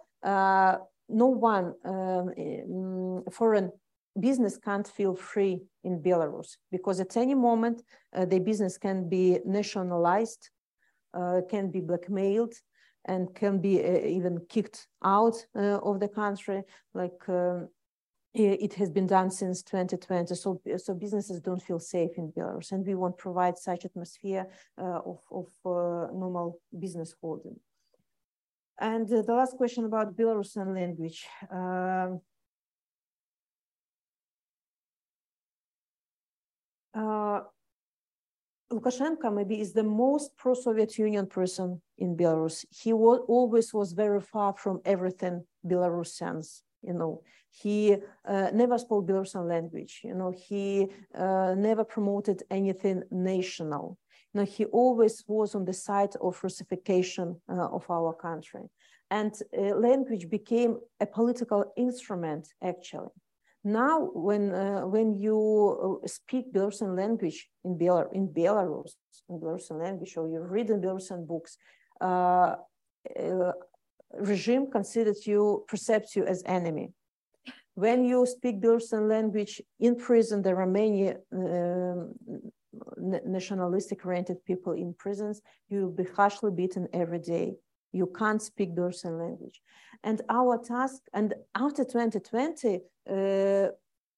no 1.10 1.28
one 1.28 1.74
um, 1.86 2.32
mm, 2.38 3.34
foreign 3.34 3.72
business 4.20 4.58
can't 4.58 4.88
feel 4.88 5.16
free 5.16 5.62
in 5.84 6.02
Belarus 6.02 6.58
because 6.72 7.00
at 7.00 7.16
any 7.18 7.36
moment 7.36 7.84
uh, 8.16 8.26
the 8.26 8.40
business 8.40 8.78
can 8.78 9.08
be 9.08 9.40
nationalized, 9.46 10.50
uh, 11.14 11.42
can 11.50 11.72
be 11.72 11.82
blackmailed, 11.82 12.54
and 13.06 13.34
can 13.34 13.60
be 13.60 13.84
uh, 13.84 14.06
even 14.06 14.40
kicked 14.50 14.88
out 15.04 15.36
uh, 15.56 15.80
of 15.80 16.00
the 16.00 16.08
country. 16.08 16.64
Like 16.94 17.28
um, 17.28 17.70
it 18.34 18.74
has 18.76 18.92
been 18.92 19.08
done 19.08 19.32
since 19.32 19.64
2020. 19.64 20.36
So, 20.36 20.62
so 20.78 20.94
businesses 20.94 21.40
don't 21.40 21.62
feel 21.62 21.80
safe 21.80 22.12
in 22.18 22.32
Belarus, 22.32 22.72
and 22.72 22.86
we 22.86 22.96
won't 22.96 23.18
provide 23.18 23.58
such 23.58 23.86
atmosphere 23.86 24.48
uh, 24.78 25.00
of, 25.06 25.20
of 25.32 25.48
uh, 25.66 26.14
normal 26.14 26.60
business 26.78 27.16
holding. 27.22 27.60
And 28.80 29.08
the 29.10 29.24
last 29.24 29.58
question 29.58 29.86
about 29.86 30.16
Belarusian 30.16 30.74
language. 30.74 31.28
Um, 31.52 32.22
uh, 36.94 37.42
Lukashenko 38.72 39.34
maybe 39.34 39.60
is 39.60 39.74
the 39.74 39.84
most 39.84 40.38
pro-Soviet 40.38 40.98
Union 40.98 41.26
person 41.28 41.82
in 41.98 42.16
Belarus. 42.16 42.66
He 42.70 42.94
always 42.94 43.74
was 43.74 43.92
very 43.92 44.22
far 44.22 44.54
from 44.54 44.80
everything 44.86 45.44
Belarusians, 45.66 46.62
you 46.82 46.94
know. 46.94 47.22
He 47.52 47.98
uh, 48.26 48.52
never 48.54 48.78
spoke 48.78 49.08
Belarusian 49.08 49.50
language, 49.50 50.02
you 50.06 50.14
know. 50.14 50.32
He 50.32 50.88
uh, 51.14 51.56
never 51.58 51.84
promoted 51.84 52.44
anything 52.50 53.04
national. 53.12 53.98
You 54.34 54.42
know, 54.42 54.46
he 54.46 54.66
always 54.66 55.24
was 55.28 55.56
on 55.56 55.66
the 55.66 55.74
side 55.74 56.16
of 56.22 56.40
Russification 56.44 57.42
uh, 57.50 57.68
of 57.78 57.90
our 57.90 58.14
country. 58.14 58.70
And 59.10 59.34
uh, 59.58 59.76
language 59.76 60.30
became 60.30 60.78
a 61.00 61.06
political 61.06 61.74
instrument, 61.76 62.48
actually. 62.64 63.10
Now, 63.64 64.10
when, 64.14 64.54
uh, 64.54 64.82
when 64.82 65.16
you 65.16 66.00
uh, 66.04 66.08
speak 66.08 66.54
Belarusian 66.54 66.96
language 66.96 67.50
in, 67.66 67.78
Belar 67.78 68.08
in 68.14 68.28
Belarus, 68.28 68.94
in 69.28 69.40
Belarusian 69.40 69.80
language, 69.82 70.16
or 70.16 70.30
you 70.30 70.40
read 70.40 70.70
in 70.70 70.80
Belarusian 70.80 71.28
books, 71.28 71.58
uh, 72.00 72.56
uh, 73.20 73.52
regime 74.14 74.70
considers 74.72 75.26
you, 75.26 75.66
perceives 75.68 76.16
you 76.16 76.24
as 76.26 76.44
enemy. 76.46 76.94
When 77.74 78.06
you 78.06 78.26
speak 78.26 78.62
Belarusian 78.62 79.10
language 79.10 79.62
in 79.80 79.96
prison, 79.96 80.42
there 80.42 80.60
are 80.62 80.68
many 80.68 81.14
nationalistic 82.98 84.06
oriented 84.06 84.44
people 84.46 84.74
in 84.74 84.94
prisons, 84.94 85.42
you 85.70 85.82
will 85.82 85.92
be 85.92 86.06
harshly 86.16 86.52
beaten 86.52 86.88
every 86.94 87.20
day. 87.20 87.56
You 87.92 88.08
can't 88.08 88.42
speak 88.42 88.76
Belarusian 88.76 89.20
language. 89.20 89.62
And 90.04 90.22
our 90.30 90.58
task, 90.58 91.02
and 91.14 91.34
after 91.56 91.84
2020, 91.84 92.82
uh, 93.10 93.70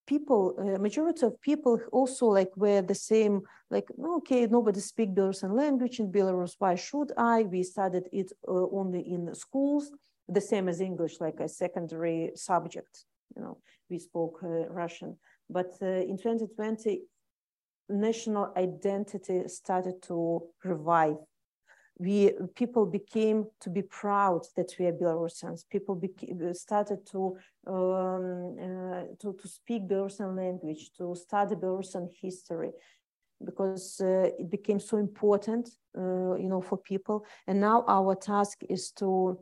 people, 0.06 0.54
uh, 0.58 0.78
majority 0.78 1.24
of 1.26 1.40
people 1.40 1.80
also 1.90 2.26
like 2.26 2.54
were 2.56 2.82
the 2.82 2.94
same, 2.94 3.42
like, 3.70 3.88
okay, 4.18 4.46
nobody 4.46 4.80
speak 4.80 5.14
Belarusian 5.14 5.56
language 5.56 6.00
in 6.00 6.12
Belarus, 6.12 6.56
why 6.58 6.74
should 6.74 7.12
I? 7.16 7.44
We 7.44 7.62
studied 7.62 8.08
it 8.12 8.32
uh, 8.46 8.66
only 8.70 9.00
in 9.00 9.34
schools, 9.34 9.90
the 10.28 10.40
same 10.40 10.68
as 10.68 10.80
English, 10.80 11.20
like 11.20 11.40
a 11.40 11.48
secondary 11.48 12.32
subject, 12.34 13.04
you 13.34 13.42
know, 13.42 13.58
we 13.88 13.98
spoke 13.98 14.40
uh, 14.42 14.68
Russian. 14.68 15.16
But 15.48 15.72
uh, 15.80 15.86
in 15.86 16.16
2020, 16.18 17.02
national 17.92 18.52
identity 18.56 19.48
started 19.48 20.02
to 20.02 20.42
revive. 20.64 21.16
We 21.98 22.32
people 22.54 22.86
became 22.86 23.46
to 23.60 23.70
be 23.70 23.82
proud 23.82 24.42
that 24.56 24.74
we 24.78 24.86
are 24.86 24.92
Belarusians. 24.92 25.68
People 25.68 26.00
started 26.52 27.06
to, 27.12 27.36
um, 27.66 28.56
uh, 28.58 29.02
to 29.20 29.36
to 29.40 29.48
speak 29.48 29.88
Belarusian 29.88 30.36
language, 30.36 30.90
to 30.98 31.14
study 31.14 31.54
Belarusian 31.54 32.08
history, 32.20 32.72
because 33.44 34.00
uh, 34.00 34.30
it 34.38 34.50
became 34.50 34.80
so 34.80 34.96
important, 34.96 35.68
uh, 35.96 36.34
you 36.36 36.48
know, 36.48 36.60
for 36.60 36.78
people. 36.78 37.24
And 37.46 37.60
now 37.60 37.84
our 37.86 38.14
task 38.14 38.62
is 38.68 38.90
to 38.92 39.38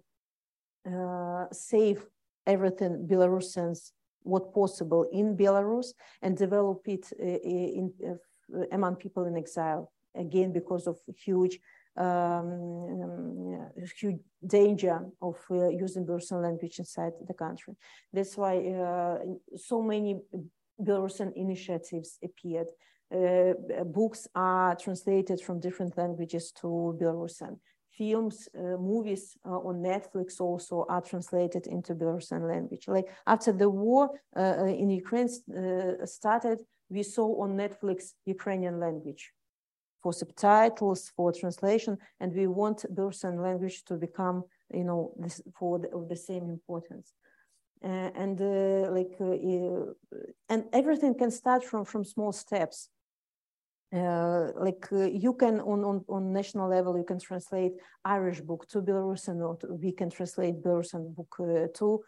uh, 0.86 1.46
save 1.52 2.04
everything 2.46 3.06
Belarusians 3.06 3.92
what 4.22 4.52
possible 4.52 5.08
in 5.12 5.36
Belarus 5.36 5.94
and 6.22 6.36
develop 6.36 6.86
it 6.86 7.10
uh, 7.18 7.24
in 7.24 7.92
uh, 8.06 8.14
among 8.72 8.96
people 8.96 9.24
in 9.24 9.36
exile, 9.36 9.92
again, 10.14 10.52
because 10.52 10.86
of 10.86 10.98
huge 11.16 11.58
um, 11.96 13.68
huge 13.96 14.20
danger 14.46 15.00
of 15.20 15.36
uh, 15.50 15.68
using 15.68 16.06
Belarusian 16.06 16.42
language 16.42 16.78
inside 16.78 17.12
the 17.26 17.34
country. 17.34 17.74
That's 18.12 18.36
why 18.36 18.58
uh, 18.58 19.18
so 19.56 19.82
many 19.82 20.20
Belarusian 20.80 21.32
initiatives 21.34 22.18
appeared. 22.22 22.68
Uh, 23.12 23.54
books 23.84 24.28
are 24.34 24.76
translated 24.76 25.40
from 25.40 25.60
different 25.60 25.98
languages 25.98 26.52
to 26.52 26.96
Belarusian. 27.00 27.58
Films, 27.90 28.48
uh, 28.56 28.78
movies 28.78 29.36
uh, 29.44 29.50
on 29.50 29.82
Netflix 29.82 30.40
also 30.40 30.86
are 30.88 31.02
translated 31.02 31.66
into 31.66 31.94
Belarusian 31.94 32.48
language. 32.48 32.86
Like 32.86 33.08
after 33.26 33.52
the 33.52 33.68
war 33.68 34.10
uh, 34.36 34.64
in 34.64 34.90
Ukraine 34.90 35.28
started, 36.06 36.60
we 36.90 37.02
saw 37.02 37.42
on 37.42 37.56
Netflix 37.56 38.12
Ukrainian 38.26 38.80
language 38.80 39.32
for 40.02 40.12
subtitles, 40.12 41.12
for 41.16 41.32
translation, 41.32 41.98
and 42.20 42.34
we 42.34 42.46
want 42.46 42.86
Belarusian 42.94 43.42
language 43.42 43.84
to 43.84 43.94
become, 43.96 44.44
you 44.72 44.84
know, 44.84 45.12
this, 45.18 45.40
for 45.58 45.78
the, 45.78 45.88
of 45.96 46.08
the 46.08 46.16
same 46.16 46.44
importance. 46.48 47.12
Uh, 47.82 48.10
and 48.14 48.40
uh, 48.40 48.90
like, 48.90 49.16
uh, 49.20 49.92
and 50.48 50.64
everything 50.72 51.14
can 51.14 51.30
start 51.30 51.64
from 51.64 51.84
from 51.84 52.04
small 52.04 52.32
steps. 52.32 52.88
Uh, 53.92 54.52
like 54.54 54.86
uh, 54.92 55.08
you 55.24 55.32
can 55.34 55.60
on, 55.60 55.82
on 55.82 56.04
on 56.08 56.32
national 56.32 56.68
level 56.68 56.96
you 56.96 57.02
can 57.02 57.18
translate 57.18 57.72
Irish 58.04 58.40
book 58.40 58.64
to 58.68 58.80
Belarusian 58.80 59.40
or 59.44 59.56
to, 59.56 59.66
we 59.74 59.90
can 59.90 60.08
translate 60.08 60.62
Belarusian 60.62 61.12
book 61.16 61.34
uh, 61.40 61.66
to 61.74 62.00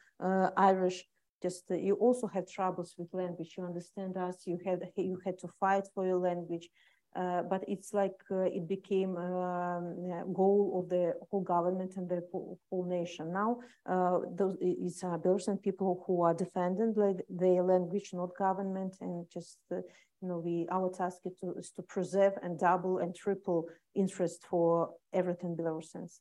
Irish 0.56 1.04
just 1.42 1.64
uh, 1.70 1.74
you 1.74 1.94
also 1.94 2.26
had 2.26 2.48
troubles 2.48 2.94
with 2.98 3.12
language 3.12 3.54
you 3.56 3.64
understand 3.64 4.16
us 4.16 4.36
you 4.46 4.58
had 4.64 4.80
you 4.96 5.18
had 5.24 5.38
to 5.38 5.48
fight 5.60 5.84
for 5.94 6.06
your 6.06 6.18
language 6.18 6.68
uh, 7.14 7.42
but 7.42 7.62
it's 7.68 7.92
like 7.92 8.16
uh, 8.30 8.44
it 8.44 8.66
became 8.66 9.16
a 9.16 9.76
um, 9.76 10.32
goal 10.32 10.80
of 10.82 10.88
the 10.88 11.12
whole 11.30 11.42
government 11.42 11.92
and 11.96 12.08
the 12.08 12.22
whole, 12.32 12.86
nation. 12.88 13.30
Now, 13.30 13.58
uh, 13.84 14.20
those 14.34 14.56
it's 14.62 15.04
uh, 15.04 15.18
Belarusian 15.18 15.60
people 15.60 16.02
who 16.06 16.22
are 16.22 16.32
defending 16.32 16.94
their 17.28 17.62
language, 17.62 18.10
not 18.14 18.30
government, 18.38 18.96
and 19.02 19.26
just 19.30 19.58
uh, 19.70 19.76
you 20.22 20.28
know, 20.28 20.38
we 20.38 20.66
our 20.70 20.90
task 20.90 21.18
is 21.26 21.34
to, 21.40 21.52
is 21.58 21.70
to 21.72 21.82
preserve 21.82 22.32
and 22.42 22.58
double 22.58 22.98
and 22.98 23.14
triple 23.14 23.68
interest 23.94 24.46
for 24.48 24.94
everything 25.12 25.54
Belarusians. 25.54 26.20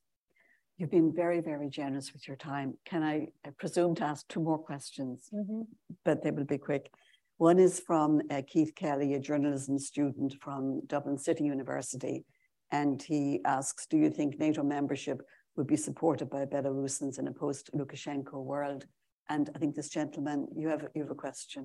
You've 0.81 0.89
been 0.89 1.13
very, 1.13 1.41
very 1.41 1.69
generous 1.69 2.11
with 2.11 2.27
your 2.27 2.37
time. 2.37 2.75
Can 2.85 3.03
I, 3.03 3.27
I 3.45 3.51
presume 3.51 3.93
to 3.97 4.03
ask 4.03 4.27
two 4.27 4.41
more 4.41 4.57
questions? 4.57 5.29
Mm 5.31 5.45
-hmm. 5.47 5.67
But 6.03 6.21
they 6.21 6.31
will 6.31 6.45
be 6.45 6.57
quick. 6.57 6.89
One 7.37 7.63
is 7.63 7.79
from 7.79 8.21
uh, 8.31 8.41
Keith 8.51 8.73
Kelly, 8.73 9.13
a 9.13 9.19
journalism 9.19 9.77
student 9.79 10.33
from 10.43 10.85
Dublin 10.87 11.17
City 11.17 11.43
University. 11.43 12.25
And 12.69 13.03
he 13.03 13.39
asks 13.43 13.87
Do 13.87 13.97
you 13.97 14.11
think 14.11 14.37
NATO 14.37 14.63
membership 14.63 15.19
would 15.55 15.67
be 15.67 15.77
supported 15.77 16.29
by 16.29 16.45
Belarusians 16.45 17.17
in 17.19 17.27
a 17.27 17.33
post 17.33 17.69
Lukashenko 17.73 18.43
world? 18.43 18.87
And 19.25 19.49
I 19.55 19.59
think 19.59 19.75
this 19.75 19.93
gentleman, 19.93 20.47
you 20.61 20.69
have, 20.69 20.83
you 20.93 21.01
have 21.03 21.13
a 21.13 21.21
question. 21.25 21.63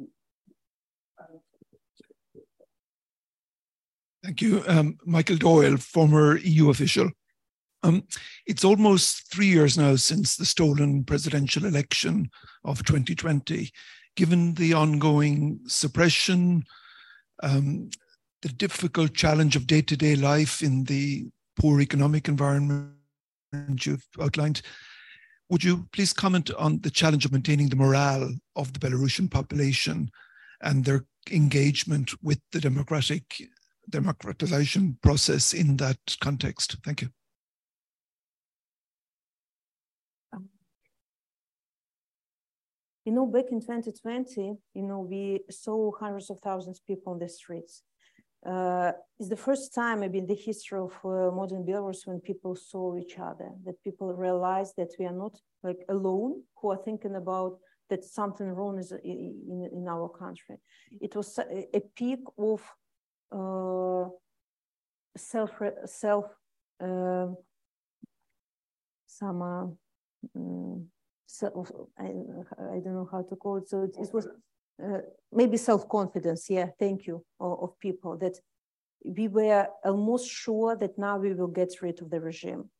Thank 4.22 4.40
you. 4.40 4.62
Um, 4.66 4.98
Michael 5.04 5.38
Doyle, 5.38 5.76
former 5.78 6.38
EU 6.38 6.68
official. 6.68 7.10
Um, 7.86 8.02
it's 8.46 8.64
almost 8.64 9.30
three 9.32 9.46
years 9.46 9.78
now 9.78 9.94
since 9.94 10.36
the 10.36 10.44
stolen 10.44 11.04
presidential 11.04 11.64
election 11.64 12.30
of 12.64 12.84
2020. 12.84 13.70
Given 14.16 14.54
the 14.54 14.72
ongoing 14.72 15.60
suppression, 15.68 16.64
um, 17.44 17.90
the 18.42 18.48
difficult 18.48 19.14
challenge 19.14 19.54
of 19.54 19.68
day 19.68 19.82
to 19.82 19.96
day 19.96 20.16
life 20.16 20.62
in 20.62 20.84
the 20.84 21.26
poor 21.60 21.80
economic 21.80 22.26
environment 22.26 22.90
you've 23.82 24.06
outlined, 24.20 24.62
would 25.48 25.62
you 25.62 25.86
please 25.92 26.12
comment 26.12 26.50
on 26.58 26.80
the 26.80 26.90
challenge 26.90 27.24
of 27.24 27.30
maintaining 27.30 27.68
the 27.68 27.76
morale 27.76 28.28
of 28.56 28.72
the 28.72 28.80
Belarusian 28.80 29.30
population 29.30 30.10
and 30.60 30.84
their 30.84 31.04
engagement 31.30 32.10
with 32.20 32.40
the 32.50 32.60
democratic 32.60 33.48
democratization 33.88 34.98
process 35.02 35.52
in 35.52 35.76
that 35.76 35.98
context? 36.20 36.78
Thank 36.82 37.02
you. 37.02 37.10
You 43.06 43.12
know, 43.12 43.24
back 43.24 43.52
in 43.52 43.60
2020, 43.60 44.56
you 44.74 44.82
know, 44.82 44.98
we 44.98 45.38
saw 45.48 45.92
hundreds 45.92 46.28
of 46.28 46.40
thousands 46.40 46.80
of 46.80 46.86
people 46.86 47.12
on 47.12 47.20
the 47.20 47.28
streets. 47.28 47.84
Uh, 48.44 48.90
it's 49.20 49.28
the 49.28 49.36
first 49.36 49.72
time 49.72 50.00
maybe 50.00 50.18
in 50.18 50.26
the 50.26 50.34
history 50.34 50.80
of 50.80 50.92
uh, 51.04 51.30
modern 51.32 51.64
Belarus 51.64 52.04
when 52.04 52.18
people 52.18 52.56
saw 52.56 52.96
each 52.96 53.16
other, 53.20 53.50
that 53.64 53.80
people 53.84 54.12
realized 54.12 54.74
that 54.76 54.90
we 54.98 55.06
are 55.06 55.12
not 55.12 55.38
like 55.62 55.78
alone 55.88 56.42
who 56.56 56.72
are 56.72 56.82
thinking 56.84 57.14
about 57.14 57.58
that 57.90 58.04
something 58.04 58.48
wrong 58.48 58.76
is 58.80 58.90
in, 59.04 59.40
in, 59.48 59.70
in 59.72 59.88
our 59.88 60.08
country. 60.08 60.56
It 61.00 61.14
was 61.14 61.38
a, 61.38 61.80
peak 61.94 62.24
of 62.36 62.60
uh, 63.30 64.08
self, 65.16 65.52
self, 65.84 66.24
uh, 66.82 67.28
some, 69.06 69.42
um, 70.34 70.88
self, 71.26 71.70
I, 71.98 72.04
I 72.04 72.78
don't 72.80 72.94
know 72.94 73.08
how 73.10 73.22
to 73.22 73.36
call 73.36 73.56
it. 73.58 73.68
So 73.68 73.82
it, 73.82 73.96
it 73.98 74.14
was 74.14 74.28
uh, 74.82 74.98
maybe 75.32 75.56
self-confidence. 75.56 76.48
Yeah, 76.48 76.68
thank 76.78 77.06
you, 77.06 77.24
of, 77.40 77.62
of, 77.62 77.78
people 77.78 78.16
that 78.18 78.36
we 79.04 79.28
were 79.28 79.66
almost 79.84 80.30
sure 80.30 80.76
that 80.76 80.98
now 80.98 81.18
we 81.18 81.34
will 81.34 81.48
get 81.48 81.72
rid 81.82 82.00
of 82.00 82.10
the 82.10 82.20
regime. 82.20 82.70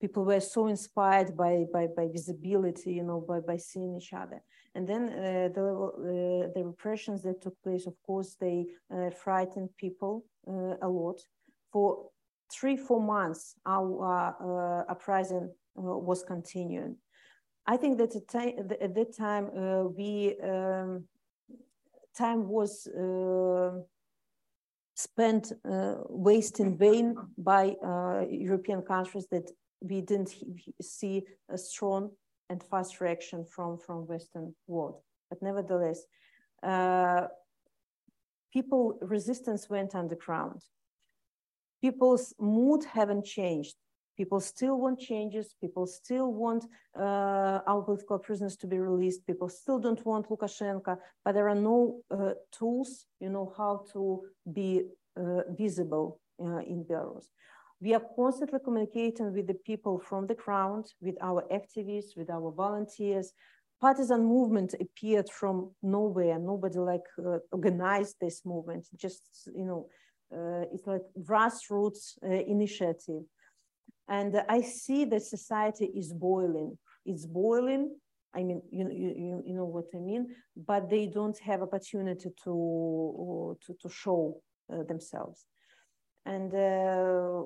People 0.00 0.24
were 0.24 0.40
so 0.40 0.66
inspired 0.66 1.36
by 1.36 1.64
by, 1.72 1.86
by 1.96 2.08
visibility, 2.08 2.92
you 2.92 3.02
know, 3.02 3.24
by, 3.26 3.40
by 3.40 3.56
seeing 3.56 3.96
each 3.96 4.12
other. 4.12 4.42
And 4.74 4.86
then 4.86 5.08
uh, 5.08 5.48
the 5.54 5.64
uh, 5.64 6.52
the 6.54 6.62
repressions 6.64 7.22
that 7.22 7.40
took 7.40 7.60
place, 7.62 7.86
of 7.86 7.94
course, 8.06 8.36
they 8.38 8.66
uh, 8.94 9.10
frightened 9.10 9.70
people 9.78 10.24
uh, 10.46 10.74
a 10.82 10.88
lot. 10.88 11.20
For 11.72 12.10
three, 12.52 12.76
four 12.76 13.00
months, 13.00 13.54
our 13.64 14.84
uprising 14.88 15.50
was 15.74 16.22
continuing 16.22 16.96
I 17.66 17.76
think 17.76 17.98
that 17.98 18.14
at 18.14 18.94
that 18.94 19.16
time 19.16 19.50
uh, 19.56 19.84
we 19.84 20.36
um, 20.40 21.04
time 22.16 22.48
was 22.48 22.86
uh, 22.86 23.80
spent 24.94 25.52
uh, 25.68 25.96
waste 26.08 26.60
in 26.60 26.78
vain 26.78 27.16
by 27.36 27.76
uh, 27.84 28.24
European 28.30 28.82
countries 28.82 29.26
that 29.30 29.50
we 29.80 30.00
didn't 30.00 30.34
see 30.80 31.24
a 31.50 31.58
strong 31.58 32.10
and 32.48 32.62
fast 32.62 33.00
reaction 33.00 33.44
from 33.44 33.78
from 33.78 34.06
Western 34.06 34.54
world. 34.68 35.02
But 35.28 35.42
nevertheless, 35.42 36.06
uh, 36.62 37.26
people 38.52 38.98
resistance 39.02 39.68
went 39.68 39.94
underground. 39.94 40.62
People's 41.82 42.32
mood 42.38 42.84
haven't 42.84 43.24
changed 43.24 43.74
People 44.16 44.40
still 44.40 44.80
want 44.80 44.98
changes. 44.98 45.54
People 45.60 45.86
still 45.86 46.32
want 46.32 46.64
uh, 46.98 47.60
our 47.66 47.82
political 47.82 48.18
prisoners 48.18 48.56
to 48.56 48.66
be 48.66 48.78
released. 48.78 49.26
People 49.26 49.48
still 49.48 49.78
don't 49.78 50.04
want 50.06 50.28
Lukashenko, 50.28 50.96
but 51.24 51.32
there 51.32 51.48
are 51.48 51.54
no 51.54 52.00
uh, 52.10 52.32
tools, 52.50 53.06
you 53.20 53.28
know, 53.28 53.52
how 53.56 53.84
to 53.92 54.22
be 54.50 54.82
uh, 55.16 55.42
visible 55.50 56.20
uh, 56.40 56.58
in 56.58 56.84
Belarus. 56.84 57.26
We 57.80 57.92
are 57.92 58.02
constantly 58.16 58.58
communicating 58.64 59.34
with 59.34 59.46
the 59.46 59.54
people 59.66 59.98
from 59.98 60.26
the 60.26 60.34
ground, 60.34 60.86
with 61.02 61.16
our 61.20 61.44
activists, 61.52 62.16
with 62.16 62.30
our 62.30 62.50
volunteers. 62.50 63.32
Partisan 63.82 64.24
movement 64.24 64.74
appeared 64.80 65.28
from 65.28 65.72
nowhere. 65.82 66.38
Nobody 66.38 66.78
like 66.78 67.04
uh, 67.18 67.38
organized 67.52 68.16
this 68.18 68.46
movement. 68.46 68.86
Just 68.96 69.50
you 69.54 69.66
know, 69.66 69.88
uh, 70.32 70.64
it's 70.72 70.86
like 70.86 71.02
grassroots 71.20 72.16
initiative 72.22 73.24
and 74.08 74.42
I 74.48 74.60
see 74.60 75.04
that 75.06 75.22
society 75.22 75.86
is 75.86 76.12
boiling. 76.12 76.78
It's 77.04 77.26
boiling. 77.26 77.96
I 78.34 78.42
mean, 78.42 78.62
you, 78.70 78.88
you, 78.90 79.42
you 79.46 79.54
know 79.54 79.64
what 79.64 79.86
I 79.94 79.98
mean, 79.98 80.28
but 80.56 80.90
they 80.90 81.06
don't 81.06 81.38
have 81.38 81.62
opportunity 81.62 82.30
to, 82.44 83.56
to, 83.66 83.76
to 83.80 83.88
show 83.88 84.42
uh, 84.72 84.82
themselves. 84.82 85.46
And 86.26 86.54
uh, 86.54 87.44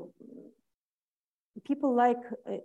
people 1.64 1.94
like, 1.94 2.18
uh, 2.48 2.56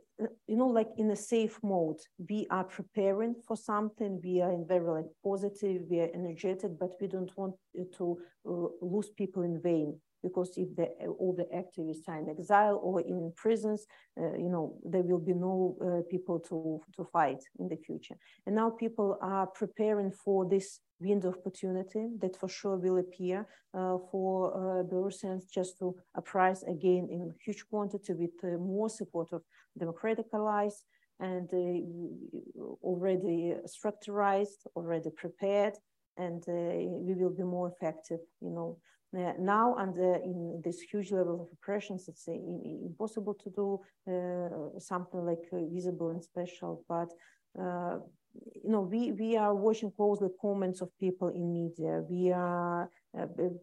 you 0.48 0.56
know, 0.56 0.68
like 0.68 0.89
in 0.98 1.12
a 1.12 1.16
safe 1.16 1.60
mode, 1.62 2.00
we 2.30 2.48
are 2.50 2.64
preparing 2.64 3.36
for 3.48 3.56
something, 3.56 4.20
we 4.24 4.41
are 4.41 4.52
in 4.52 4.66
very 4.68 4.89
like 4.89 5.06
positive, 5.24 5.84
we 5.89 6.00
are 6.00 6.10
energetic, 6.14 6.80
but 6.80 6.91
we 7.00 7.08
don't 7.08 7.32
want 7.38 7.56
to 7.98 8.18
uh, 8.50 8.68
lose 8.82 9.10
people 9.10 9.43
in 9.43 9.62
vain 9.62 10.00
because 10.28 10.50
if 10.58 10.70
the, 10.76 10.88
all 11.20 11.34
the 11.42 11.48
activists 11.62 12.08
are 12.10 12.20
in 12.22 12.30
exile 12.30 12.78
or 12.88 12.96
in 13.02 13.32
prisons, 13.44 13.86
uh, 14.20 14.34
you 14.44 14.50
know, 14.54 14.66
there 14.84 15.06
will 15.10 15.24
be 15.32 15.34
no 15.34 15.56
uh, 15.82 16.02
people 16.10 16.40
to, 16.40 16.82
to 16.96 17.04
fight 17.16 17.42
in 17.60 17.68
the 17.70 17.80
future. 17.88 18.18
And 18.46 18.56
now 18.56 18.70
people 18.72 19.10
are 19.22 19.46
preparing 19.62 20.12
for 20.12 20.40
this 20.54 20.68
window 21.00 21.30
of 21.30 21.38
opportunity 21.38 22.04
that 22.22 22.36
for 22.40 22.50
sure 22.50 22.78
will 22.78 22.98
appear 22.98 23.48
uh, 23.74 23.98
for 24.10 24.34
uh, 24.54 24.84
Belarusians 24.90 25.44
just 25.58 25.78
to 25.80 25.96
uprise 26.18 26.64
again 26.64 27.04
in 27.12 27.34
huge 27.46 27.64
quantity 27.70 28.14
with 28.14 28.36
uh, 28.44 28.58
more 28.58 28.90
support 28.90 29.30
of 29.32 29.42
democratic 29.78 30.28
allies 30.34 30.78
and 31.20 31.48
uh, 31.54 32.66
already 32.84 33.56
structurized, 33.76 34.62
already 34.76 35.12
prepared, 35.12 35.76
and 36.18 36.44
we 37.08 37.14
will 37.14 37.36
be 37.42 37.44
more 37.44 37.68
effective, 37.74 38.22
you 38.42 38.50
know, 38.50 38.78
uh, 38.78 39.05
now, 39.39 39.76
under 39.76 40.16
in 40.16 40.61
this 40.63 40.82
huge 40.82 41.11
level 41.11 41.41
of 41.41 41.47
oppressions, 41.53 42.07
it's 42.07 42.28
uh, 42.28 42.34
impossible 42.34 43.34
to 43.36 43.49
do 43.49 43.80
uh, 44.11 44.80
something 44.80 45.26
like 45.26 45.43
visible 45.51 46.09
and 46.09 46.24
special. 46.24 46.84
But 46.88 47.09
you 48.63 48.70
know, 48.70 48.82
we 48.82 49.11
we 49.13 49.38
are 49.38 49.55
watching 49.55 49.91
closely 49.91 50.30
comments 50.41 50.82
of 50.82 50.89
people 50.99 51.30
in 51.30 51.53
media. 51.53 52.03
We 52.09 52.32
are 52.32 52.89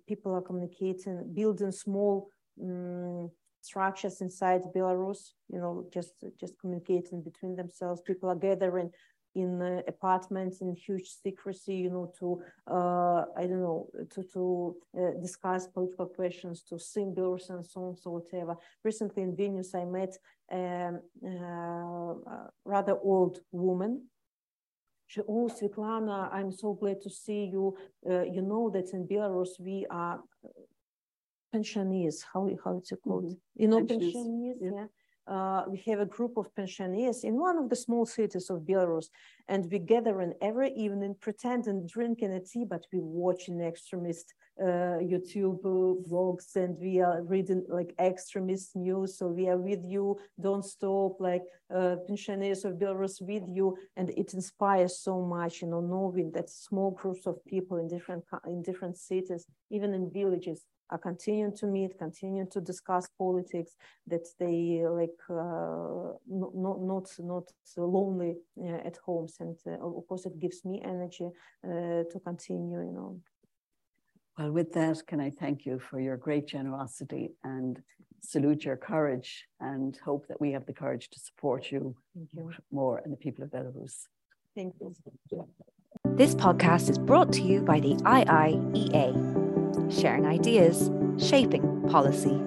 people 0.07 0.35
are 0.35 0.43
communicating, 0.43 1.33
building 1.35 1.73
small. 1.73 2.29
Um, 2.63 3.31
structures 3.63 4.21
inside 4.21 4.63
Belarus, 4.75 5.31
you 5.49 5.59
know, 5.59 5.87
just 5.95 6.13
just 6.39 6.59
communicating 6.61 7.23
between 7.23 7.55
themselves. 7.57 8.03
People 8.03 8.29
are 8.29 8.35
gathering 8.35 8.91
in 9.35 9.63
uh, 9.63 9.83
apartments 9.89 10.61
in 10.61 10.75
huge 10.75 11.09
secrecy, 11.23 11.77
you 11.77 11.91
know, 11.91 12.13
to, 12.19 12.43
uh, 12.67 13.25
I 13.37 13.47
don't 13.47 13.63
know, 13.63 13.89
to, 14.11 14.23
to 14.35 14.77
uh, 14.99 15.21
discuss 15.21 15.67
political 15.67 16.07
questions, 16.07 16.63
to 16.65 16.79
sing 16.79 17.15
bills 17.15 17.51
and 17.51 17.65
songs 17.65 18.03
or 18.05 18.21
whatever. 18.21 18.57
Recently 18.85 19.23
in 19.23 19.37
Vilnius, 19.37 19.75
I 19.75 19.85
met 19.85 20.17
um, 20.53 21.01
a 21.25 22.51
rather 22.65 22.99
old 23.03 23.41
woman 23.53 24.03
she, 25.13 25.21
oh, 25.29 25.47
Svetlana, 25.47 26.33
I'm 26.33 26.51
so 26.51 26.73
glad 26.73 27.03
to 27.03 27.11
see 27.11 27.45
you. 27.45 27.77
Uh, 28.09 28.23
you 28.23 28.41
know 28.41 28.71
that 28.71 28.95
in 28.95 29.07
Belarus 29.07 29.61
we 29.61 29.85
are 29.91 30.23
pensioners. 31.53 32.25
How 32.33 32.49
how 32.65 32.79
it's 32.79 32.93
called? 33.05 33.25
Mm 33.25 33.31
-hmm. 33.31 33.61
You 33.63 33.69
know, 33.69 33.85
pensioners. 33.85 34.59
Yeah. 34.61 34.75
yeah 34.75 34.89
uh, 35.27 35.63
we 35.69 35.83
have 35.87 36.01
a 36.01 36.07
group 36.07 36.37
of 36.37 36.55
pensioners 36.55 37.25
in 37.25 37.39
one 37.39 37.57
of 37.57 37.69
the 37.69 37.77
small 37.77 38.07
cities 38.07 38.51
of 38.51 38.61
Belarus. 38.61 39.07
and 39.49 39.71
we 39.71 39.79
gather 39.79 40.21
in 40.21 40.35
every 40.41 40.73
evening, 40.73 41.15
pretend 41.21 41.67
and 41.67 41.89
drinking 41.89 42.33
a 42.33 42.41
tea, 42.41 42.65
but 42.65 42.87
we 42.93 43.01
watching 43.01 43.61
extremist 43.61 44.35
uh, 44.61 44.99
YouTube 45.01 45.63
vlogs 46.09 46.57
and 46.57 46.77
we 46.79 47.01
are 47.01 47.23
reading 47.23 47.65
like 47.69 47.95
extremist 47.99 48.77
news. 48.77 49.19
So 49.19 49.29
we 49.29 49.49
are 49.49 49.57
with 49.57 49.81
you, 49.85 50.19
don't 50.41 50.65
stop, 50.65 51.21
like 51.21 51.43
uh, 51.75 51.97
pensioners 52.07 52.65
of 52.65 52.75
Belarus 52.75 53.21
with 53.21 53.45
you. 53.49 53.77
And 53.97 54.11
it 54.11 54.35
inspires 54.35 54.99
so 54.99 55.23
much, 55.23 55.63
you 55.63 55.69
know, 55.69 55.81
knowing 55.81 56.31
that 56.33 56.51
small 56.51 56.91
groups 56.91 57.27
of 57.27 57.45
people 57.47 57.79
in 57.79 57.89
different 57.89 58.25
in 58.47 58.63
different 58.63 58.99
cities, 58.99 59.47
even 59.71 59.95
in 59.95 60.11
villages, 60.11 60.65
are 60.93 60.99
continuing 60.99 61.57
to 61.57 61.67
meet, 61.67 61.99
continuing 61.99 62.49
to 62.51 62.61
discuss 62.61 63.09
politics, 63.19 63.73
that 64.07 64.27
they 64.39 64.85
like 65.01 65.21
uh, 65.31 66.13
not, 66.29 66.55
not, 66.55 66.81
not, 66.81 67.07
not 67.19 67.47
lonely 67.77 68.37
uh, 68.63 68.87
at 68.89 68.99
homes. 69.05 69.37
And 69.41 69.57
uh, 69.67 69.85
of 69.85 70.07
course, 70.07 70.27
it 70.27 70.39
gives 70.39 70.65
me 70.65 70.83
energy 70.85 71.29
uh, 71.65 72.05
to 72.11 72.21
continue, 72.25 72.81
you 72.81 72.93
know. 72.93 73.21
Well, 74.39 74.53
with 74.53 74.73
that, 74.75 75.07
can 75.07 75.21
I 75.21 75.31
thank 75.31 75.67
you 75.67 75.79
for 75.79 76.01
your 76.01 76.17
great 76.17 76.47
generosity 76.47 77.33
and 77.45 77.83
salute 78.23 78.65
your 78.65 78.77
courage 78.77 79.47
and 79.61 79.99
hope 80.05 80.27
that 80.29 80.41
we 80.41 80.53
have 80.53 80.67
the 80.67 80.73
courage 80.73 81.11
to 81.11 81.21
support 81.21 81.71
you, 81.71 81.97
you. 82.33 82.51
more 82.71 82.99
and 83.05 83.13
the 83.13 83.17
people 83.17 83.45
of 83.45 83.51
Belarus. 83.51 84.07
Thank 84.55 84.75
you. 84.81 84.95
This 86.17 86.35
podcast 86.35 86.91
is 86.91 86.99
brought 86.99 87.33
to 87.35 87.43
you 87.43 87.63
by 87.63 87.81
the 87.81 87.95
IIEA, 87.95 89.52
sharing 90.01 90.27
ideas, 90.27 90.91
shaping 91.19 91.83
policy. 91.89 92.41